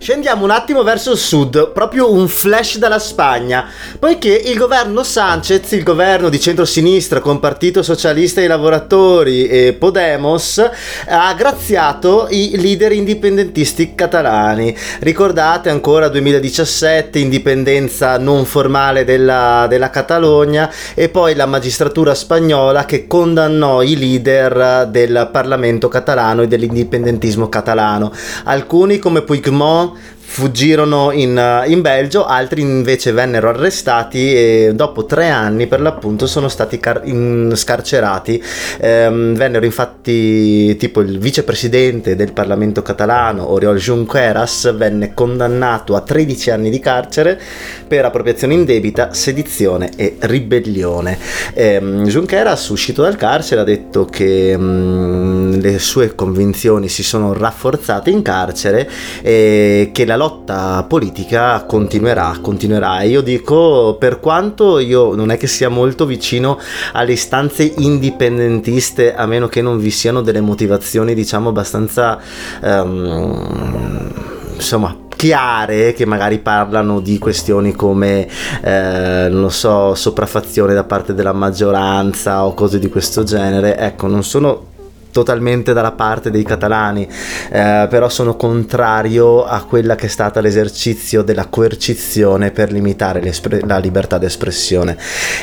Scendiamo 0.00 0.44
un 0.44 0.50
attimo 0.50 0.84
verso 0.84 1.10
il 1.10 1.18
sud, 1.18 1.72
proprio 1.72 2.12
un 2.12 2.28
flash 2.28 2.78
dalla 2.78 3.00
Spagna, 3.00 3.66
poiché 3.98 4.32
il 4.32 4.56
governo 4.56 5.02
Sanchez, 5.02 5.72
il 5.72 5.82
governo 5.82 6.28
di 6.28 6.38
centrosinistra 6.38 7.18
con 7.18 7.40
Partito 7.40 7.82
Socialista 7.82 8.38
dei 8.38 8.48
Lavoratori 8.48 9.48
e 9.48 9.72
Podemos, 9.76 10.62
ha 11.08 11.34
graziato 11.34 12.28
i 12.30 12.56
leader 12.60 12.92
indipendentisti 12.92 13.96
catalani. 13.96 14.74
Ricordate 15.00 15.68
ancora 15.68 16.08
2017, 16.08 17.18
indipendenza 17.18 18.18
non 18.18 18.44
formale 18.44 19.04
della, 19.04 19.66
della 19.68 19.90
Catalogna 19.90 20.72
e 20.94 21.08
poi 21.08 21.34
la 21.34 21.46
magistratura 21.46 22.14
spagnola 22.14 22.84
che 22.84 23.08
condannò 23.08 23.82
i 23.82 23.98
leader 23.98 24.86
del 24.86 25.28
Parlamento 25.32 25.88
catalano 25.88 26.42
e 26.42 26.46
dell'indipendentismo 26.46 27.48
catalano. 27.48 28.12
Alcuni 28.44 29.00
come 29.00 29.22
Puigdemont 29.22 29.86
fuggirono 30.30 31.10
in, 31.10 31.36
eh, 31.36 31.70
in, 31.70 31.80
Belgio, 31.80 32.26
altri 32.26 32.60
invece 32.60 33.12
vennero 33.12 33.48
arrestati 33.48 34.34
e 34.34 34.72
dopo 34.74 35.06
tre 35.06 35.30
anni 35.30 35.66
per 35.66 35.80
l'appunto 35.80 36.26
sono 36.26 36.48
stati 36.48 36.78
car- 36.78 37.00
in, 37.06 37.52
scarcerati. 37.56 38.40
Ehm, 38.78 39.34
vennero 39.34 39.64
infatti 39.64 40.76
tipo 40.76 41.00
il 41.00 41.18
vicepresidente 41.18 42.14
del 42.14 42.34
Parlamento 42.34 42.82
catalano, 42.82 43.50
Oriol 43.50 43.78
Junqueras, 43.78 44.76
venne 44.76 45.14
condannato 45.14 45.96
a 45.96 46.02
13 46.02 46.50
anni 46.50 46.70
di 46.70 46.78
carcere 46.78 47.40
per 47.88 48.04
appropriazione 48.04 48.52
indebita, 48.52 49.14
sedizione 49.14 49.90
e 49.96 50.18
ribellione. 50.20 51.18
Ehm, 51.54 52.04
Junqueras, 52.04 52.68
uscito 52.68 53.00
dal 53.00 53.16
carcere, 53.16 53.62
ha 53.62 53.64
detto 53.64 54.04
che 54.04 54.56
mh, 54.56 54.62
mm, 54.62 55.52
le 55.60 55.78
sue 55.78 56.14
convinzioni 56.14 56.88
si 56.88 57.02
sono 57.02 57.32
rafforzate 57.32 58.10
in 58.10 58.20
carcere 58.22 58.88
e 59.22 59.90
che 59.92 60.04
la 60.04 60.16
lotta 60.18 60.84
politica 60.86 61.64
continuerà, 61.64 62.36
continuerà. 62.42 63.00
E 63.00 63.08
io 63.08 63.22
dico, 63.22 63.96
per 63.98 64.20
quanto 64.20 64.78
io 64.78 65.14
non 65.14 65.30
è 65.30 65.38
che 65.38 65.46
sia 65.46 65.70
molto 65.70 66.04
vicino 66.04 66.58
alle 66.92 67.12
istanze 67.12 67.62
indipendentiste, 67.78 69.14
a 69.14 69.24
meno 69.24 69.48
che 69.48 69.62
non 69.62 69.78
vi 69.78 69.90
siano 69.90 70.20
delle 70.20 70.42
motivazioni, 70.42 71.14
diciamo, 71.14 71.48
abbastanza... 71.48 72.18
Um, 72.60 74.36
insomma 74.58 75.06
chiare 75.14 75.94
che 75.94 76.04
magari 76.04 76.38
parlano 76.38 77.00
di 77.00 77.18
questioni 77.18 77.72
come 77.72 78.28
eh, 78.62 79.28
non 79.30 79.40
lo 79.40 79.48
so 79.48 79.94
sopraffazione 79.94 80.74
da 80.74 80.84
parte 80.84 81.14
della 81.14 81.32
maggioranza 81.32 82.44
o 82.44 82.54
cose 82.54 82.78
di 82.78 82.88
questo 82.88 83.24
genere 83.24 83.76
ecco 83.76 84.06
non 84.06 84.22
sono 84.22 84.66
totalmente 85.10 85.72
dalla 85.72 85.92
parte 85.92 86.30
dei 86.30 86.42
catalani, 86.42 87.08
eh, 87.50 87.86
però 87.88 88.08
sono 88.08 88.36
contrario 88.36 89.44
a 89.44 89.64
quella 89.64 89.94
che 89.94 90.06
è 90.06 90.08
stata 90.08 90.40
l'esercizio 90.40 91.22
della 91.22 91.46
coercizione 91.46 92.50
per 92.50 92.72
limitare 92.72 93.22
la 93.64 93.78
libertà 93.78 94.18
d'espressione, 94.18 94.96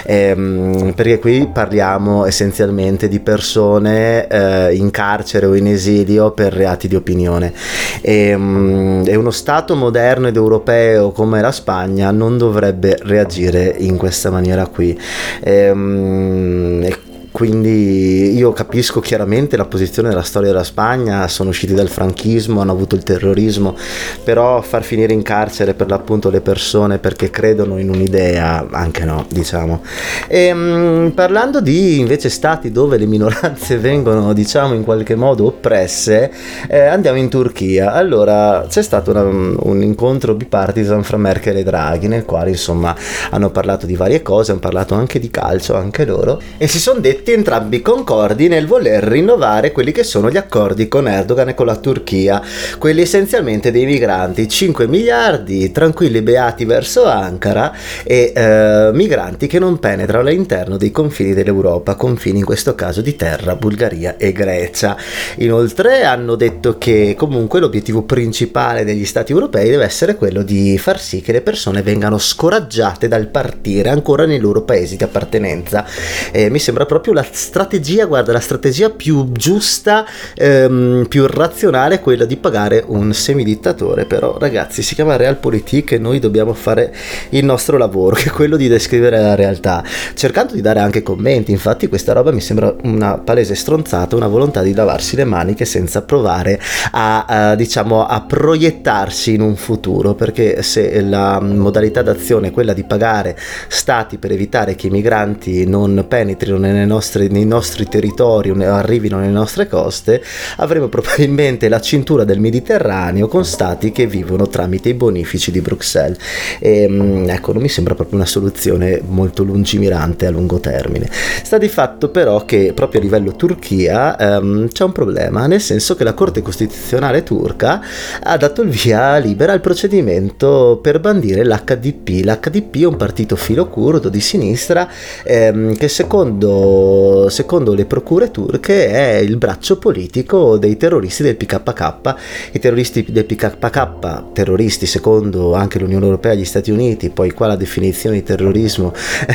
ehm, 0.03 0.93
perché 0.95 1.20
qui 1.20 1.49
parliamo 1.51 2.26
essenzialmente 2.26 3.07
di 3.07 3.20
persone 3.20 4.28
eh, 4.28 4.76
in 4.76 4.91
carcere 4.91 5.45
o 5.45 5.55
in 5.55 5.68
esilio 5.68 6.32
per 6.32 6.53
reati 6.53 6.88
di 6.88 6.95
opinione 6.95 7.53
e, 8.01 8.34
um, 8.34 9.03
e 9.05 9.16
uno 9.16 9.32
Stato 9.32 9.76
moderno 9.76 10.28
ed 10.28 10.36
europeo 10.36 11.11
come 11.11 11.41
la 11.41 11.51
Spagna 11.51 12.11
non 12.11 12.38
dovrebbe 12.38 12.97
reagire 13.01 13.76
in 13.78 13.97
questa 13.97 14.30
maniera 14.30 14.68
qui. 14.68 14.97
Ehm, 15.43 16.82
e, 16.84 16.97
quindi 17.36 18.33
io 18.33 18.53
capisco 18.53 19.01
chiaramente 19.01 19.57
la 19.57 19.65
posizione 19.65 20.07
della 20.07 20.21
storia 20.21 20.51
della 20.51 20.63
Spagna, 20.63 21.27
sono 21.27 21.49
usciti 21.49 21.73
dal 21.73 21.89
franchismo, 21.89 22.61
hanno 22.61 22.71
avuto 22.71 22.95
il 22.95 23.03
terrorismo, 23.03 23.75
però 24.23 24.61
far 24.61 24.83
finire 24.83 25.11
in 25.11 25.21
carcere 25.21 25.73
per 25.73 25.89
l'appunto 25.89 26.29
le 26.29 26.39
persone 26.39 26.97
perché 26.97 27.31
credono 27.31 27.77
in 27.77 27.89
un'idea, 27.89 28.65
anche 28.71 29.03
no, 29.03 29.25
diciamo. 29.27 29.81
E, 30.29 30.45
ehm, 30.45 31.11
parlando 31.13 31.59
di 31.59 31.99
invece 31.99 32.29
stati 32.29 32.71
dove 32.71 32.95
le 32.95 33.05
minoranze 33.05 33.79
vengono, 33.79 34.31
diciamo, 34.31 34.73
in 34.73 34.86
qualche 34.86 35.15
modo 35.15 35.47
oppresse, 35.47 36.31
eh, 36.69 36.86
andiamo 36.86 37.17
in 37.17 37.27
Turchia. 37.27 37.91
Allora, 37.91 38.65
c'è 38.69 38.81
stato 38.81 39.11
una, 39.11 39.23
un 39.23 39.81
incontro 39.81 40.36
bipartisan 40.36 41.03
fra 41.03 41.17
Merkel 41.17 41.57
e 41.57 41.63
Draghi, 41.63 42.07
nel 42.07 42.23
quale 42.23 42.51
insomma 42.51 42.95
hanno 43.31 43.49
parlato 43.49 43.86
di 43.86 43.97
varie 43.97 44.21
cose, 44.21 44.51
hanno 44.51 44.61
parlato 44.61 44.95
anche 44.95 45.19
di 45.19 45.29
calcio, 45.29 45.75
anche 45.75 46.05
loro, 46.05 46.39
e 46.57 46.67
si 46.67 46.79
sono 46.79 47.01
detti 47.01 47.23
entrambi 47.34 47.82
concordi 47.82 48.47
nel 48.47 48.67
voler 48.67 49.03
rinnovare 49.03 49.71
quelli 49.71 49.91
che 49.91 50.03
sono 50.03 50.30
gli 50.30 50.38
accordi 50.38 50.88
con 50.88 51.07
Erdogan 51.07 51.49
e 51.49 51.53
con 51.53 51.65
la 51.65 51.76
Turchia, 51.76 52.41
quelli 52.78 53.01
essenzialmente 53.01 53.71
dei 53.71 53.86
migranti, 53.86 54.47
5 54.47 54.88
miliardi 54.88 55.71
tranquilli 55.71 56.21
beati 56.21 56.65
verso 56.65 57.05
Ankara 57.05 57.73
e 58.03 58.32
eh, 58.36 58.91
migranti 58.93 59.47
che 59.47 59.59
non 59.59 59.80
penetrano 59.80 60.28
all'interno 60.28 60.78
dei 60.78 60.91
confini 60.91 61.34
dell'Europa, 61.34 61.95
confini 61.95 62.39
in 62.39 62.45
questo 62.45 62.76
caso 62.76 63.01
di 63.01 63.15
terra, 63.15 63.55
Bulgaria 63.55 64.17
e 64.17 64.32
Grecia. 64.32 64.95
Inoltre 65.38 66.03
hanno 66.03 66.36
detto 66.36 66.78
che 66.78 67.15
comunque 67.17 67.59
l'obiettivo 67.59 68.03
principale 68.03 68.84
degli 68.86 69.05
stati 69.05 69.32
europei 69.32 69.69
deve 69.69 69.86
essere 69.86 70.15
quello 70.15 70.43
di 70.43 70.78
far 70.78 70.99
sì 70.99 71.21
che 71.21 71.32
le 71.32 71.41
persone 71.41 71.82
vengano 71.82 72.17
scoraggiate 72.17 73.07
dal 73.07 73.28
partire 73.28 73.89
ancora 73.89 74.26
nei 74.26 74.39
loro 74.39 74.61
paesi 74.61 74.95
di 74.95 75.03
appartenenza. 75.03 75.86
Eh, 76.32 76.49
mi 76.49 76.59
sembra 76.59 76.86
proprio 76.86 77.13
la 77.16 77.26
strategia, 77.32 78.05
guarda, 78.05 78.34
la 78.34 78.39
strategia 78.39 78.89
più 78.89 79.32
giusta, 79.32 80.05
ehm, 80.36 81.05
più 81.07 81.26
razionale 81.26 81.95
è 81.95 81.99
quella 82.01 82.26
di 82.26 82.36
pagare 82.36 82.84
un 82.86 83.13
semidittatore. 83.13 84.05
Però, 84.05 84.38
ragazzi, 84.38 84.84
si 84.84 84.93
chiama 84.93 85.16
Realpolitik 85.16 85.93
e 85.93 85.97
noi 85.97 86.20
dobbiamo 86.20 86.53
fare 86.53 86.93
il 87.30 87.45
nostro 87.45 87.78
lavoro, 87.78 88.16
che 88.20 88.26
è 88.26 88.32
quello 88.32 88.57
di 88.57 88.68
descrivere 88.68 89.20
la 89.20 89.34
realtà, 89.34 89.84
cercando 90.13 90.53
di 90.53 90.61
dare 90.61 90.80
anche 90.80 91.01
commenti. 91.01 91.51
Infatti, 91.51 91.88
questa 91.88 92.11
roba 92.11 92.32
mi 92.32 92.41
sembra 92.41 92.76
una 92.84 93.18
palese 93.18 93.55
stronzata, 93.55 94.16
una 94.16 94.28
volontà 94.28 94.61
di 94.61 94.74
lavarsi 94.74 95.16
le 95.16 95.24
maniche 95.24 95.63
senza 95.63 96.01
provare 96.01 96.59
a, 96.91 97.26
a 97.26 97.55
diciamo, 97.55 98.05
a 98.05 98.22
proiettarsi 98.22 99.34
in 99.34 99.41
un 99.41 99.55
futuro. 99.55 100.13
Perché 100.16 100.61
se 100.61 101.01
la 101.01 101.39
modalità 101.39 102.01
d'azione 102.01 102.49
è 102.49 102.51
quella 102.51 102.74
di 102.74 102.84
pagare 102.84 103.38
stati 103.70 104.18
per 104.18 104.32
evitare 104.32 104.76
che 104.76 104.88
i 104.88 104.89
migranti 104.89 105.66
non 105.66 106.05
penetrino 106.07 106.57
nelle 106.57 106.86
nostre 106.86 107.05
nostre, 107.06 107.28
nei 107.28 107.45
nostri 107.45 107.86
territori 107.88 108.49
arrivino 108.64 109.20
nelle 109.20 109.32
nostre 109.32 109.68
coste, 109.68 110.24
avremo 110.58 110.88
probabilmente 110.88 111.70
la 111.70 111.80
cintura 111.80 112.24
del 112.24 112.39
Mediterraneo 112.39 113.28
con 113.28 113.45
stati 113.45 113.91
che 113.91 114.08
vivono 114.08 114.47
tramite 114.47 114.89
i 114.89 114.93
bonifici 114.95 115.51
di 115.51 115.62
Bruxelles. 115.62 116.18
E, 116.60 116.82
ehm, 116.82 117.30
ecco, 117.30 117.53
non 117.53 117.62
mi 117.62 117.70
sembra 117.70 117.93
proprio 117.93 118.18
una 118.18 118.26
soluzione 118.26 119.01
molto 119.06 119.43
lungimirante 119.43 120.26
a 120.26 120.32
lungo 120.32 120.60
termine. 120.60 121.10
Sta 121.43 121.58
di 121.58 121.70
fatto 121.70 122.10
però 122.10 122.43
che 122.45 122.74
proprio 122.74 122.99
a 123.01 123.03
livello 123.03 123.36
Turchia 123.36 124.18
ehm, 124.18 124.70
c'è 124.70 124.84
un 124.84 124.91
problema, 124.91 125.45
nel 125.45 125.62
senso 125.62 125.95
che 125.95 126.03
la 126.03 126.14
Corte 126.14 126.41
Costituzionale 126.41 127.24
turca 127.24 127.82
ha 128.22 128.38
dato 128.38 128.64
il 128.64 128.70
via 128.70 129.18
libera 129.18 129.53
al 129.53 129.62
procedimento 129.62 130.80
per 130.82 130.99
bandire 130.99 131.45
l'HDP. 131.45 132.24
L'HDP 132.24 132.82
è 132.82 132.86
un 132.86 132.97
partito 132.97 133.36
filo 133.36 133.68
curdo 133.68 134.10
di 134.10 134.20
sinistra 134.20 134.88
ehm, 135.24 135.76
che 135.76 135.88
secondo 135.88 136.95
secondo 137.30 137.74
le 137.74 137.86
procure 137.86 138.32
turche 138.32 138.89
è 138.89 139.18
il 139.18 139.38
braccio 139.38 139.78
politico 139.78 140.58
dei 140.58 140.78
terroristi 140.78 141.24
del 141.24 141.36
PKK. 141.36 142.16
I 142.52 142.60
terroristi 142.60 143.06
del 143.10 143.26
PKK, 143.26 144.32
terroristi 144.34 144.86
secondo 144.86 145.54
anche 145.54 145.80
l'Unione 145.80 146.06
Europea 146.06 146.34
e 146.34 146.38
gli 146.38 146.46
Stati 146.46 146.72
Uniti, 146.72 147.10
poi 147.10 147.32
qua 147.32 147.48
la 147.48 147.56
definizione 147.56 148.18
di 148.18 148.24
terrorismo 148.24 148.93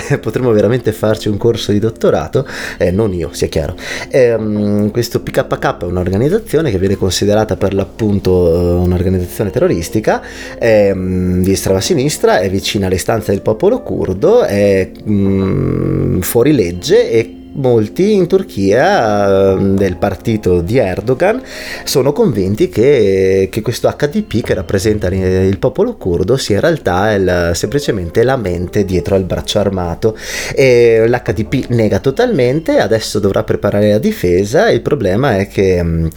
eh, 0.08 0.18
potremmo 0.18 0.50
veramente 0.52 0.92
farci 0.92 1.28
un 1.28 1.36
corso 1.36 1.72
di 1.72 1.78
dottorato, 1.78 2.46
eh, 2.78 2.90
non 2.90 3.12
io, 3.12 3.30
sia 3.32 3.48
chiaro. 3.48 3.74
Eh, 4.08 4.88
questo 4.92 5.20
PKK 5.20 5.82
è 5.82 5.84
un'organizzazione 5.84 6.70
che 6.70 6.78
viene 6.78 6.96
considerata 6.96 7.56
per 7.56 7.74
l'appunto 7.74 8.52
eh, 8.52 8.72
un'organizzazione 8.84 9.50
terroristica 9.50 10.22
ehm, 10.58 11.42
di 11.42 11.52
estrema 11.52 11.80
sinistra, 11.80 12.40
è 12.40 12.50
vicina 12.50 12.86
alle 12.86 12.96
istanze 12.96 13.32
del 13.32 13.42
popolo 13.42 13.82
curdo, 13.82 14.42
è 14.42 14.90
mm, 15.08 16.20
fuori 16.20 16.52
legge 16.52 17.10
e 17.10 17.34
molti 17.52 18.12
in 18.12 18.26
Turchia 18.26 19.52
ehm, 19.52 19.76
del 19.76 19.96
partito 19.96 20.60
di 20.60 20.78
Erdogan 20.78 21.42
sono 21.84 22.12
convinti 22.12 22.68
che, 22.68 23.48
che 23.50 23.62
questo 23.62 23.88
HDP 23.88 24.42
che 24.42 24.54
rappresenta 24.54 25.08
il 25.08 25.58
popolo 25.58 25.96
curdo 25.96 26.36
sia 26.36 26.56
in 26.56 26.60
realtà 26.60 27.12
il, 27.12 27.50
semplicemente 27.54 28.22
la 28.22 28.36
mente 28.36 28.84
dietro 28.84 29.14
al 29.14 29.24
braccio 29.24 29.58
armato. 29.58 30.16
E 30.54 31.04
l'HDP 31.06 31.70
nega 31.70 31.98
totalmente 31.98 32.78
adesso 32.78 33.18
dovrà 33.18 33.42
preparare 33.42 33.90
la 33.90 33.98
difesa. 33.98 34.70
Il 34.70 34.82
problema 34.82 35.38
è 35.38 35.48
che 35.48 35.82
mh, 35.82 36.10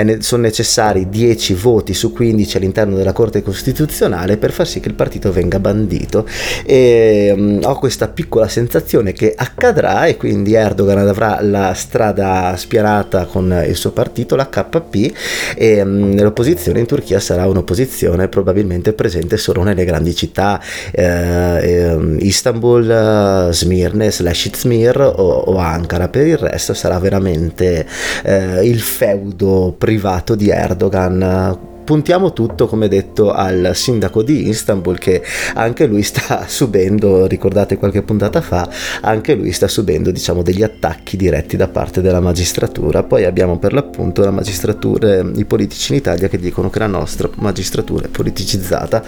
mm, 0.00 0.18
sono 0.18 0.42
necessari 0.42 1.08
10 1.08 1.54
voti 1.54 1.94
su 1.94 2.12
15 2.12 2.56
all'interno 2.56 2.96
della 2.96 3.12
Corte 3.12 3.42
Costituzionale 3.42 4.36
per 4.36 4.52
far 4.52 4.66
sì 4.66 4.80
che 4.80 4.88
il 4.88 4.94
partito 4.94 5.32
venga 5.32 5.58
bandito. 5.58 6.26
E 6.64 7.32
mh, 7.34 7.42
mm, 7.42 7.58
ho 7.62 7.78
questa 7.78 8.08
piccola 8.08 8.48
sensazione 8.48 9.12
che 9.12 9.32
accadrà 9.36 10.06
e 10.06 10.16
quindi 10.16 10.54
Erdogan 10.54 10.73
Erdogan 10.74 11.06
avrà 11.06 11.38
la 11.40 11.72
strada 11.74 12.54
spianata 12.56 13.26
con 13.26 13.64
il 13.66 13.76
suo 13.76 13.92
partito, 13.92 14.34
la 14.34 14.48
KP, 14.48 15.12
e 15.54 15.80
um, 15.80 16.20
l'opposizione 16.20 16.80
in 16.80 16.86
Turchia 16.86 17.20
sarà 17.20 17.46
un'opposizione 17.46 18.26
probabilmente 18.28 18.92
presente 18.92 19.36
solo 19.36 19.62
nelle 19.62 19.84
grandi 19.84 20.14
città, 20.14 20.60
eh, 20.90 22.16
Istanbul, 22.18 23.48
Smirne, 23.52 24.10
slash 24.10 24.46
Izmir 24.46 25.00
o, 25.00 25.12
o, 25.12 25.56
Ankara. 25.58 26.08
Per 26.08 26.26
il 26.26 26.38
resto 26.38 26.74
sarà 26.74 26.98
veramente 26.98 27.86
eh, 28.24 28.66
il 28.66 28.80
feudo 28.80 29.74
privato 29.78 30.34
di 30.34 30.50
Erdogan 30.50 31.72
puntiamo 31.84 32.32
tutto, 32.32 32.66
come 32.66 32.88
detto, 32.88 33.30
al 33.30 33.72
sindaco 33.74 34.22
di 34.22 34.48
Istanbul 34.48 34.98
che 34.98 35.22
anche 35.54 35.86
lui 35.86 36.02
sta 36.02 36.46
subendo, 36.48 37.26
ricordate 37.26 37.76
qualche 37.76 38.02
puntata 38.02 38.40
fa, 38.40 38.68
anche 39.02 39.34
lui 39.34 39.52
sta 39.52 39.68
subendo 39.68 40.10
diciamo 40.10 40.42
degli 40.42 40.62
attacchi 40.62 41.16
diretti 41.16 41.56
da 41.56 41.68
parte 41.68 42.00
della 42.00 42.20
magistratura. 42.20 43.02
Poi 43.02 43.24
abbiamo 43.24 43.58
per 43.58 43.72
l'appunto 43.72 44.24
la 44.24 44.30
magistratura, 44.30 45.18
i 45.18 45.44
politici 45.44 45.92
in 45.92 45.98
Italia 45.98 46.28
che 46.28 46.38
dicono 46.38 46.70
che 46.70 46.78
la 46.78 46.86
nostra 46.86 47.28
magistratura 47.36 48.06
è 48.06 48.08
politicizzata. 48.08 49.02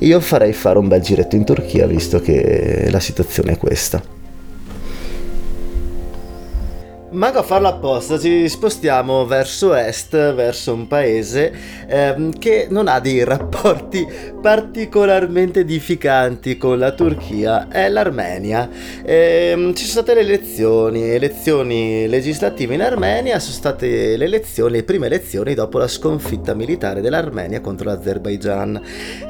Io 0.00 0.20
farei 0.20 0.52
fare 0.52 0.78
un 0.78 0.88
bel 0.88 1.00
giretto 1.00 1.36
in 1.36 1.44
Turchia 1.44 1.86
visto 1.86 2.20
che 2.20 2.88
la 2.90 3.00
situazione 3.00 3.52
è 3.52 3.56
questa. 3.58 4.19
Manco 7.12 7.38
a 7.38 7.42
farlo 7.42 7.66
apposta, 7.66 8.20
ci 8.20 8.48
spostiamo 8.48 9.26
verso 9.26 9.74
est, 9.74 10.12
verso 10.32 10.72
un 10.72 10.86
paese 10.86 11.52
ehm, 11.88 12.38
che 12.38 12.68
non 12.70 12.86
ha 12.86 13.00
dei 13.00 13.24
rapporti 13.24 14.06
particolarmente 14.40 15.60
edificanti 15.60 16.56
con 16.56 16.78
la 16.78 16.92
Turchia, 16.92 17.66
è 17.66 17.88
l'Armenia. 17.88 18.68
Ehm, 19.04 19.74
ci 19.74 19.86
sono 19.86 20.04
state 20.04 20.14
le 20.14 20.20
elezioni, 20.20 21.10
elezioni 21.10 22.06
legislative 22.06 22.74
in 22.74 22.82
Armenia, 22.82 23.40
sono 23.40 23.54
state 23.54 24.16
le 24.16 24.24
elezioni, 24.26 24.74
le 24.74 24.84
prime 24.84 25.06
elezioni 25.06 25.54
dopo 25.54 25.78
la 25.78 25.88
sconfitta 25.88 26.54
militare 26.54 27.00
dell'Armenia 27.00 27.60
contro 27.60 27.90
l'Azerbaijan. 27.90 28.80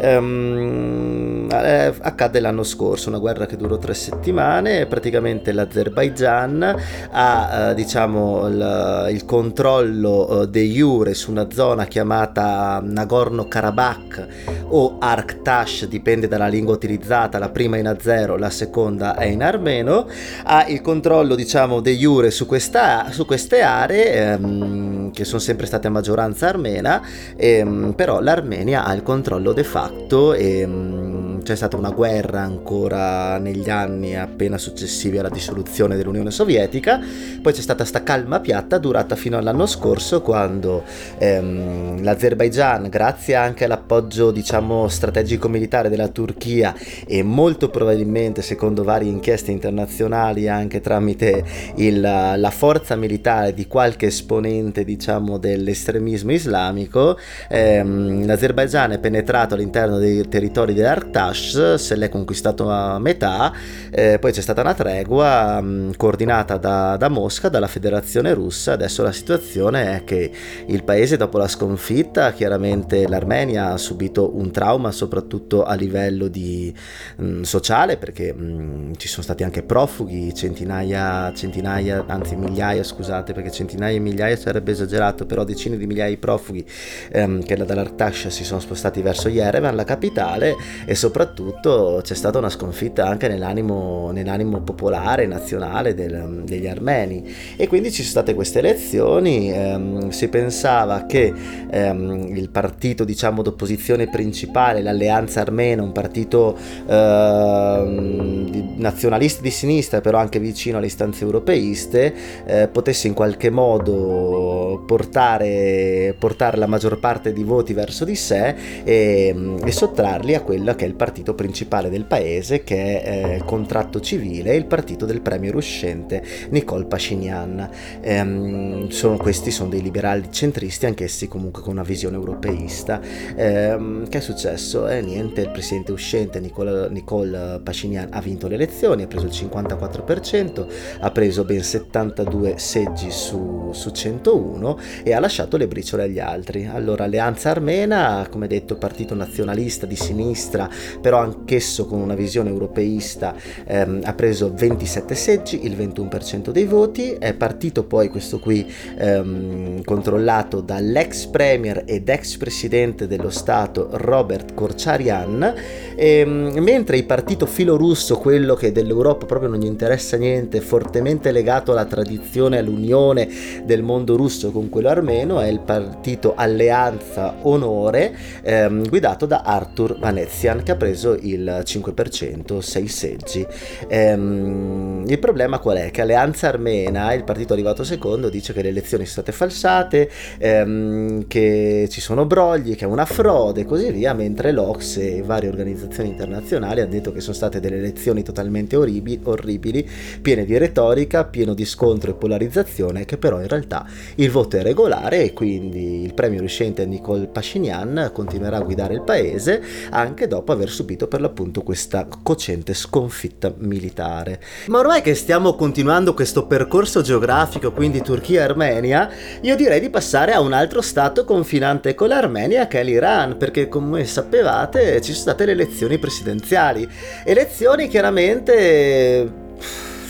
Ehm, 0.01 1.49
eh, 1.51 1.95
accadde 1.99 2.41
l'anno 2.41 2.63
scorso, 2.63 3.09
una 3.09 3.19
guerra 3.19 3.47
che 3.47 3.57
durò 3.57 3.79
tre 3.79 3.95
settimane, 3.95 4.85
praticamente 4.85 5.51
l'Azerbaijan 5.53 6.77
ha... 7.11 7.69
Eh, 7.69 7.70
diciamo 7.73 8.47
il, 8.49 9.09
il 9.13 9.25
controllo 9.25 10.41
uh, 10.41 10.47
de 10.47 10.63
jure 10.63 11.15
su 11.15 11.31
una 11.31 11.51
zona 11.51 11.87
chiamata 11.87 12.81
Nagorno-Karabakh 12.83 14.27
o 14.69 14.97
Arktash, 14.99 15.87
dipende 15.87 16.29
dalla 16.29 16.47
lingua 16.47 16.75
utilizzata, 16.75 17.39
la 17.39 17.49
prima 17.49 17.77
in 17.77 17.87
azero, 17.87 18.37
la 18.37 18.51
seconda 18.51 19.17
è 19.17 19.27
in 19.27 19.43
armeno, 19.43 20.07
ha 20.45 20.67
il 20.67 20.81
controllo 20.81 21.35
diciamo 21.35 21.81
de 21.81 21.97
jure 21.97 22.31
su, 22.31 22.47
questa, 22.47 23.11
su 23.11 23.27
queste 23.27 23.63
aree 23.63 24.13
ehm, 24.13 25.11
che 25.13 25.25
sono 25.25 25.41
sempre 25.41 25.67
state 25.67 25.87
a 25.87 25.91
maggioranza 25.91 26.49
armena, 26.49 27.03
ehm, 27.37 27.93
però 27.97 28.21
l'Armenia 28.21 28.85
ha 28.85 28.93
il 28.95 29.03
controllo 29.03 29.53
de 29.53 29.65
facto 29.65 30.35
e 30.35 30.61
ehm, 30.61 31.43
c'è 31.43 31.57
stata 31.57 31.77
una 31.77 31.91
guerra 31.91 32.43
ancora 32.43 33.39
negli 33.39 33.71
anni 33.71 34.17
appena 34.17 34.59
successivi 34.59 35.19
alla 35.19 35.29
dissoluzione 35.29 35.97
dell'Unione 35.97 36.31
Sovietica, 36.31 37.01
poi 37.43 37.53
c'è 37.53 37.60
c'è 37.61 37.67
stata 37.67 37.85
sta 37.85 38.03
calma 38.03 38.41
piatta 38.41 38.79
durata 38.79 39.15
fino 39.17 39.37
all'anno 39.37 39.67
scorso 39.67 40.23
quando 40.23 40.83
ehm, 41.19 42.03
l'Azerbaigian, 42.03 42.89
grazie 42.89 43.35
anche 43.35 43.65
all'appoggio 43.65 44.31
diciamo 44.31 44.89
strategico 44.89 45.47
militare 45.47 45.91
della 45.91 46.09
Turchia 46.09 46.75
e 47.07 47.23
molto 47.23 47.69
probabilmente 47.69 48.41
secondo 48.41 48.83
varie 48.83 49.11
inchieste 49.11 49.51
internazionali 49.51 50.49
anche 50.49 50.81
tramite 50.81 51.45
il, 51.77 52.01
la 52.01 52.51
forza 52.51 52.97
militare 52.97 53.53
di 53.53 53.67
qualche 53.67 54.07
esponente 54.07 54.83
diciamo 54.83 55.37
dell'estremismo 55.37 56.33
islamico, 56.33 57.19
ehm, 57.51 58.25
l'Azerbaigian 58.25 58.93
è 58.93 58.99
penetrato 58.99 59.53
all'interno 59.55 59.99
dei 59.99 60.27
territori 60.29 60.73
dell'Artash, 60.73 61.75
se 61.75 61.95
l'è 61.97 62.09
conquistato 62.09 62.71
a 62.71 62.99
metà, 62.99 63.53
eh, 63.91 64.19
poi 64.19 64.33
c'è 64.33 64.41
stata 64.41 64.63
una 64.63 64.73
tregua 64.73 65.61
mh, 65.61 65.97
coordinata 65.99 66.57
da, 66.57 66.97
da 66.97 67.09
Mosca 67.11 67.49
dalla 67.51 67.67
federazione 67.67 68.33
russa, 68.33 68.73
adesso 68.73 69.03
la 69.03 69.13
situazione 69.13 69.97
è 69.97 70.05
che 70.05 70.31
il 70.67 70.83
paese 70.85 71.17
dopo 71.17 71.39
la 71.39 71.49
sconfitta, 71.49 72.33
chiaramente 72.33 73.07
l'Armenia 73.07 73.73
ha 73.73 73.77
subito 73.77 74.37
un 74.37 74.51
trauma 74.51 74.91
soprattutto 74.93 75.65
a 75.65 75.75
livello 75.75 76.29
di, 76.29 76.73
mh, 77.17 77.25
mm, 77.25 77.43
sociale 77.43 77.97
perché 77.97 78.33
mh, 78.33 78.43
mm, 78.43 78.93
ci 78.97 79.09
sono 79.09 79.23
stati 79.23 79.43
anche 79.43 79.63
profughi, 79.63 80.35
centinaia, 80.35 81.33
centinaia, 81.35 82.05
anzi 82.07 82.37
migliaia 82.37 82.83
scusate 82.83 83.33
perché 83.33 83.51
centinaia 83.51 83.97
e 83.97 84.01
migliaia 84.01 84.37
sarebbe 84.37 84.73
esagerato, 84.73 85.27
però 85.27 85.45
decine 85.45 85.77
di 85.77 85.87
migliaia 85.87 86.11
di 86.11 86.17
profughi 86.17 86.65
ehm, 87.13 87.43
che 87.43 87.57
dall'Artash 87.57 88.29
si 88.29 88.45
sono 88.45 88.61
spostati 88.61 89.03
verso 89.03 89.29
Yerevan, 89.29 89.75
la 89.75 89.85
capitale, 89.85 90.57
e 90.85 90.95
soprattutto 90.95 92.01
c'è 92.03 92.15
stata 92.15 92.39
una 92.39 92.49
sconfitta 92.49 93.07
anche 93.07 93.29
nell'animo, 93.29 94.11
nell'animo 94.13 94.61
popolare, 94.61 95.27
nazionale 95.27 95.95
del, 95.95 96.43
degli 96.45 96.67
armeni 96.67 97.33
e 97.57 97.67
quindi 97.67 97.91
ci 97.91 98.03
sono 98.03 98.11
state 98.11 98.35
queste 98.35 98.59
elezioni, 98.59 99.53
ehm, 99.53 100.11
si 100.11 100.29
pensava 100.29 101.07
che 101.07 101.33
ehm, 101.71 102.37
il 102.37 102.51
partito 102.51 103.05
diciamo 103.05 103.43
d'opposizione 103.43 104.09
principale, 104.09 104.83
l'alleanza 104.83 105.41
armena, 105.41 105.83
un 105.83 105.93
partito 105.93 106.57
ehm, 106.87 108.75
nazionalista 108.77 109.43
di 109.43 109.51
sinistra 109.51 110.01
però 110.01 110.19
anche 110.19 110.39
vicino 110.39 110.79
alle 110.79 110.87
istanze 110.87 111.25
europeiste, 111.25 112.15
eh, 112.47 112.69
potesse 112.69 113.07
in 113.07 113.15
qualche 113.15 113.51
modo 113.51 114.83
portare, 114.87 116.15
portare, 116.19 116.57
la 116.57 116.67
maggior 116.67 116.99
parte 116.99 117.33
di 117.33 117.43
voti 117.43 117.73
verso 117.73 118.05
di 118.05 118.15
sé 118.15 118.55
e, 118.85 119.35
e, 119.65 119.73
sottrarli 119.73 120.35
a 120.35 120.43
quello 120.43 120.75
che 120.75 120.85
è 120.85 120.89
il 120.89 120.95
partito 120.95 121.35
principale 121.35 121.91
del 121.91 122.05
paese 122.05 122.65
che 122.65 123.03
è 123.03 123.35
eh, 123.37 123.43
contratto 123.45 124.01
civile, 124.01 124.55
il 124.55 124.67
partito 124.67 125.07
del 125.07 125.21
premier 125.21 125.55
uscente 125.55 126.23
Nicole 126.51 126.87
Pashinyan. 126.87 127.30
Pashinyan. 127.31 127.69
Ehm, 128.01 128.89
sono, 128.89 129.17
questi 129.17 129.51
sono 129.51 129.71
dei 129.71 129.83
liberali 129.83 130.29
centristi, 130.31 130.87
anch'essi 130.87 131.29
comunque 131.29 131.63
con 131.63 131.73
una 131.73 131.83
visione 131.83 132.17
europeista. 132.17 133.01
Ehm, 133.37 134.09
che 134.09 134.19
è 134.19 134.21
successo? 134.21 134.89
Eh, 134.89 135.01
niente, 135.01 135.43
il 135.43 135.51
presidente 135.51 135.93
uscente 135.93 136.41
Nicole, 136.41 136.89
Nicole 136.91 137.61
Pashinyan 137.63 138.09
ha 138.11 138.21
vinto 138.21 138.49
le 138.49 138.55
elezioni, 138.57 139.03
ha 139.03 139.07
preso 139.07 139.27
il 139.27 139.33
54%, 139.33 140.67
ha 141.01 141.11
preso 141.11 141.45
ben 141.45 141.63
72 141.63 142.55
seggi 142.59 143.11
su, 143.11 143.71
su 143.73 143.91
101 143.91 144.79
e 145.05 145.13
ha 145.13 145.21
lasciato 145.21 145.57
le 145.57 145.69
briciole 145.69 146.05
agli 146.05 146.19
altri. 146.19 146.67
Allora, 146.67 147.05
Alleanza 147.05 147.51
Armena, 147.51 148.27
come 148.31 148.47
detto, 148.47 148.77
partito 148.77 149.15
nazionalista 149.15 149.87
di 149.87 149.97
sinistra, 149.97 150.69
però 151.01 151.19
anch'esso 151.19 151.87
con 151.87 152.01
una 152.01 152.15
visione 152.15 152.51
europeista, 152.51 153.35
ehm, 153.65 154.01
ha 154.05 154.15
preso 154.15 154.53
27 154.53 155.15
seggi, 155.15 155.65
il 155.65 155.77
21% 155.77 156.51
dei 156.51 156.65
voti, 156.65 157.17
è 157.21 157.35
partito 157.35 157.85
poi 157.85 158.09
questo 158.09 158.39
qui 158.39 158.67
ehm, 158.99 159.85
controllato 159.85 160.61
dall'ex 160.61 161.27
premier 161.27 161.83
ed 161.85 162.09
ex 162.09 162.39
presidente 162.39 163.07
dello 163.07 163.29
Stato 163.31 163.91
Robert 163.93 164.55
Korcharian, 164.55 165.55
ehm, 165.95 166.59
mentre 166.59 166.97
il 166.97 167.05
partito 167.05 167.45
filorusso, 167.47 168.17
quello 168.17 168.55
che 168.55 168.73
dell'Europa 168.73 169.27
proprio 169.27 169.51
non 169.51 169.61
gli 169.61 169.67
interessa 169.67 170.17
niente, 170.17 170.61
fortemente 170.61 171.31
legato 171.31 171.73
alla 171.73 171.85
tradizione, 171.85 172.59
all'unione 172.59 173.29
del 173.65 173.83
mondo 173.83 174.17
russo 174.17 174.51
con 174.51 174.71
quello 174.71 174.89
armeno, 174.89 175.41
è 175.41 175.49
il 175.49 175.61
partito 175.61 176.33
Alleanza 176.35 177.37
Onore, 177.43 178.17
ehm, 178.43 178.89
guidato 178.89 179.27
da 179.27 179.43
Arthur 179.45 179.99
Vanezian, 179.99 180.63
che 180.63 180.73
ha 180.73 180.77
preso 180.77 181.17
il 181.21 181.63
5%, 181.65 182.61
6 182.61 182.89
seggi. 182.89 183.47
Ehm, 183.89 185.05
il 185.07 185.19
problema 185.19 185.59
qual 185.59 185.77
è? 185.77 185.91
Che 185.91 186.01
Alleanza 186.01 186.49
Armena, 186.49 187.10
il 187.15 187.25
partito 187.25 187.53
arrivato 187.53 187.85
secondo, 187.85 188.29
dice 188.29 188.53
che 188.53 188.63
le 188.63 188.69
elezioni 188.69 189.05
sono 189.05 189.23
state 189.23 189.33
falsate, 189.33 190.11
ehm, 190.39 191.27
che 191.27 191.89
ci 191.91 192.01
sono 192.01 192.27
brogli, 192.27 192.77
che 192.77 192.85
è 192.85 192.89
una 192.89 193.05
frode 193.05 193.63
e 193.63 193.65
così 193.65 193.91
via, 193.91 194.13
mentre 194.15 194.53
l'Ox 194.53 194.97
e 194.97 195.23
varie 195.23 195.49
organizzazioni 195.49 196.09
internazionali 196.09 196.81
hanno 196.81 196.91
detto 196.91 197.13
che 197.13 197.21
sono 197.21 197.35
state 197.35 197.61
delle 197.61 197.77
elezioni 197.77 198.23
totalmente 198.23 198.77
orribili, 198.77 199.21
orribili 199.25 199.89
piene 200.21 200.45
di 200.45 200.57
retorica, 200.57 201.25
pieno 201.25 201.55
di 201.55 201.65
scontro 201.65 202.11
e 202.11 202.15
polarizzazione, 202.15 203.05
che 203.05 203.19
però 203.19 203.41
in 203.41 203.49
realtà 203.49 203.87
il 204.17 204.31
voto 204.31 204.57
è 204.57 204.63
regolare 204.63 205.23
e 205.23 205.33
quindi 205.33 206.03
il 206.03 206.15
premio 206.15 206.43
uscente 206.43 206.87
Nicole 206.87 207.27
Pashinyan 207.27 208.11
continuerà 208.13 208.59
a 208.59 208.63
guidare 208.63 208.95
il 208.95 209.03
paese 209.03 209.63
anche 209.91 210.27
dopo 210.27 210.53
aver 210.53 210.69
subito 210.69 211.09
per 211.09 211.21
l'appunto 211.21 211.63
questa 211.63 212.07
cocente 212.23 212.75
sconfitta 212.75 213.53
militare. 213.59 214.41
Ma 214.67 214.79
ormai 214.79 215.03
che 215.03 215.15
stiamo 215.15 215.55
continuando 215.55 216.15
questo 216.15 216.47
percorso 216.47 216.90
geografico, 217.01 217.71
quindi 217.71 218.03
Turchia 218.03 218.41
e 218.41 218.45
Armenia, 218.45 219.09
io 219.43 219.55
direi 219.55 219.79
di 219.79 219.89
passare 219.89 220.33
a 220.33 220.41
un 220.41 220.53
altro 220.53 220.81
stato 220.81 221.25
confinante 221.25 221.95
con 221.95 222.09
l'Armenia 222.09 222.67
che 222.67 222.81
è 222.81 222.85
l'Iran, 222.85 223.37
perché 223.37 223.69
come 223.69 224.05
sapevate 224.05 225.01
ci 225.01 225.13
sono 225.13 225.23
state 225.23 225.45
le 225.45 225.53
elezioni 225.53 225.99
presidenziali. 225.99 226.89
Elezioni 227.25 227.87
chiaramente 227.87 229.49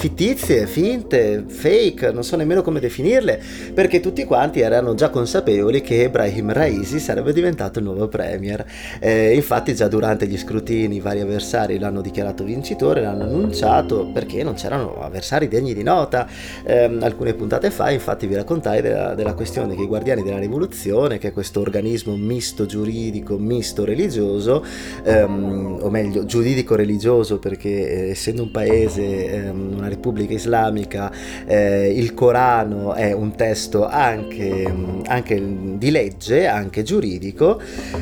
fittizie, 0.01 0.67
finte, 0.67 1.45
fake, 1.47 2.11
non 2.11 2.25
so 2.25 2.35
nemmeno 2.35 2.63
come 2.63 2.81
definirle, 2.81 3.39
perché 3.75 4.01
tutti 4.01 4.25
quanti 4.25 4.61
erano 4.61 4.95
già 4.95 5.11
consapevoli 5.11 5.83
che 5.83 6.05
Ebrahim 6.05 6.55
Raisi 6.55 6.99
sarebbe 6.99 7.35
diventato 7.35 7.81
il 7.81 7.85
nuovo 7.85 8.09
premier. 8.09 8.65
Eh, 8.99 9.35
infatti 9.35 9.75
già 9.75 9.89
durante 9.89 10.27
gli 10.27 10.39
scrutini 10.39 11.01
vari 11.01 11.21
avversari 11.21 11.79
l'hanno 11.79 12.01
dichiarato 12.01 12.45
vincitore, 12.45 13.03
l'hanno 13.03 13.25
annunciato 13.25 14.07
perché 14.07 14.43
non 14.43 14.55
c'erano 14.55 15.03
avversari 15.03 15.49
degni 15.49 15.75
di 15.75 15.83
nota. 15.83 16.27
Eh, 16.65 16.97
alcune 17.03 17.35
puntate 17.35 17.71
fa 17.71 17.91
infatti 17.91 18.27
vi 18.27 18.37
raccontai 18.37 18.81
della, 18.81 19.15
della 19.15 19.35
questione 19.35 19.75
che 19.75 19.83
i 19.83 19.87
Guardiani 19.87 20.23
della 20.23 20.39
Rivoluzione, 20.39 21.19
che 21.19 21.29
è 21.29 21.33
questo 21.35 21.61
organismo 21.61 22.17
misto 22.17 22.65
giuridico, 22.65 23.37
misto 23.37 23.85
religioso, 23.85 24.65
ehm, 25.05 25.81
o 25.83 25.91
meglio 25.91 26.25
giuridico 26.25 26.75
religioso 26.75 27.39
perché 27.39 28.07
eh, 28.07 28.11
essendo 28.13 28.45
un 28.45 28.51
paese, 28.51 29.31
ehm, 29.31 29.75
una 29.77 29.89
Repubblica 29.91 30.33
Islamica, 30.33 31.13
eh, 31.47 31.93
il 31.95 32.15
Corano 32.15 32.95
è 32.95 33.13
un 33.13 33.35
testo 33.35 33.87
anche, 33.87 34.73
anche, 35.07 35.43
di 35.77 35.91
legge, 35.91 36.47
anche 36.47 36.83
giuridico, 36.83 37.61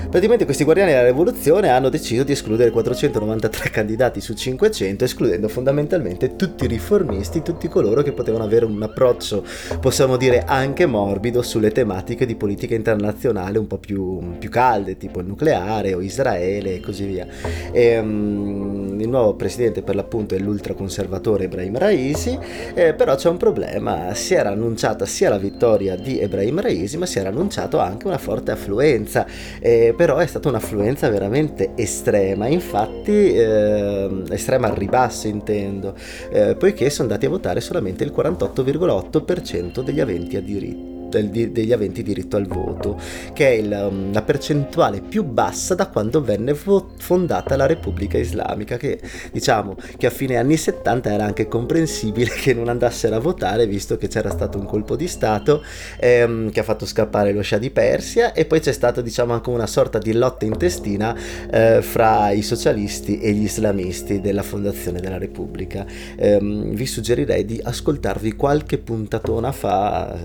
praticamente 0.08 0.44
questi 0.44 0.64
guardiani 0.64 0.92
della 0.92 1.06
rivoluzione 1.06 1.68
hanno 1.68 1.88
deciso 1.88 2.22
di 2.22 2.32
escludere 2.32 2.70
493 2.70 3.70
candidati 3.70 4.20
su 4.20 4.34
500, 4.34 5.04
escludendo 5.04 5.48
fondamentalmente 5.48 6.36
tutti 6.36 6.64
i 6.64 6.68
riformisti, 6.68 7.42
tutti 7.42 7.68
coloro 7.68 8.02
che 8.02 8.12
potevano 8.12 8.44
avere 8.44 8.64
un 8.64 8.82
approccio, 8.82 9.44
possiamo 9.80 10.16
dire, 10.16 10.44
anche 10.46 10.86
morbido 10.86 11.42
sulle 11.42 11.72
tematiche 11.72 12.26
di 12.26 12.34
politica 12.34 12.74
internazionale 12.74 13.58
un 13.58 13.66
po' 13.66 13.78
più, 13.78 14.36
più 14.38 14.50
calde, 14.50 14.96
tipo 14.96 15.20
il 15.20 15.26
nucleare 15.26 15.94
o 15.94 16.00
Israele 16.00 16.76
e 16.76 16.80
così 16.80 17.04
via. 17.04 17.26
E, 17.72 17.98
um, 17.98 18.96
il 19.00 19.08
nuovo 19.08 19.34
presidente 19.34 19.82
per 19.82 19.94
l'appunto 19.94 20.34
è 20.34 20.38
l'ultraconservatore 20.38 21.44
Ibrahim 21.44 21.77
Raisi, 21.78 22.38
eh, 22.74 22.92
però 22.94 23.14
c'è 23.14 23.28
un 23.28 23.36
problema, 23.36 24.12
si 24.14 24.34
era 24.34 24.50
annunciata 24.50 25.06
sia 25.06 25.30
la 25.30 25.38
vittoria 25.38 25.96
di 25.96 26.18
Ebrahim 26.20 26.60
Raisi, 26.60 26.96
ma 26.98 27.06
si 27.06 27.18
era 27.18 27.30
annunciato 27.30 27.78
anche 27.78 28.06
una 28.06 28.18
forte 28.18 28.50
affluenza, 28.50 29.26
eh, 29.60 29.94
però 29.96 30.16
è 30.16 30.26
stata 30.26 30.48
un'affluenza 30.48 31.08
veramente 31.08 31.70
estrema, 31.76 32.46
infatti 32.46 33.32
eh, 33.32 34.22
estrema 34.30 34.68
al 34.68 34.74
ribasso 34.74 35.28
intendo, 35.28 35.94
eh, 36.30 36.56
poiché 36.56 36.90
sono 36.90 37.08
andati 37.08 37.26
a 37.26 37.30
votare 37.30 37.60
solamente 37.60 38.04
il 38.04 38.12
48,8% 38.14 39.82
degli 39.82 40.00
aventi 40.00 40.36
a 40.36 40.40
diritto 40.40 40.97
degli 41.08 41.72
aventi 41.72 42.02
diritto 42.02 42.36
al 42.36 42.46
voto, 42.46 42.98
che 43.32 43.48
è 43.48 43.52
il, 43.52 43.88
um, 43.90 44.12
la 44.12 44.22
percentuale 44.22 45.00
più 45.00 45.24
bassa 45.24 45.74
da 45.74 45.88
quando 45.88 46.22
venne 46.22 46.52
vo- 46.52 46.90
fondata 46.98 47.56
la 47.56 47.66
Repubblica 47.66 48.18
Islamica, 48.18 48.76
che 48.76 49.00
diciamo 49.32 49.76
che 49.96 50.06
a 50.06 50.10
fine 50.10 50.36
anni 50.36 50.56
70 50.56 51.12
era 51.12 51.24
anche 51.24 51.48
comprensibile 51.48 52.30
che 52.40 52.54
non 52.54 52.68
andassero 52.68 53.16
a 53.16 53.20
votare, 53.20 53.66
visto 53.66 53.96
che 53.96 54.08
c'era 54.08 54.30
stato 54.30 54.58
un 54.58 54.66
colpo 54.66 54.96
di 54.96 55.08
Stato 55.08 55.62
ehm, 55.98 56.50
che 56.50 56.60
ha 56.60 56.62
fatto 56.62 56.86
scappare 56.86 57.32
lo 57.32 57.42
Shah 57.42 57.58
di 57.58 57.70
Persia 57.70 58.32
e 58.32 58.44
poi 58.44 58.60
c'è 58.60 58.72
stata 58.72 59.00
diciamo 59.00 59.32
anche 59.32 59.50
una 59.50 59.66
sorta 59.66 59.98
di 59.98 60.12
lotta 60.12 60.44
intestina 60.44 61.16
eh, 61.50 61.82
fra 61.82 62.30
i 62.30 62.42
socialisti 62.42 63.20
e 63.20 63.32
gli 63.32 63.44
islamisti 63.44 64.20
della 64.20 64.42
fondazione 64.42 65.00
della 65.00 65.18
Repubblica. 65.18 65.86
Ehm, 66.16 66.74
vi 66.74 66.86
suggerirei 66.86 67.44
di 67.44 67.60
ascoltarvi 67.62 68.34
qualche 68.34 68.78
puntatona 68.78 69.52
fa 69.52 70.16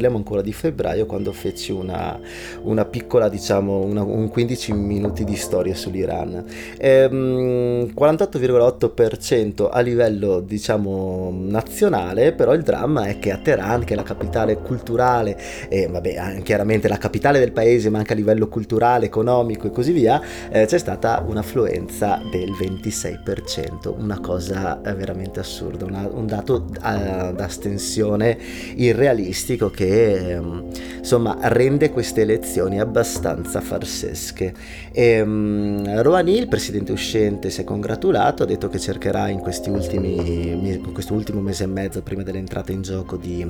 parliamo 0.00 0.16
ancora 0.16 0.40
di 0.40 0.54
febbraio 0.54 1.04
quando 1.04 1.30
feci 1.30 1.72
una, 1.72 2.18
una 2.62 2.86
piccola, 2.86 3.28
diciamo, 3.28 3.80
una, 3.80 4.02
un 4.02 4.30
15 4.30 4.72
minuti 4.72 5.24
di 5.24 5.36
storia 5.36 5.74
sull'Iran. 5.74 6.42
Ehm, 6.78 7.92
48,8% 7.94 9.68
a 9.70 9.80
livello, 9.80 10.40
diciamo, 10.40 11.30
nazionale, 11.38 12.32
però 12.32 12.54
il 12.54 12.62
dramma 12.62 13.08
è 13.08 13.18
che 13.18 13.30
a 13.30 13.36
Teheran, 13.36 13.84
che 13.84 13.92
è 13.92 13.96
la 13.96 14.02
capitale 14.02 14.56
culturale, 14.56 15.38
e 15.68 15.86
vabbè, 15.86 16.40
chiaramente 16.44 16.88
la 16.88 16.96
capitale 16.96 17.38
del 17.38 17.52
paese, 17.52 17.90
ma 17.90 17.98
anche 17.98 18.14
a 18.14 18.16
livello 18.16 18.48
culturale, 18.48 19.04
economico 19.04 19.66
e 19.66 19.70
così 19.70 19.92
via, 19.92 20.18
eh, 20.50 20.64
c'è 20.64 20.78
stata 20.78 21.22
un'affluenza 21.26 22.22
del 22.30 22.52
26%, 22.52 23.92
una 23.98 24.18
cosa 24.18 24.80
eh, 24.80 24.94
veramente 24.94 25.40
assurda, 25.40 25.84
una, 25.84 26.08
un 26.10 26.24
dato 26.24 26.64
eh, 26.82 27.34
astensione 27.36 28.38
irrealistico 28.76 29.68
che 29.68 29.89
Ehm, 29.90 30.68
insomma 30.98 31.36
rende 31.40 31.90
queste 31.90 32.20
elezioni 32.20 32.78
abbastanza 32.78 33.60
farsesche. 33.60 34.54
E, 34.92 35.20
um, 35.20 36.00
Rouhani, 36.02 36.38
il 36.38 36.46
presidente 36.46 36.92
uscente, 36.92 37.50
si 37.50 37.62
è 37.62 37.64
congratulato, 37.64 38.42
ha 38.44 38.46
detto 38.46 38.68
che 38.68 38.78
cercherà 38.78 39.28
in 39.28 39.40
questi 39.40 39.70
ultimi, 39.70 40.80
questo 40.92 41.14
ultimo 41.14 41.40
mese 41.40 41.64
e 41.64 41.66
mezzo 41.66 42.02
prima 42.02 42.22
dell'entrata 42.22 42.70
in 42.70 42.82
gioco 42.82 43.16
di, 43.16 43.44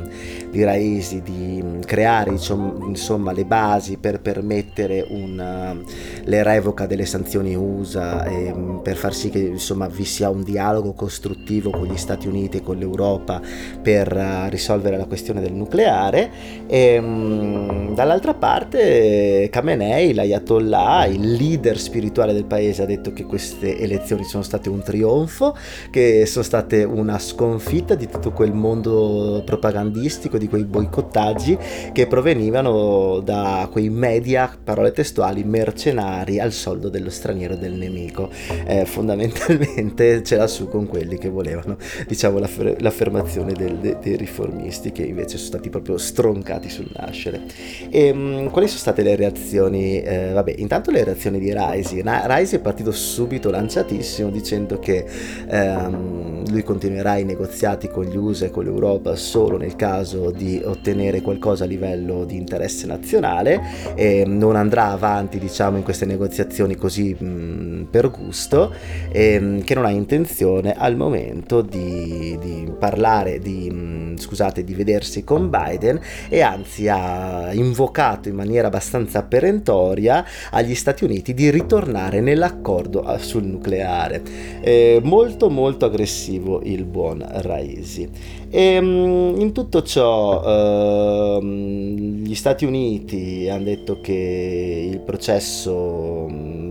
di 0.50 0.64
Raisi 0.64 1.20
di 1.22 1.62
creare 1.84 2.30
insomma, 2.30 3.32
le 3.32 3.44
basi 3.44 3.98
per 3.98 4.20
permettere 4.20 5.06
una, 5.10 5.76
le 6.24 6.42
revoca 6.42 6.86
delle 6.86 7.04
sanzioni 7.04 7.54
USA 7.54 8.24
e 8.24 8.54
per 8.82 8.96
far 8.96 9.12
sì 9.12 9.28
che 9.28 9.38
insomma, 9.38 9.88
vi 9.88 10.04
sia 10.04 10.30
un 10.30 10.42
dialogo 10.42 10.92
costruttivo 10.92 11.70
con 11.70 11.86
gli 11.86 11.96
Stati 11.96 12.26
Uniti 12.26 12.58
e 12.58 12.62
con 12.62 12.78
l'Europa 12.78 13.40
per 13.82 14.14
uh, 14.14 14.48
risolvere 14.48 14.96
la 14.96 15.06
questione 15.06 15.40
del 15.40 15.52
nucleare 15.52 16.29
e 16.72 16.98
um, 16.98 17.94
dall'altra 17.94 18.32
parte 18.34 19.48
Khamenei, 19.50 20.14
l'Ayatollah, 20.14 21.06
il 21.06 21.32
leader 21.32 21.76
spirituale 21.76 22.32
del 22.32 22.44
paese, 22.44 22.82
ha 22.82 22.86
detto 22.86 23.12
che 23.12 23.24
queste 23.24 23.76
elezioni 23.76 24.22
sono 24.22 24.44
state 24.44 24.68
un 24.68 24.80
trionfo, 24.80 25.56
che 25.90 26.26
sono 26.26 26.44
state 26.44 26.84
una 26.84 27.18
sconfitta 27.18 27.96
di 27.96 28.08
tutto 28.08 28.30
quel 28.30 28.52
mondo 28.52 29.42
propagandistico, 29.44 30.38
di 30.38 30.48
quei 30.48 30.64
boicottaggi 30.64 31.58
che 31.92 32.06
provenivano 32.06 33.18
da 33.18 33.68
quei 33.72 33.90
media, 33.90 34.56
parole 34.62 34.92
testuali, 34.92 35.42
mercenari 35.42 36.38
al 36.38 36.52
soldo 36.52 36.88
dello 36.88 37.10
straniero 37.10 37.56
del 37.56 37.72
nemico. 37.72 38.30
Eh, 38.64 38.84
fondamentalmente 38.84 40.22
ce 40.24 40.36
l'ha 40.36 40.46
su 40.46 40.68
con 40.68 40.86
quelli 40.86 41.18
che 41.18 41.30
volevano, 41.30 41.76
diciamo, 42.06 42.38
l'affer- 42.38 42.80
l'affermazione 42.80 43.54
del, 43.54 43.78
de- 43.78 43.96
dei 44.00 44.16
riformisti 44.16 44.92
che 44.92 45.02
invece 45.02 45.36
sono 45.36 45.48
stati 45.48 45.68
proprio 45.68 45.98
stronzi 45.98 46.18
stroncati 46.20 46.68
sul 46.68 46.90
nascere. 46.94 47.40
E, 47.88 48.10
um, 48.10 48.50
quali 48.50 48.68
sono 48.68 48.80
state 48.80 49.02
le 49.02 49.16
reazioni? 49.16 50.02
Eh, 50.02 50.32
vabbè, 50.32 50.54
intanto 50.58 50.90
le 50.90 51.02
reazioni 51.02 51.38
di 51.38 51.50
Raisi. 51.52 52.02
Raisi 52.02 52.56
è 52.56 52.60
partito 52.60 52.92
subito 52.92 53.50
lanciatissimo 53.50 54.30
dicendo 54.30 54.78
che 54.78 55.04
ehm, 55.48 56.50
lui 56.50 56.62
continuerà 56.62 57.16
i 57.16 57.24
negoziati 57.24 57.88
con 57.88 58.04
gli 58.04 58.16
USA 58.16 58.46
e 58.46 58.50
con 58.50 58.64
l'Europa 58.64 59.16
solo 59.16 59.56
nel 59.56 59.76
caso 59.76 60.30
di 60.30 60.60
ottenere 60.62 61.22
qualcosa 61.22 61.64
a 61.64 61.66
livello 61.66 62.24
di 62.24 62.36
interesse 62.36 62.86
nazionale 62.86 63.60
e 63.94 64.24
non 64.26 64.56
andrà 64.56 64.90
avanti 64.90 65.38
diciamo 65.38 65.78
in 65.78 65.82
queste 65.82 66.04
negoziazioni 66.04 66.76
così 66.76 67.14
mh, 67.18 67.88
per 67.90 68.10
gusto 68.10 68.74
e 69.10 69.40
mh, 69.40 69.62
che 69.62 69.74
non 69.74 69.84
ha 69.84 69.90
intenzione 69.90 70.74
al 70.76 70.96
momento 70.96 71.62
di, 71.62 72.36
di 72.40 72.72
parlare 72.78 73.38
di 73.38 73.70
mh, 73.70 74.18
scusate 74.18 74.64
di 74.64 74.74
vedersi 74.74 75.24
con 75.24 75.50
Biden 75.50 76.00
e 76.28 76.40
anzi 76.40 76.88
ha 76.88 77.50
invocato 77.52 78.28
in 78.28 78.34
maniera 78.34 78.68
abbastanza 78.68 79.22
perentoria 79.22 80.24
agli 80.50 80.74
Stati 80.74 81.04
Uniti 81.04 81.34
di 81.34 81.50
ritornare 81.50 82.20
nell'accordo 82.20 83.02
ah, 83.02 83.18
sul 83.18 83.44
nucleare. 83.44 84.22
Eh, 84.60 85.00
molto 85.02 85.50
molto 85.50 85.86
aggressivo 85.86 86.60
il 86.62 86.84
buon 86.84 87.24
Raisi. 87.26 88.38
E, 88.52 88.62
ehm, 88.74 89.34
in 89.38 89.52
tutto 89.52 89.82
ciò 89.82 90.42
eh, 90.44 91.40
gli 91.42 92.34
Stati 92.34 92.64
Uniti 92.64 93.48
hanno 93.48 93.64
detto 93.64 94.00
che 94.00 94.88
il 94.90 94.98
processo 95.00 96.26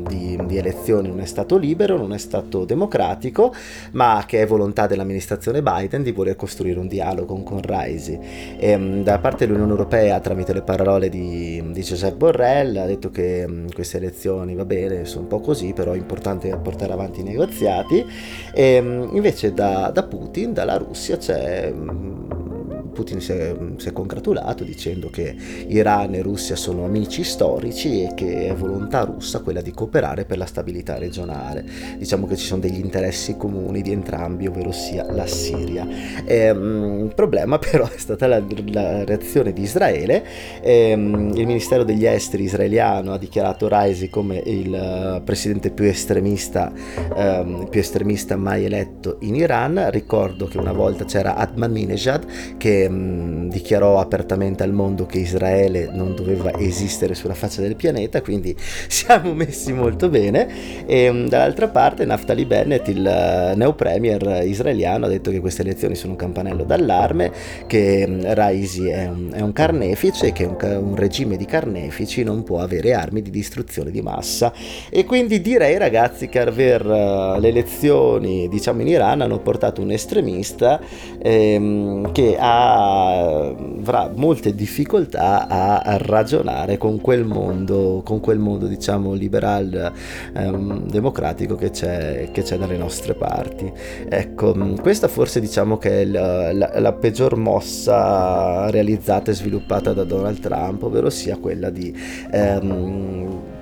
di, 0.08 0.38
di, 0.46 0.58
elezioni 0.58 1.08
non 1.08 1.22
è 1.22 1.26
stato 1.26 1.58
libero, 1.58 1.98
non 1.98 2.14
è 2.14 2.18
stato 2.18 2.66
democratico, 2.66 3.54
ma 3.92 4.24
che 4.28 4.42
è 4.42 4.48
volontà 4.48 4.88
dell'amministrazione 4.88 5.62
Biden 5.62 6.04
di 6.04 6.12
voler 6.12 6.36
costruire 6.36 6.80
un 6.80 6.88
dialogo 6.88 7.42
con 7.44 7.62
Raisi. 7.62 8.20
E, 8.58 8.78
mm, 8.78 9.02
da 9.04 9.20
parte 9.20 9.46
dell'Unione 9.46 9.72
Europea, 9.72 10.20
tramite 10.20 10.54
le 10.54 10.62
parole 10.62 11.08
di, 11.10 11.64
di 11.72 11.82
Joseph 11.82 12.16
Borrell, 12.16 12.76
ha 12.76 12.86
detto 12.86 13.10
che 13.10 13.48
mm, 13.48 13.68
queste 13.74 13.98
elezioni 13.98 14.54
va 14.54 14.66
bene, 14.66 15.06
sono 15.06 15.22
un 15.22 15.28
po' 15.28 15.40
così, 15.40 15.72
però 15.74 15.94
è 15.94 15.98
importante 15.98 16.54
portare 16.62 16.92
avanti 16.92 17.22
i 17.22 17.24
negoziati. 17.24 18.06
E, 18.54 18.82
mh, 18.82 19.10
invece 19.14 19.54
da, 19.54 19.92
da, 19.94 20.04
Putin, 20.04 20.54
dalla 20.54 20.78
Russia, 20.78 21.18
c'è... 21.18 21.69
Mh, 21.70 22.49
Putin 22.90 23.22
si 23.22 23.32
è, 23.32 23.56
si 23.78 23.88
è, 23.88 23.94
congratulato 23.94 24.64
dicendo 24.64 25.10
che 25.10 25.36
Iran 25.68 26.14
e 26.16 26.22
Russia 26.22 26.56
sono 26.56 26.86
amici 26.86 27.24
storici 27.24 28.04
e 28.04 28.14
che 28.16 28.48
è 28.48 28.54
volontà 28.54 29.04
russa 29.04 29.40
quella 29.40 29.62
di 29.62 29.72
cooperare 29.72 30.26
per 30.26 30.38
la 30.38 30.46
stabilità 30.46 30.98
regionale. 30.98 31.66
Diciamo 31.98 32.28
che 32.28 32.36
ci 32.36 32.46
sono 32.46 32.62
degli 32.62 32.80
interessi 32.80 33.38
comuni 33.38 33.82
di 33.82 33.92
entrambi, 33.92 34.48
ovvero 34.48 34.72
sia 34.72 35.12
la 35.12 35.26
Siria. 35.26 35.88
E, 36.26 36.50
um, 36.50 37.06
il 37.06 37.14
problema 37.14 37.58
però 37.60 37.88
è 37.90 37.98
stata 37.98 38.28
la, 38.28 38.42
la 38.68 39.04
reazione 39.04 39.54
di 39.54 39.62
Israele. 39.62 40.24
E, 40.62 40.94
um, 40.94 41.32
il 41.36 41.46
Ministero 41.46 41.84
degli 41.84 42.06
Esteri 42.06 42.44
israeliano 42.44 43.14
ha 43.14 43.18
dichiarato 43.18 43.68
Raisi 43.68 44.10
come 44.10 44.38
il 44.38 45.18
uh, 45.20 45.24
presidente 45.24 45.72
più 45.72 45.86
estremista, 45.86 46.72
um, 47.16 47.68
più 47.70 47.80
estremista 47.80 48.36
mai 48.36 48.66
eletto 48.66 49.18
in 49.22 49.36
Iran. 49.36 49.90
Ricordo 49.90 50.48
che 50.48 50.58
una 50.58 50.74
volta 50.74 51.06
c'era 51.06 51.36
Ahmadinejad 51.36 52.58
che 52.58 52.79
Ehm, 52.84 53.50
dichiarò 53.50 54.00
apertamente 54.00 54.64
al 54.64 54.72
mondo 54.72 55.06
che 55.06 55.20
Israele 55.20 55.90
non 55.92 56.16
doveva 56.16 56.58
esistere 56.58 57.16
sulla 57.16 57.34
faccia 57.34 57.62
del 57.62 57.76
pianeta, 57.76 58.22
quindi 58.22 58.56
siamo 58.88 59.34
messi 59.34 59.74
molto 59.74 60.10
bene. 60.10 60.86
E 60.86 61.04
ehm, 61.04 61.28
dall'altra 61.28 61.68
parte 61.68 62.06
Naftali 62.06 62.46
Bennett, 62.46 62.88
il 62.88 63.06
eh, 63.06 63.56
neo 63.56 63.74
premier 63.74 64.44
israeliano, 64.46 65.06
ha 65.06 65.10
detto 65.10 65.32
che 65.32 65.40
queste 65.40 65.62
elezioni 65.64 65.96
sono 65.96 66.12
un 66.12 66.18
campanello 66.18 66.64
d'allarme, 66.64 67.32
che 67.68 68.02
ehm, 68.02 68.34
Raisi 68.34 68.88
è 68.88 69.08
un, 69.08 69.32
è 69.34 69.42
un 69.42 69.52
carnefice 69.52 70.28
e 70.28 70.32
che 70.32 70.46
un, 70.46 70.58
un 70.62 70.96
regime 70.96 71.38
di 71.38 71.46
carnefici 71.46 72.24
non 72.24 72.44
può 72.44 72.60
avere 72.60 72.94
armi 72.94 73.22
di 73.22 73.30
distruzione 73.32 73.92
di 73.92 74.02
massa. 74.02 74.54
E 74.90 75.06
quindi 75.06 75.42
direi 75.42 75.78
ragazzi 75.78 76.30
che 76.30 76.40
aver 76.40 76.86
uh, 76.86 77.40
le 77.40 77.48
elezioni 77.48 78.48
diciamo 78.48 78.82
in 78.82 78.88
Iran 78.88 79.22
hanno 79.22 79.40
portato 79.40 79.82
un 79.82 79.92
estremista 79.92 80.80
ehm, 81.22 82.12
che 82.12 82.38
ha 82.40 82.69
avrà 82.70 84.12
molte 84.16 84.54
difficoltà 84.54 85.48
a, 85.48 85.98
ragionare 85.98 86.78
con 86.78 87.02
quel 87.02 87.26
mondo, 87.26 88.02
con 88.04 88.20
quel 88.20 88.40
mondo 88.40 88.68
diciamo 88.68 89.14
liberal 89.14 89.92
ehm, 90.34 90.88
democratico 90.90 91.56
che 91.56 91.72
c'è, 91.72 92.30
che 92.32 92.42
c'è, 92.44 92.58
dalle 92.58 92.78
nostre 92.78 93.14
parti. 93.14 93.72
Ecco, 94.08 94.54
questa 94.82 95.08
forse 95.08 95.40
diciamo 95.40 95.78
che 95.78 96.02
è 96.02 96.06
la, 96.06 96.54
la, 96.54 96.80
la 96.80 96.94
peggior 96.94 97.36
mossa 97.36 98.70
realizzata 98.70 99.32
e 99.32 99.34
sviluppata 99.34 99.94
da 99.94 100.04
Donald 100.04 100.40
Trump, 100.40 100.84
ovvero 100.84 101.10
sia 101.10 101.38
quella 101.38 101.70
di... 101.70 101.94
Ehm, 102.32 103.58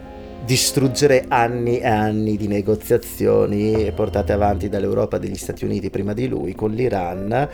distruggere 0.47 1.25
anni 1.27 1.79
e 1.79 1.87
anni 1.87 2.37
di 2.37 2.47
negoziazioni 2.47 3.91
portate 3.93 4.31
avanti 4.31 4.69
dall'Europa 4.69 5.17
e 5.17 5.19
dagli 5.19 5.35
Stati 5.35 5.65
Uniti 5.65 5.89
prima 5.89 6.13
di 6.13 6.25
lui 6.25 6.55
con 6.55 6.71
l'Iran 6.71 7.49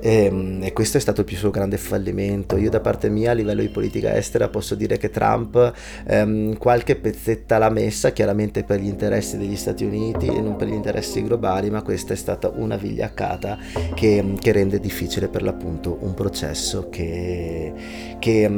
e, 0.00 0.24
ehm, 0.24 0.60
e, 0.62 0.72
questo 0.72 0.98
è 0.98 1.00
stato 1.00 1.24
il 1.26 1.36
suo 1.36 1.50
grande 1.50 1.78
fallimento. 1.78 2.56
Io 2.56 2.70
da 2.70 2.78
parte 2.78 3.08
mia 3.08 3.32
a 3.32 3.34
livello 3.34 3.60
di 3.60 3.70
politica 3.70 4.14
estera 4.14 4.48
posso 4.48 4.76
dire 4.76 4.98
che 4.98 5.10
Trump 5.10 5.72
ehm, 6.06 6.56
qualche 6.58 6.94
pezzetta 6.94 7.58
l'ha 7.58 7.70
messa 7.70 8.12
chiaramente 8.12 8.62
per 8.62 8.78
gli 8.78 8.86
interessi 8.86 9.36
degli 9.36 9.56
Stati 9.56 9.84
Uniti 9.84 10.28
e 10.28 10.40
non 10.40 10.54
per 10.54 10.68
gli 10.68 10.74
interessi 10.74 11.24
globali, 11.24 11.70
ma 11.70 11.82
questa 11.82 12.12
è 12.12 12.16
stata 12.16 12.52
una 12.54 12.76
vigliaccata 12.76 13.58
che, 13.94 14.34
che 14.38 14.52
rende 14.52 14.78
difficile 14.78 15.26
per 15.26 15.42
l'appunto 15.42 15.98
un 16.02 16.14
processo 16.14 16.88
che, 16.88 17.72
che, 18.20 18.50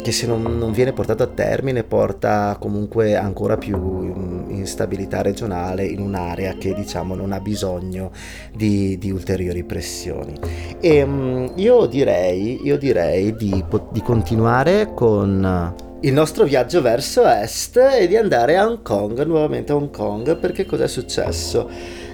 che 0.00 0.12
se 0.12 0.26
non, 0.26 0.40
non 0.56 0.72
viene 0.72 0.94
portato 0.94 1.22
a 1.22 1.26
termine 1.26 1.84
porta 1.84 2.56
comunque 2.58 3.01
comunque 3.02 3.16
ancora 3.16 3.56
più 3.56 3.76
mm, 3.78 4.50
instabilità 4.50 5.22
regionale 5.22 5.84
in 5.84 6.00
un'area 6.00 6.54
che 6.54 6.72
diciamo 6.74 7.14
non 7.14 7.32
ha 7.32 7.40
bisogno 7.40 8.12
di, 8.54 8.96
di 8.98 9.10
ulteriori 9.10 9.64
pressioni. 9.64 10.34
E 10.80 11.02
um, 11.02 11.52
io 11.56 11.86
direi, 11.86 12.60
io 12.62 12.78
direi 12.78 13.34
di, 13.34 13.64
di 13.90 14.00
continuare 14.00 14.92
con 14.94 15.74
il 16.00 16.12
nostro 16.12 16.44
viaggio 16.44 16.82
verso 16.82 17.26
est 17.26 17.76
e 17.76 18.06
di 18.06 18.16
andare 18.16 18.56
a 18.56 18.66
Hong 18.66 18.82
Kong, 18.82 19.24
nuovamente 19.24 19.72
a 19.72 19.76
Hong 19.76 19.90
Kong, 19.90 20.36
perché 20.36 20.64
cos'è 20.64 20.88
successo? 20.88 21.68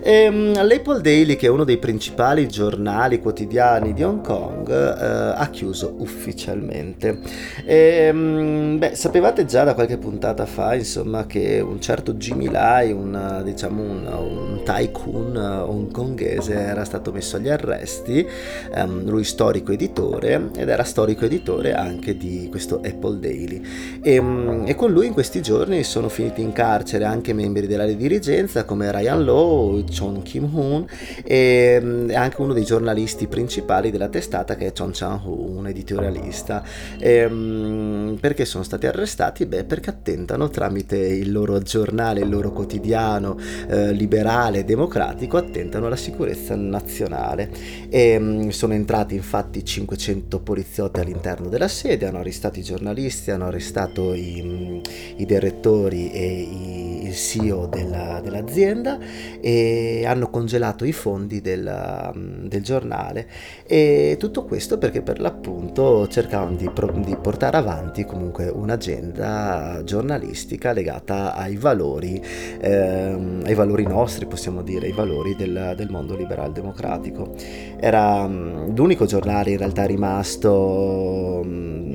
Ehm, 0.08 0.54
L'Apple 0.66 1.02
Daily, 1.02 1.36
che 1.36 1.48
è 1.48 1.50
uno 1.50 1.64
dei 1.64 1.76
principali 1.76 2.48
giornali 2.48 3.20
quotidiani 3.20 3.92
di 3.92 4.02
Hong 4.02 4.22
Kong, 4.22 4.66
eh, 4.70 5.34
ha 5.36 5.50
chiuso 5.50 5.96
ufficialmente. 5.98 7.18
Ehm, 7.66 8.78
beh, 8.78 8.94
sapevate 8.94 9.44
già 9.44 9.64
da 9.64 9.74
qualche 9.74 9.98
puntata 9.98 10.46
fa, 10.46 10.74
insomma, 10.74 11.26
che 11.26 11.60
un 11.60 11.78
certo 11.82 12.14
Jimmy 12.14 12.50
Lai, 12.50 12.90
un, 12.90 13.42
diciamo 13.44 13.82
un, 13.82 14.06
un 14.06 14.62
tycoon 14.64 15.36
hongkongese, 15.36 16.54
era 16.54 16.86
stato 16.86 17.12
messo 17.12 17.36
agli 17.36 17.50
arresti, 17.50 18.26
ehm, 18.74 19.10
lui 19.10 19.24
storico 19.24 19.72
editore, 19.72 20.48
ed 20.56 20.70
era 20.70 20.84
storico 20.84 21.26
editore 21.26 21.74
anche 21.74 22.16
di 22.16 22.48
questo 22.50 22.80
Apple 22.82 23.18
Daily. 23.18 23.60
E, 24.00 24.14
ehm, 24.14 24.64
e 24.66 24.74
con 24.74 24.90
lui 24.90 25.08
in 25.08 25.12
questi 25.12 25.42
giorni 25.42 25.84
sono 25.84 26.08
finiti 26.08 26.40
in 26.40 26.52
carcere 26.52 27.04
anche 27.04 27.34
membri 27.34 27.66
della 27.66 27.84
dirigenza 27.84 28.64
come 28.64 28.90
Ryan 28.90 29.22
Lowe, 29.22 29.84
Chon 29.98 30.22
Kim-hoon 30.22 30.86
e 31.24 31.78
mm, 31.80 32.10
anche 32.10 32.40
uno 32.40 32.52
dei 32.52 32.64
giornalisti 32.64 33.26
principali 33.26 33.90
della 33.90 34.08
testata 34.08 34.54
che 34.54 34.66
è 34.66 34.72
Chon 34.72 34.90
Chan-ho, 34.92 35.32
un 35.32 35.66
editorialista. 35.66 36.62
E, 36.98 37.24
um, 37.24 38.16
perché 38.20 38.44
sono 38.44 38.62
stati 38.62 38.86
arrestati? 38.86 39.46
Beh, 39.46 39.64
perché 39.64 39.90
attentano 39.90 40.48
tramite 40.48 40.96
il 40.96 41.32
loro 41.32 41.60
giornale, 41.60 42.20
il 42.20 42.28
loro 42.28 42.52
quotidiano 42.52 43.36
eh, 43.68 43.92
liberale, 43.92 44.64
democratico, 44.64 45.36
attentano 45.36 45.86
alla 45.86 45.96
sicurezza 45.96 46.54
nazionale. 46.54 47.50
E, 47.88 48.16
um, 48.16 48.48
sono 48.50 48.74
entrati 48.74 49.14
infatti 49.14 49.64
500 49.64 50.40
poliziotti 50.40 51.00
all'interno 51.00 51.48
della 51.48 51.68
sede, 51.68 52.06
hanno 52.06 52.18
arrestato 52.18 52.58
i 52.58 52.62
giornalisti, 52.62 53.30
hanno 53.30 53.46
arrestato 53.46 54.14
i, 54.14 54.42
mm, 54.44 54.78
i 55.16 55.26
direttori 55.26 56.12
e 56.12 56.26
i, 56.26 56.97
il 57.08 57.14
CEO 57.14 57.66
della, 57.66 58.20
dell'azienda 58.22 58.98
e 59.40 60.04
hanno 60.06 60.30
congelato 60.30 60.84
i 60.84 60.92
fondi 60.92 61.40
del, 61.40 62.12
del, 62.46 62.62
giornale 62.62 63.26
e 63.66 64.16
tutto 64.18 64.44
questo 64.44 64.78
perché 64.78 65.02
per 65.02 65.20
l'appunto 65.20 66.06
cercavano 66.08 66.56
di, 66.56 66.70
di, 67.04 67.16
portare 67.16 67.56
avanti 67.56 68.04
comunque 68.04 68.48
un'agenda 68.48 69.82
giornalistica 69.84 70.72
legata 70.72 71.34
ai 71.34 71.56
valori, 71.56 72.22
ehm, 72.60 73.42
ai 73.44 73.54
valori 73.54 73.84
nostri 73.84 74.26
possiamo 74.26 74.62
dire, 74.62 74.86
ai 74.86 74.92
valori 74.92 75.34
del, 75.36 75.74
del 75.76 75.90
mondo 75.90 76.14
liberal 76.14 76.52
democratico. 76.52 77.34
Era 77.80 78.26
l'unico 78.26 79.06
giornale 79.06 79.50
in 79.50 79.58
realtà 79.58 79.84
rimasto 79.84 81.44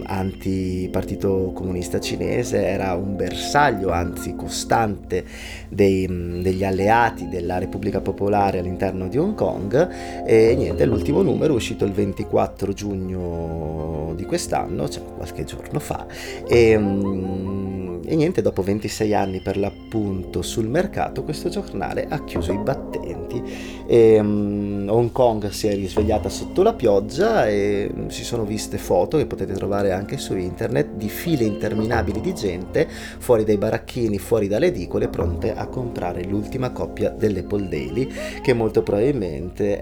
anti-partito 0.05 1.51
comunista 1.53 1.99
cinese, 1.99 2.65
era 2.65 2.93
un 2.95 3.15
bersaglio 3.15 3.91
anzi 3.91 4.35
costante 4.35 5.02
dei, 5.07 6.05
degli 6.41 6.63
alleati 6.63 7.27
della 7.27 7.57
Repubblica 7.57 8.01
Popolare 8.01 8.59
all'interno 8.59 9.07
di 9.07 9.17
Hong 9.17 9.35
Kong. 9.35 10.25
E 10.25 10.55
niente, 10.55 10.85
l'ultimo 10.85 11.21
numero 11.21 11.53
è 11.53 11.55
uscito 11.55 11.85
il 11.85 11.91
24 11.91 12.73
giugno 12.73 14.13
di 14.15 14.25
quest'anno, 14.25 14.89
cioè 14.89 15.03
qualche 15.15 15.43
giorno 15.43 15.79
fa. 15.79 16.05
E, 16.47 16.77
mm, 16.77 18.02
e 18.05 18.15
niente, 18.15 18.41
dopo 18.41 18.61
26 18.61 19.13
anni 19.13 19.39
per 19.41 19.57
l'appunto 19.57 20.41
sul 20.41 20.67
mercato 20.67 21.23
questo 21.23 21.49
giornale 21.49 22.05
ha 22.07 22.23
chiuso 22.23 22.51
i 22.51 22.57
battenti. 22.57 23.41
E 23.87 24.19
um, 24.19 24.85
Hong 24.89 25.11
Kong 25.11 25.49
si 25.49 25.67
è 25.67 25.75
risvegliata 25.75 26.29
sotto 26.29 26.63
la 26.63 26.73
pioggia 26.73 27.47
e 27.47 27.89
um, 27.93 28.07
si 28.09 28.23
sono 28.23 28.43
viste 28.43 28.77
foto 28.77 29.17
che 29.17 29.25
potete 29.25 29.53
trovare 29.53 29.91
anche 29.91 30.17
su 30.17 30.35
internet 30.35 30.91
di 30.95 31.09
file 31.09 31.45
interminabili 31.45 32.21
di 32.21 32.33
gente 32.33 32.87
fuori 32.87 33.43
dai 33.43 33.57
baracchini, 33.57 34.17
fuori 34.17 34.47
dalle 34.47 34.67
edicole 34.67 35.07
pronte 35.07 35.53
a 35.53 35.67
comprare 35.67 36.23
l'ultima 36.23 36.71
coppia 36.71 37.09
dell'Apple 37.09 37.67
Daily 37.67 38.09
che 38.41 38.53
molto 38.53 38.83
probabilmente 38.83 39.79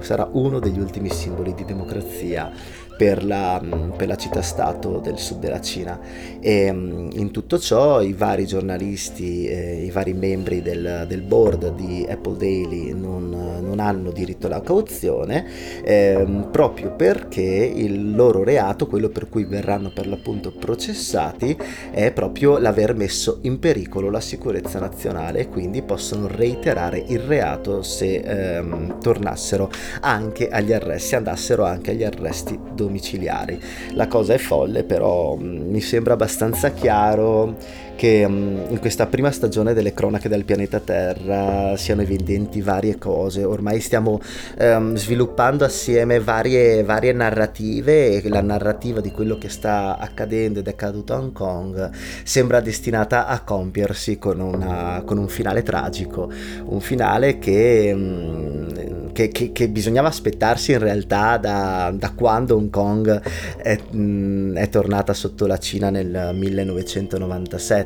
sarà 0.00 0.28
uno 0.32 0.58
degli 0.58 0.78
ultimi 0.78 1.10
simboli 1.10 1.54
di 1.54 1.64
democrazia 1.64 2.50
per 2.96 3.24
la, 3.24 3.62
per 3.96 4.08
la 4.08 4.16
città-stato 4.16 4.98
del 4.98 5.18
sud 5.18 5.38
della 5.38 5.60
Cina. 5.60 5.98
E, 6.40 6.72
mm, 6.72 7.10
in 7.14 7.30
tutto 7.30 7.58
ciò 7.58 8.00
i 8.00 8.12
vari 8.12 8.46
giornalisti, 8.46 9.46
eh, 9.46 9.84
i 9.84 9.90
vari 9.90 10.14
membri 10.14 10.62
del, 10.62 11.04
del, 11.06 11.22
board 11.22 11.74
di 11.74 12.06
Apple 12.08 12.36
Daily 12.36 12.92
non, 12.92 13.28
non 13.60 13.80
hanno 13.80 14.10
diritto 14.10 14.46
alla 14.46 14.60
cauzione 14.60 15.46
eh, 15.82 16.44
proprio 16.50 16.92
perché 16.92 17.42
il 17.42 18.14
loro 18.14 18.44
reato, 18.44 18.86
quello 18.86 19.08
per 19.08 19.28
cui 19.28 19.44
verranno 19.44 19.90
per 19.90 20.06
l'appunto 20.06 20.52
processati, 20.52 21.56
è 21.90 22.12
proprio 22.12 22.58
l'aver 22.58 22.94
messo 22.94 23.38
in 23.42 23.58
pericolo 23.58 24.10
la 24.10 24.20
sicurezza 24.20 24.78
nazionale 24.78 25.40
e 25.40 25.48
quindi 25.48 25.82
possono 25.82 26.26
reiterare 26.26 27.02
il 27.08 27.20
reato 27.20 27.82
se 27.82 28.16
ehm, 28.16 29.00
tornassero 29.00 29.70
anche 30.00 30.48
agli 30.48 30.72
arresti, 30.72 31.14
andassero 31.14 31.64
anche 31.64 31.90
agli 31.90 32.04
arresti 32.04 32.58
domiciliari. 32.86 33.60
La 33.92 34.06
cosa 34.06 34.34
è 34.34 34.38
folle, 34.38 34.84
però 34.84 35.36
mm, 35.36 35.70
mi 35.70 35.80
sembra 35.80 36.14
abbastanza 36.14 36.70
chiaro 36.70 37.56
che 37.96 38.24
um, 38.24 38.66
in 38.68 38.78
questa 38.78 39.06
prima 39.06 39.30
stagione 39.32 39.74
delle 39.74 39.92
cronache 39.92 40.28
del 40.28 40.44
pianeta 40.44 40.78
Terra 40.78 41.76
siano 41.76 42.02
evidenti 42.02 42.60
varie 42.60 42.98
cose. 42.98 43.42
Ormai 43.42 43.80
stiamo 43.80 44.20
um, 44.58 44.94
sviluppando 44.94 45.64
assieme 45.64 46.20
varie, 46.20 46.84
varie, 46.84 47.12
narrative 47.12 48.22
e 48.22 48.28
la 48.28 48.42
narrativa 48.42 49.00
di 49.00 49.10
quello 49.10 49.38
che 49.38 49.48
sta 49.48 49.98
accadendo 49.98 50.60
ed 50.60 50.68
è 50.68 50.70
accaduto 50.70 51.14
a 51.14 51.18
Hong 51.18 51.32
Kong 51.32 51.90
sembra 52.22 52.60
destinata 52.60 53.26
a 53.26 53.40
compiersi 53.40 54.18
con, 54.18 54.40
una, 54.40 55.02
con 55.04 55.18
un 55.18 55.28
finale 55.28 55.62
tragico, 55.62 56.30
un 56.66 56.80
finale 56.80 57.38
che... 57.38 57.92
Um, 57.92 59.04
che, 59.16 59.28
che, 59.28 59.50
che, 59.50 59.68
bisognava 59.70 60.08
aspettarsi 60.08 60.72
in 60.72 60.78
realtà 60.78 61.38
da, 61.38 61.90
da 61.96 62.10
quando 62.10 62.54
Hong 62.54 62.68
Kong 62.68 63.22
è, 63.56 63.78
mh, 63.90 64.56
è, 64.56 64.68
tornata 64.68 65.14
sotto 65.14 65.46
la 65.46 65.56
Cina 65.56 65.88
nel 65.88 66.32
1997, 66.34 67.85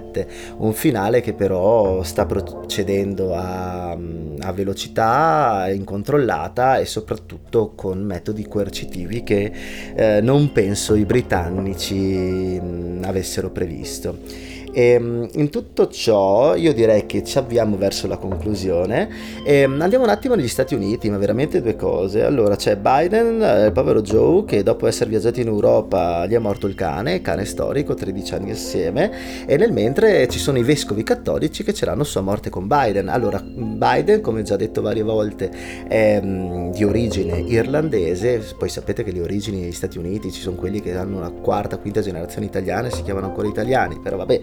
un 0.59 0.73
finale 0.73 1.21
che 1.21 1.33
però 1.33 2.03
sta 2.03 2.27
procedendo 2.27 3.35
a, 3.35 3.91
a 3.91 4.53
velocità 4.53 5.71
incontrollata 5.73 6.79
e 6.79 6.87
soprattutto 6.87 7.73
con 7.75 8.03
metodi 8.03 8.47
coercitivi 8.47 9.23
che 9.23 9.53
eh, 9.95 10.21
non 10.21 10.53
penso 10.53 10.95
i 10.95 11.05
britannici 11.05 12.61
mh, 12.61 13.03
avessero 13.05 13.51
previsto. 13.51 14.59
E 14.73 14.91
ehm, 14.93 15.29
in 15.35 15.51
tutto 15.51 15.89
ciò 15.89 16.55
io 16.55 16.73
direi 16.73 17.07
che 17.07 17.25
ci 17.25 17.39
avviamo 17.39 17.77
verso 17.77 18.07
la 18.07 18.17
conclusione 18.17 19.09
e 19.45 19.61
ehm, 19.61 19.81
andiamo 19.81 20.05
un 20.05 20.11
attimo 20.11 20.35
negli 20.35 20.49
Stati 20.49 20.75
Uniti, 20.75 21.11
ma 21.11 21.19
veramente 21.19 21.61
due 21.61 21.77
cose. 21.77 22.23
Allora 22.23 22.57
c'è 22.57 22.77
Biden, 22.77 23.43
eh, 23.43 23.67
il 23.67 23.73
povero 23.73 24.03
Joe, 24.03 24.45
che 24.45 24.63
dopo 24.63 24.87
essere 24.87 25.11
viaggiato 25.11 25.41
in 25.41 25.49
Europa 25.49 26.27
gli 26.27 26.35
è 26.35 26.39
morto 26.39 26.67
il 26.67 26.75
cane, 26.75 27.21
cane 27.21 27.45
storico, 27.45 27.95
13 27.95 28.35
anni 28.35 28.51
assieme, 28.51 29.47
e 29.47 29.57
nel 29.57 29.73
mentre 29.73 30.29
ci 30.29 30.39
sono 30.39 30.59
i 30.59 30.63
vescovi 30.63 31.03
cattolici 31.03 31.65
che 31.65 31.75
ce 31.75 31.87
l'hanno 31.87 32.05
sua 32.05 32.21
morte 32.21 32.51
con 32.51 32.67
Biden. 32.67 33.09
Allora 33.09 33.41
Biden, 33.43 34.21
come 34.21 34.43
già 34.43 34.57
detto 34.57 34.83
varie 34.83 35.03
volte, 35.03 35.51
è 35.89 36.21
mm, 36.23 36.71
di 36.71 36.85
origine 36.85 37.41
irlandese, 37.41 38.43
poi 38.57 38.69
sapete 38.69 39.03
che 39.03 39.13
le 39.13 39.21
origini 39.21 39.61
negli 39.61 39.73
Stati 39.73 39.99
Uniti 39.99 40.31
ci 40.31 40.41
sono 40.41 40.57
quelli 40.57 40.81
che 40.81 40.95
hanno 40.97 41.17
una 41.17 41.31
quarta, 41.31 41.79
quinta 41.79 42.01
generazione 42.01 42.47
italiana 42.47 42.89
e 42.89 42.91
si 42.93 43.03
chiamano 43.03 43.27
ancora 43.27 43.49
italiani, 43.49 43.99
però 44.01 44.17
vabbè 44.17 44.41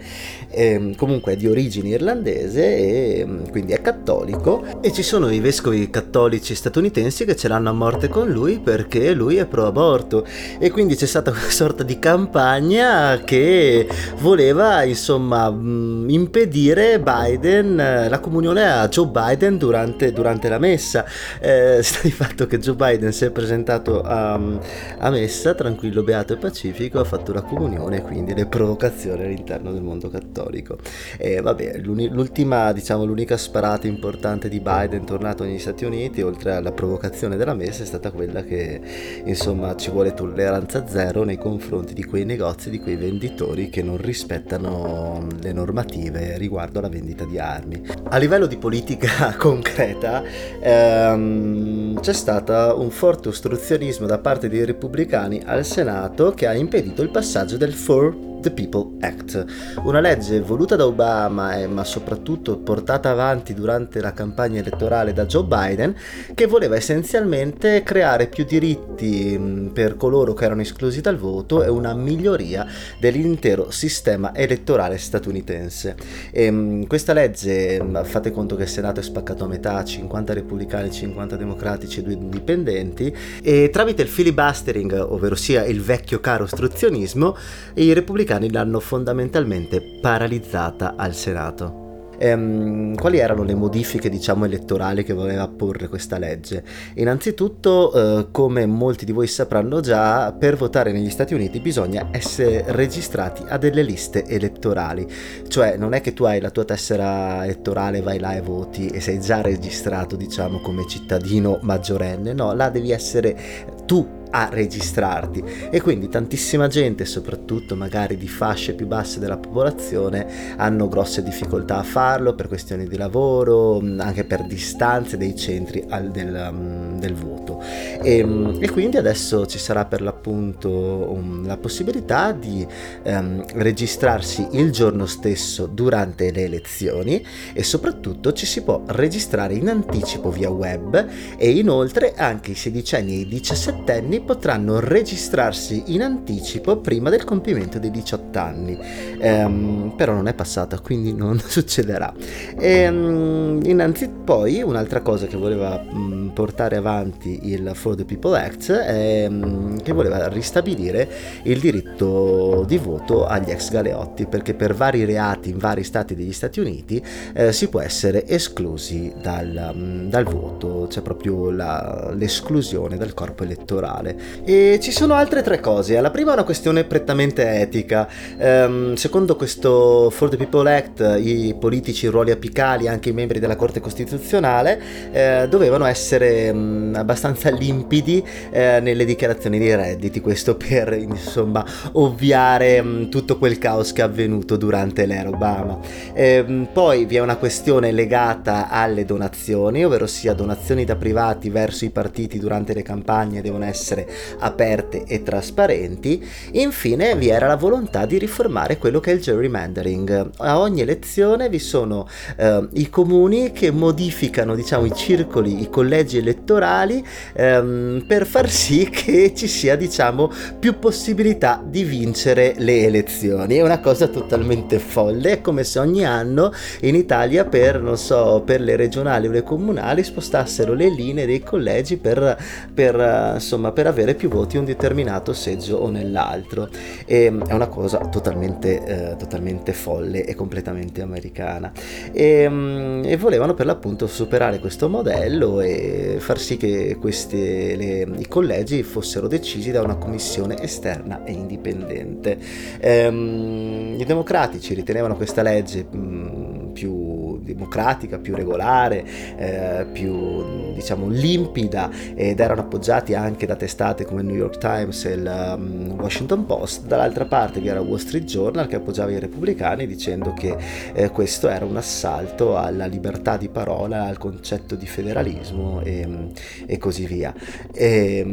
eh, 0.50 0.94
comunque 0.98 1.34
è 1.34 1.36
di 1.36 1.48
origine 1.48 1.90
irlandese 1.90 2.76
e 2.76 3.26
mm, 3.26 3.46
quindi 3.52 3.74
è 3.74 3.82
cattolico. 3.82 4.64
E 4.82 4.92
ci 4.92 5.04
sono 5.04 5.30
i 5.30 5.40
vescovi 5.40 5.90
cattolici 5.90 6.56
statunitensi 6.56 7.26
che 7.26 7.36
ce 7.36 7.48
l'hanno 7.48 7.70
a 7.70 7.74
morte 7.74 8.08
con 8.08 8.30
lui 8.30 8.60
perché 8.60 9.14
lui 9.14 9.38
è 9.38 9.46
pro 9.46 9.66
aborto. 9.66 10.26
E 10.60 10.72
quindi 10.72 10.96
c'è 10.96 11.06
stata 11.06 11.32
una 11.32 11.50
sorta 11.50 11.84
di 11.84 12.00
campagna 12.00 13.20
che 13.24 13.88
voleva 14.20 14.84
insomma 14.84 15.52
mm, 15.52 16.10
impedire 16.10 17.00
Biden 17.00 17.80
eh, 17.80 18.10
la 18.10 18.20
comunione 18.20 18.70
a 18.70 18.88
Joe 18.88 19.08
Biden 19.08 19.58
durante, 19.58 20.12
durante 20.12 20.50
la 20.50 20.60
messa. 20.60 21.06
Eh, 21.40 21.80
sta 21.84 22.00
di 22.04 22.12
fatto 22.12 22.48
che 22.48 22.60
Joe 22.60 22.76
Biden 22.76 23.12
si 23.12 23.26
è 23.26 23.32
presentato 23.32 24.02
a, 24.02 24.34
a 24.34 25.10
messa 25.10 25.54
tranquillo 25.54 26.04
beato 26.04 26.34
e 26.34 26.38
pacifico 26.38 27.00
ha 27.00 27.04
fatto 27.04 27.34
la 27.34 27.42
comunione 27.42 28.02
quindi 28.02 28.34
le 28.34 28.46
provocazioni 28.46 29.24
all'interno 29.24 29.72
del 29.72 29.82
mondo 29.82 30.07
cattolico. 30.10 30.78
E 31.18 31.42
vabbè, 31.42 31.80
l'ultima, 31.80 32.72
diciamo, 32.72 33.06
l'unica 33.06 33.38
sparata 33.38 33.88
importante 33.88 34.50
di 34.50 34.60
Biden 34.60 35.06
tornato 35.06 35.44
negli 35.44 35.60
Stati 35.60 35.86
Uniti, 35.86 36.22
oltre 36.22 36.54
alla 36.54 36.72
provocazione 36.72 37.38
della 37.38 37.54
messa, 37.54 37.84
è 37.84 37.86
stata 37.86 38.12
quella 38.12 38.44
che, 38.44 38.82
insomma, 39.26 39.76
ci 39.76 39.90
vuole 39.90 40.14
tolleranza 40.14 40.88
zero 40.88 41.24
nei 41.24 41.38
confronti 41.38 41.94
di 41.94 42.04
quei 42.04 42.26
negozi, 42.26 42.70
di 42.70 42.80
quei 42.80 42.96
venditori 42.96 43.70
che 43.70 43.82
non 43.82 43.98
rispettano 43.98 45.28
le 45.40 45.54
normative 45.54 46.38
riguardo 46.38 46.80
alla 46.80 46.90
vendita 46.90 47.26
di 47.26 47.40
armi. 47.40 47.82
A 48.10 48.18
livello 48.18 48.46
di 48.46 48.58
politica 48.58 49.36
concreta, 49.38 50.24
ehm, 50.60 52.00
c'è 52.00 52.14
stato 52.14 52.80
un 52.80 52.90
forte 52.90 53.30
ostruzionismo 53.30 54.06
da 54.06 54.18
parte 54.20 54.50
dei 54.50 54.66
repubblicani 54.66 55.42
al 55.46 55.66
Senato 55.66 56.32
che 56.32 56.48
ha 56.48 56.54
impedito 56.54 57.02
il 57.02 57.10
passaggio 57.10 57.58
del 57.58 57.74
4 57.74 58.37
The 58.40 58.52
People 58.52 58.98
Act, 59.02 59.46
una 59.84 60.00
legge 60.00 60.40
voluta 60.42 60.76
da 60.76 60.86
Obama 60.86 61.66
ma 61.68 61.84
soprattutto 61.84 62.58
portata 62.58 63.10
avanti 63.10 63.54
durante 63.54 64.00
la 64.00 64.14
campagna 64.14 64.60
elettorale 64.60 65.12
da 65.12 65.26
Joe 65.26 65.44
Biden 65.44 65.96
che 66.34 66.46
voleva 66.46 66.76
essenzialmente 66.76 67.82
creare 67.84 68.28
più 68.28 68.46
diritti 68.46 69.70
per 69.74 69.98
coloro 69.98 70.34
che 70.34 70.46
erano 70.46 70.62
esclusi 70.62 71.02
dal 71.02 71.18
voto 71.18 71.64
e 71.64 71.70
una 71.70 71.94
miglioria 71.94 72.66
dell'intero 73.00 73.72
sistema 73.72 74.36
elettorale 74.36 74.98
statunitense. 74.98 75.96
E, 76.32 76.86
questa 76.88 77.14
legge, 77.14 77.82
fate 78.04 78.32
conto 78.32 78.56
che 78.56 78.64
il 78.64 78.70
Senato 78.70 79.00
è 79.00 79.04
spaccato 79.04 79.46
a 79.46 79.48
metà, 79.48 79.84
50 79.84 80.34
repubblicani, 80.34 80.92
50 80.92 81.36
democratici 81.36 82.00
e 82.00 82.04
2 82.04 82.14
indipendenti 82.14 83.16
e 83.42 83.70
tramite 83.72 84.04
il 84.04 84.08
filibustering, 84.08 85.08
ovvero 85.10 85.36
sia 85.36 85.66
il 85.66 85.82
vecchio 85.82 86.20
caro 86.20 86.44
ostruzionismo, 86.44 87.36
i 87.76 87.94
repubblicani 87.94 88.26
repubblicani 88.28 88.52
l'hanno 88.52 88.80
fondamentalmente 88.80 89.82
paralizzata 90.02 90.96
al 90.98 91.16
Senato. 91.16 91.86
Ehm, 92.20 92.96
quali 92.96 93.20
erano 93.20 93.44
le 93.44 93.54
modifiche 93.54 94.10
diciamo 94.10 94.46
elettorali 94.46 95.04
che 95.04 95.14
voleva 95.14 95.44
apporre 95.44 95.88
questa 95.88 96.18
legge? 96.18 96.64
Innanzitutto, 96.96 97.94
eh, 97.94 98.28
come 98.32 98.66
molti 98.66 99.06
di 99.06 99.12
voi 99.12 99.28
sapranno 99.28 99.82
già, 99.82 100.34
per 100.34 100.58
votare 100.58 100.92
negli 100.92 101.12
Stati 101.12 101.36
Uniti 101.36 101.60
bisogna 101.60 102.08
essere 102.12 102.64
registrati 102.68 103.44
a 103.48 103.58
delle 103.58 103.84
liste 103.84 104.26
elettorali, 104.26 105.08
cioè 105.48 105.78
non 105.78 105.94
è 105.94 106.02
che 106.02 106.14
tu 106.14 106.24
hai 106.24 106.42
la 106.42 106.50
tua 106.50 106.66
tessera 106.66 107.44
elettorale, 107.44 108.02
vai 108.02 108.20
là 108.20 108.34
e 108.34 108.42
voti 108.42 108.88
e 108.88 109.00
sei 109.00 109.20
già 109.22 109.42
registrato 109.42 110.16
diciamo 110.16 110.60
come 110.60 110.88
cittadino 110.88 111.60
maggiorenne, 111.62 112.34
no, 112.34 112.54
là 112.54 112.70
devi 112.70 112.92
essere 112.92 113.38
tu 113.86 114.17
a 114.32 114.50
registrarti 114.52 115.44
e 115.70 115.82
quindi 115.82 116.10
tantissima 116.10 116.68
gente, 116.68 117.06
soprattutto 117.06 117.76
magari 117.76 118.18
di 118.18 118.28
fasce 118.28 118.74
più 118.74 118.88
basse 118.88 119.20
della 119.20 119.38
popolazione, 119.38 120.56
hanno 120.58 120.88
grosse 120.88 121.24
difficoltà 121.24 121.78
a 121.78 121.84
farlo 121.84 122.36
per 122.36 122.48
questioni 122.48 122.88
di 122.88 122.98
lavoro, 122.98 123.80
anche 123.98 124.24
per 124.24 124.46
distanze 124.46 125.18
dei 125.18 125.36
centri 125.36 125.86
al, 125.90 126.12
del, 126.12 126.96
del, 127.00 127.14
voto. 127.14 127.62
E, 128.02 128.18
ehm, 128.18 128.58
e, 128.60 128.70
quindi 128.70 128.98
adesso 128.98 129.46
ci 129.46 129.58
sarà 129.58 129.86
per 129.86 130.02
l'appunto 130.02 130.70
um, 130.70 131.46
la 131.46 131.58
possibilità 131.58 132.32
di 132.32 132.66
um, 133.04 133.44
registrarsi 133.56 134.48
il 134.52 134.72
giorno 134.72 135.06
stesso 135.06 135.66
durante 135.68 136.32
le 136.32 136.44
elezioni 136.44 137.24
e 137.54 137.64
soprattutto 137.64 138.34
ci 138.34 138.46
si 138.46 138.64
può 138.64 138.84
registrare 138.88 139.54
in 139.56 139.70
anticipo 139.70 140.30
via 140.30 140.50
web 140.50 141.08
e 141.38 141.50
inoltre 141.50 142.14
anche 142.16 142.52
i 142.52 142.56
sedicenni 142.56 143.14
e 143.14 143.20
i 143.20 143.28
diciassettenni 143.28 144.17
anni 144.18 144.22
potranno 144.22 144.80
registrarsi 144.80 145.84
in 145.88 146.02
anticipo 146.02 146.78
prima 146.78 147.10
del 147.10 147.24
compimento 147.24 147.80
dei 147.80 147.92
18 147.92 148.40
anni. 148.40 148.78
Ehm, 149.20 149.94
però 149.96 150.14
non 150.14 150.28
è 150.28 150.34
passata, 150.34 150.80
quindi 150.80 151.14
non 151.14 151.40
succederà. 151.46 152.14
E, 152.58 152.88
um, 152.88 153.60
innanzi 153.64 154.10
poi 154.10 154.62
un'altra 154.62 155.02
cosa 155.02 155.28
che 155.28 155.38
voleva 155.38 155.84
um, 155.90 156.32
portare 156.34 156.76
avanti 156.76 157.52
il 157.52 157.72
For 157.74 157.96
the 157.96 158.06
People 158.06 158.38
Act 158.38 158.72
è 158.72 159.28
um, 159.28 159.82
che 159.82 159.94
voleva 159.94 160.28
ristabilire 160.28 161.10
il 161.44 161.60
diritto 161.60 162.64
di 162.68 162.78
voto 162.78 163.26
agli 163.26 163.50
ex 163.50 163.72
galeotti, 163.72 164.26
perché 164.26 164.54
per 164.54 164.74
vari 164.74 165.06
reati 165.06 165.50
in 165.50 165.58
vari 165.58 165.84
stati 165.84 166.16
degli 166.16 166.34
Stati 166.34 166.60
Uniti 166.60 167.04
eh, 167.34 167.52
si 167.52 167.70
può 167.70 167.80
essere 167.80 168.28
esclusi 168.28 169.14
dal, 169.22 170.06
dal 170.08 170.24
voto, 170.26 170.88
c'è 170.90 171.02
proprio 171.02 171.50
la, 171.50 172.12
l'esclusione 172.14 172.98
dal 172.98 173.14
corpo 173.14 173.44
elettorale 173.44 174.07
mondiale. 174.08 174.16
E 174.46 174.80
ci 174.82 174.92
sono 174.92 175.14
altre 175.14 175.42
tre 175.42 175.60
cose. 175.60 176.00
La 176.00 176.12
prima 176.12 176.32
è 176.32 176.34
una 176.34 176.44
questione 176.44 176.84
prettamente 176.86 177.60
etica. 177.60 178.08
Um, 178.38 178.94
secondo 178.96 179.36
questo 179.36 180.10
For 180.10 180.30
the 180.30 180.38
People 180.38 180.74
Act, 180.74 181.20
i 181.20 181.56
politici 181.60 182.06
in 182.06 182.12
ruoli 182.12 182.32
apicali, 182.32 182.88
anche 182.88 183.10
i 183.10 183.14
membri 183.14 183.40
della 183.40 183.56
Corte 183.56 183.80
Costituzionale, 183.80 184.80
eh, 185.12 185.48
dovevano 185.50 185.86
essere 185.86 186.50
um, 186.50 186.94
abbastanza 186.96 187.50
limpidi 187.50 188.24
eh, 188.52 188.80
nelle 188.82 189.06
dichiarazioni 189.06 189.60
dei 189.60 189.76
redditi. 189.76 190.22
Questo 190.22 190.56
per 190.56 190.94
insomma 190.94 191.66
ovviare 191.94 192.80
um, 192.80 193.10
tutto 193.10 193.38
quel 193.38 193.58
caos 193.58 193.92
che 193.92 194.02
è 194.02 194.06
avvenuto 194.06 194.56
durante 194.56 195.06
l'era 195.06 195.30
Obama. 195.30 195.80
Eh, 196.14 196.68
poi 196.72 197.06
vi 197.06 197.16
è 197.16 197.20
una 197.20 197.38
questione 197.38 197.92
legata 197.92 198.70
alle 198.70 199.06
donazioni, 199.06 199.84
ovvero 199.84 200.08
sia 200.08 200.34
donazioni 200.34 200.86
da 200.86 200.96
privati 200.96 201.50
verso 201.50 201.86
i 201.86 201.90
partiti 201.90 202.40
durante 202.40 202.74
le 202.74 202.82
campagne 202.82 203.42
devono 203.42 203.66
essere 203.66 203.97
aperte 204.40 205.04
e 205.06 205.24
trasparenti. 205.24 206.26
Infine 206.54 207.16
vi 207.16 207.30
era 207.30 207.48
la 207.48 207.56
volontà 207.56 208.06
di 208.06 208.18
riformare 208.18 208.78
quello 208.78 209.00
che 209.00 209.12
è 209.12 209.14
il 209.14 209.22
gerrymandering. 209.22 210.32
A 210.38 210.60
ogni 210.60 210.82
elezione 210.82 211.50
vi 211.50 211.60
sono 211.60 212.08
eh, 212.38 212.68
i 212.74 212.90
comuni 212.90 213.52
che 213.52 213.72
modificano 213.72 214.56
diciamo, 214.56 214.86
i 214.86 214.94
circoli, 214.94 215.62
i 215.62 215.70
collegi 215.70 216.18
elettorali 216.18 217.06
ehm, 217.34 218.04
per 218.08 218.26
far 218.26 218.50
sì 218.50 218.90
che 218.92 219.34
ci 219.36 219.48
sia 219.48 219.76
diciamo, 219.76 220.32
più 220.60 220.80
possibilità 220.80 221.64
di 221.66 221.84
vincere 221.84 222.56
le 222.58 222.84
elezioni. 222.84 223.56
È 223.56 223.62
una 223.62 223.80
cosa 223.80 224.08
totalmente 224.08 224.80
folle, 224.80 225.34
è 225.34 225.42
come 225.42 225.64
se 225.64 225.80
ogni 225.80 226.06
anno 226.06 226.52
in 226.82 226.96
Italia 226.96 227.46
per, 227.46 227.82
non 227.82 227.98
so, 227.98 228.42
per 228.46 228.62
le 228.62 228.76
regionali 228.76 229.28
o 229.28 229.32
le 229.32 229.44
comunali 229.44 230.04
spostassero 230.04 230.74
le 230.74 230.90
linee 230.90 231.26
dei 231.26 231.42
collegi 231.42 231.98
per, 231.98 232.38
per, 232.74 233.34
insomma, 233.36 233.72
per 233.72 233.87
avere 233.88 234.16
più 234.16 234.30
voti 234.30 234.56
in 234.56 234.62
un 234.62 234.68
determinato 234.68 235.34
seggio 235.34 235.78
o 235.78 235.90
nell'altro. 235.90 236.70
E, 237.06 237.26
è 237.48 237.54
una 237.54 237.68
cosa 237.68 237.98
totalmente, 238.08 238.84
eh, 239.12 239.16
totalmente 239.18 239.74
folle 239.74 240.26
e 240.26 240.36
completamente 240.36 241.02
americana. 241.02 241.72
E, 242.12 242.48
mm, 242.50 243.04
e, 243.06 243.18
volevano 243.18 243.54
per 243.54 243.66
l'appunto 243.66 244.08
superare 244.08 244.60
questo 244.60 244.90
modello 244.90 245.62
e 245.62 246.18
far 246.20 246.40
sì 246.40 246.58
che 246.58 246.98
questi, 247.00 247.76
le, 247.76 248.08
i 248.18 248.28
collegi 248.28 248.84
fossero 248.84 249.28
decisi 249.28 249.72
da 249.72 249.82
una 249.82 249.96
commissione 249.96 250.62
esterna 250.62 251.24
e 251.24 251.32
indipendente. 251.32 252.38
Ehm, 252.80 253.96
I 253.98 254.06
democratici 254.06 254.74
ritenevano 254.74 255.16
questa 255.16 255.42
legge 255.42 255.86
mh, 255.90 255.98
mm, 255.98 256.72
più 256.74 257.17
democratica, 257.48 258.20
più 258.20 258.36
regolare, 258.36 259.04
eh, 259.38 259.86
più 259.92 260.74
diciamo 260.74 261.08
limpida 261.10 261.90
ed 262.16 262.40
erano 262.40 262.62
appoggiati 262.62 263.16
anche 263.16 263.46
da 263.48 263.56
testate 263.56 264.06
come 264.06 264.22
il 264.22 264.28
New 264.28 264.36
York 264.36 264.58
Times 264.60 265.06
e 265.06 265.14
il 265.14 265.56
um, 265.58 265.96
Washington 266.00 266.46
Post. 266.46 266.86
Dall'altra 266.86 267.26
parte 267.26 267.60
vi 267.60 267.68
era 267.68 267.82
Wall 267.82 267.98
Street 267.98 268.26
Journal 268.26 268.68
che 268.68 268.76
appoggiava 268.76 269.12
i 269.12 269.20
repubblicani 269.20 269.88
dicendo 269.88 270.34
che 270.34 270.56
eh, 270.94 271.10
questo 271.10 271.50
era 271.50 271.66
un 271.66 271.78
assalto 271.78 272.58
alla 272.58 272.86
libertà 272.86 273.38
di 273.38 273.50
parola, 273.50 274.04
al 274.04 274.18
concetto 274.18 274.76
di 274.76 274.86
federalismo 274.86 275.82
e, 275.84 276.32
e 276.66 276.78
così 276.78 277.06
via. 277.06 277.34
E, 277.74 278.26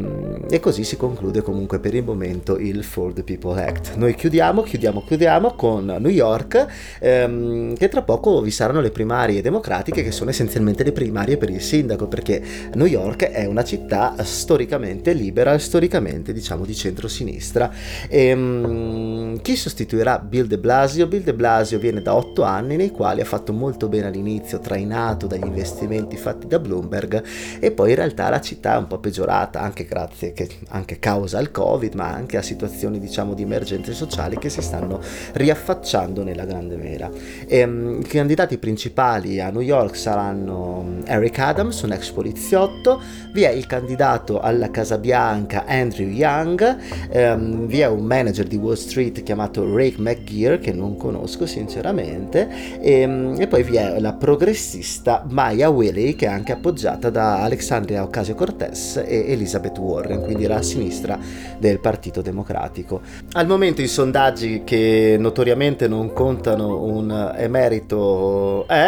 e, 0.50 0.60
così 0.60 0.84
si 0.84 0.96
conclude 0.96 1.42
comunque 1.42 1.78
per 1.78 1.94
il 1.94 2.04
momento 2.04 2.58
il 2.58 2.84
For 2.84 3.12
the 3.12 3.22
People 3.22 3.62
Act. 3.62 3.96
Noi 3.96 4.14
chiudiamo, 4.14 4.62
chiudiamo, 4.62 5.02
chiudiamo 5.04 5.54
con 5.54 5.84
New 5.84 6.10
York 6.10 6.66
ehm, 7.00 7.74
che 7.74 7.88
tra 7.88 8.02
poco 8.02 8.40
vi 8.40 8.50
saranno 8.50 8.80
le 8.80 8.90
primarie 9.04 9.42
democratiche 9.42 10.02
che 10.02 10.10
sono 10.10 10.30
essenzialmente 10.30 10.82
le 10.82 10.92
primarie 10.92 11.36
per 11.36 11.50
il 11.50 11.60
sindaco 11.60 12.06
perché 12.06 12.42
New 12.72 12.86
York 12.86 13.24
è 13.24 13.44
una 13.44 13.62
città 13.62 14.14
storicamente 14.22 15.12
libera 15.12 15.58
storicamente 15.58 16.32
diciamo 16.32 16.64
di 16.64 16.74
centro-sinistra. 16.74 17.70
E, 18.08 18.32
um, 18.32 19.42
chi 19.42 19.56
sostituirà 19.56 20.18
Bill 20.18 20.46
de 20.46 20.58
Blasio? 20.58 21.06
Bill 21.06 21.22
de 21.22 21.34
Blasio 21.34 21.78
viene 21.78 22.00
da 22.00 22.14
otto 22.14 22.44
anni 22.44 22.76
nei 22.76 22.90
quali 22.90 23.20
ha 23.20 23.26
fatto 23.26 23.52
molto 23.52 23.88
bene 23.88 24.06
all'inizio, 24.06 24.58
trainato 24.58 25.26
dagli 25.26 25.44
investimenti 25.44 26.16
fatti 26.16 26.46
da 26.46 26.58
Bloomberg 26.58 27.22
e 27.60 27.70
poi 27.72 27.90
in 27.90 27.96
realtà 27.96 28.30
la 28.30 28.40
città 28.40 28.76
è 28.76 28.78
un 28.78 28.86
po' 28.86 28.98
peggiorata 28.98 29.60
anche 29.60 29.84
grazie 29.84 30.32
che, 30.32 30.48
anche 30.68 30.98
causa 30.98 31.36
al 31.36 31.50
Covid 31.50 31.92
ma 31.92 32.08
anche 32.08 32.38
a 32.38 32.42
situazioni 32.42 32.98
diciamo 32.98 33.34
di 33.34 33.42
emergenze 33.42 33.92
sociali 33.92 34.38
che 34.38 34.48
si 34.48 34.62
stanno 34.62 34.98
riaffacciando 35.32 36.24
nella 36.24 36.46
grande 36.46 36.76
mela. 36.76 37.10
E, 37.46 37.62
um, 37.62 38.00
I 38.00 38.06
candidati 38.06 38.56
principali 38.56 38.92
a 38.96 39.50
New 39.50 39.60
York 39.60 39.96
saranno 39.96 41.02
Eric 41.06 41.38
Adams, 41.40 41.82
un 41.82 41.92
ex 41.92 42.10
poliziotto, 42.10 43.00
vi 43.32 43.42
è 43.42 43.50
il 43.50 43.66
candidato 43.66 44.40
alla 44.40 44.70
Casa 44.70 44.98
Bianca 44.98 45.64
Andrew 45.66 46.08
Young, 46.08 46.76
ehm, 47.10 47.66
vi 47.66 47.80
è 47.80 47.88
un 47.88 48.04
manager 48.04 48.46
di 48.46 48.56
Wall 48.56 48.74
Street 48.74 49.24
chiamato 49.24 49.74
Rick 49.74 49.98
McGear 49.98 50.60
che 50.60 50.72
non 50.72 50.96
conosco 50.96 51.44
sinceramente 51.44 52.48
e, 52.80 53.00
ehm, 53.00 53.36
e 53.38 53.48
poi 53.48 53.64
vi 53.64 53.76
è 53.76 53.98
la 53.98 54.12
progressista 54.12 55.24
Maya 55.28 55.70
Willey 55.70 56.14
che 56.14 56.26
è 56.26 56.30
anche 56.30 56.52
appoggiata 56.52 57.10
da 57.10 57.42
Alexandria 57.42 58.04
Ocasio-Cortez 58.04 59.02
e 59.04 59.32
Elizabeth 59.32 59.76
Warren, 59.78 60.22
quindi 60.22 60.44
era 60.44 60.56
a 60.56 60.62
sinistra 60.62 61.18
del 61.58 61.80
Partito 61.80 62.22
Democratico. 62.22 63.00
Al 63.32 63.48
momento 63.48 63.82
i 63.82 63.88
sondaggi 63.88 64.62
che 64.64 65.16
notoriamente 65.18 65.88
non 65.88 66.12
contano 66.12 66.84
un 66.84 67.32
emerito 67.36 68.66
è 68.68 68.83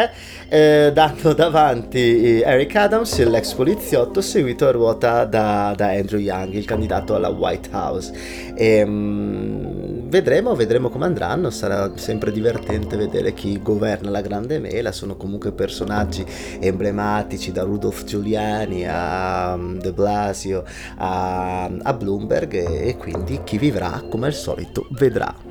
eh, 0.48 0.90
danno 0.92 1.32
davanti 1.32 2.40
Eric 2.40 2.74
Adams, 2.76 3.24
l'ex 3.24 3.52
poliziotto, 3.54 4.20
seguito 4.20 4.66
a 4.66 4.70
ruota 4.70 5.24
da, 5.24 5.74
da 5.76 5.88
Andrew 5.88 6.20
Young, 6.20 6.52
il 6.54 6.64
candidato 6.64 7.14
alla 7.14 7.28
White 7.28 7.70
House. 7.72 8.12
E, 8.54 8.82
um, 8.82 10.08
vedremo, 10.08 10.54
vedremo 10.54 10.88
come 10.88 11.06
andranno, 11.06 11.50
sarà 11.50 11.92
sempre 11.96 12.30
divertente 12.30 12.96
vedere 12.96 13.34
chi 13.34 13.60
governa 13.60 14.10
la 14.10 14.20
Grande 14.20 14.58
Mela, 14.58 14.92
sono 14.92 15.16
comunque 15.16 15.52
personaggi 15.52 16.24
emblematici 16.60 17.52
da 17.52 17.62
Rudolph 17.62 18.04
Giuliani 18.04 18.86
a 18.86 19.54
um, 19.54 19.78
De 19.78 19.92
Blasio 19.92 20.64
a, 20.96 21.64
a 21.64 21.92
Bloomberg 21.92 22.54
e, 22.54 22.88
e 22.88 22.96
quindi 22.96 23.40
chi 23.44 23.58
vivrà 23.58 24.02
come 24.08 24.26
al 24.26 24.34
solito 24.34 24.86
vedrà. 24.90 25.45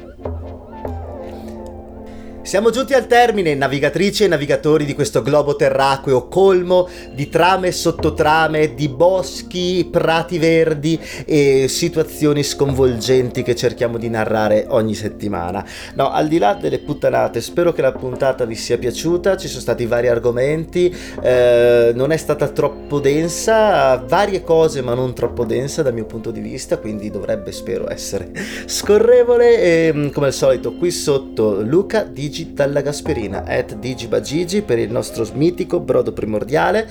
Siamo 2.46 2.70
giunti 2.70 2.94
al 2.94 3.08
termine, 3.08 3.56
navigatrici 3.56 4.24
e 4.24 4.28
navigatori 4.28 4.86
di 4.86 4.94
questo 4.94 5.24
globo 5.24 5.56
terracqueo 5.56 6.28
colmo 6.28 6.88
di 7.12 7.28
trame 7.28 7.70
e 7.70 7.72
sottotrame, 7.72 8.76
di 8.76 8.88
boschi, 8.88 9.90
prati 9.92 10.38
verdi 10.38 11.00
e 11.26 11.66
situazioni 11.68 12.44
sconvolgenti 12.44 13.42
che 13.42 13.56
cerchiamo 13.56 13.98
di 13.98 14.10
narrare 14.10 14.68
ogni 14.70 14.94
settimana. 14.94 15.66
No, 15.96 16.12
al 16.12 16.28
di 16.28 16.38
là 16.38 16.54
delle 16.54 16.78
puttanate, 16.78 17.42
spero 17.42 17.74
che 17.74 17.82
la 17.82 17.92
puntata 17.92 18.46
vi 18.46 18.54
sia 18.54 18.78
piaciuta, 18.78 19.38
ci 19.38 19.48
sono 19.48 19.62
stati 19.62 19.88
vari 19.88 20.08
argomenti, 20.08 20.96
eh, 21.24 21.94
non 21.96 22.12
è 22.12 22.18
stata 22.18 22.48
troppo 22.50 23.00
densa, 23.00 23.98
varie 23.98 24.44
cose 24.44 24.84
ma 24.84 24.94
non 24.94 25.16
troppo 25.16 25.46
densa 25.46 25.82
dal 25.82 25.96
mio 25.96 26.06
punto 26.06 26.30
di 26.30 26.42
vista, 26.42 26.78
quindi 26.78 27.10
dovrebbe 27.10 27.52
spero 27.52 27.92
essere 27.92 28.30
scorrevole 28.68 29.58
e 29.60 30.12
come 30.14 30.28
al 30.28 30.34
solito 30.34 30.76
qui 30.76 30.92
sotto 30.92 31.60
Luca 31.62 32.04
Digi 32.04 32.34
Gigi 32.36 32.52
dalla 32.52 32.82
Gasperina, 32.82 33.46
at 33.46 33.76
digibagigi 33.76 34.62
per 34.62 34.78
il 34.78 34.92
nostro 34.92 35.26
mitico 35.36 35.80
brodo 35.80 36.12
primordiale. 36.12 36.86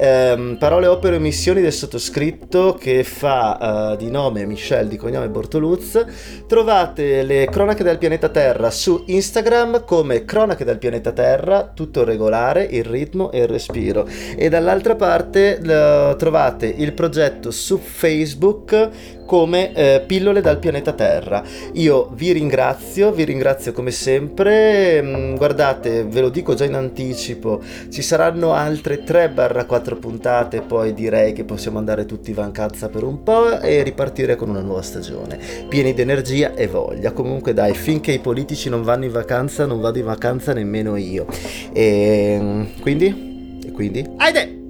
Ehm, 0.00 0.58
parole, 0.60 0.86
opere 0.86 1.16
e 1.16 1.18
missioni 1.18 1.60
del 1.60 1.72
sottoscritto 1.72 2.76
che 2.78 3.02
fa 3.02 3.90
uh, 3.90 3.96
di 3.96 4.10
nome 4.12 4.46
Michel, 4.46 4.86
di 4.86 4.96
cognome 4.96 5.28
Bortoluz. 5.28 6.04
Trovate 6.46 7.24
le 7.24 7.48
cronache 7.50 7.82
del 7.82 7.98
pianeta 7.98 8.28
Terra 8.28 8.70
su 8.70 9.02
Instagram 9.06 9.84
come 9.84 10.24
cronache 10.24 10.64
del 10.64 10.78
pianeta 10.78 11.10
Terra, 11.10 11.72
tutto 11.74 12.04
regolare, 12.04 12.62
il 12.62 12.84
ritmo 12.84 13.32
e 13.32 13.40
il 13.40 13.48
respiro. 13.48 14.06
E 14.36 14.48
dall'altra 14.48 14.94
parte 14.94 15.58
uh, 15.60 16.14
trovate 16.16 16.66
il 16.66 16.92
progetto 16.92 17.50
su 17.50 17.78
Facebook 17.78 19.16
come 19.28 19.74
eh, 19.74 20.02
pillole 20.06 20.40
dal 20.40 20.58
pianeta 20.58 20.94
Terra. 20.94 21.42
Io 21.74 22.08
vi 22.14 22.32
ringrazio, 22.32 23.12
vi 23.12 23.24
ringrazio 23.24 23.72
come 23.72 23.90
sempre. 23.90 25.02
Mm, 25.02 25.34
guardate, 25.34 26.04
ve 26.04 26.22
lo 26.22 26.30
dico 26.30 26.54
già 26.54 26.64
in 26.64 26.72
anticipo, 26.72 27.60
ci 27.90 28.00
saranno 28.00 28.54
altre 28.54 29.04
3-4 29.04 29.87
puntate, 29.96 30.60
poi 30.60 30.94
direi 30.94 31.32
che 31.32 31.44
possiamo 31.44 31.78
andare 31.78 32.06
tutti 32.06 32.30
in 32.30 32.36
vacanza 32.36 32.88
per 32.88 33.02
un 33.02 33.22
po' 33.22 33.60
e 33.60 33.82
ripartire 33.82 34.36
con 34.36 34.48
una 34.48 34.60
nuova 34.60 34.82
stagione, 34.82 35.38
pieni 35.68 35.94
di 35.94 36.00
energia 36.00 36.54
e 36.54 36.66
voglia. 36.66 37.12
Comunque 37.12 37.54
dai, 37.54 37.74
finché 37.74 38.12
i 38.12 38.20
politici 38.20 38.68
non 38.68 38.82
vanno 38.82 39.04
in 39.04 39.12
vacanza, 39.12 39.66
non 39.66 39.80
vado 39.80 39.98
in 39.98 40.04
vacanza 40.04 40.52
nemmeno 40.52 40.96
io. 40.96 41.26
E 41.72 42.38
mm, 42.40 42.64
quindi? 42.80 43.60
E 43.64 43.72
quindi? 43.72 44.04
Aide! 44.16 44.67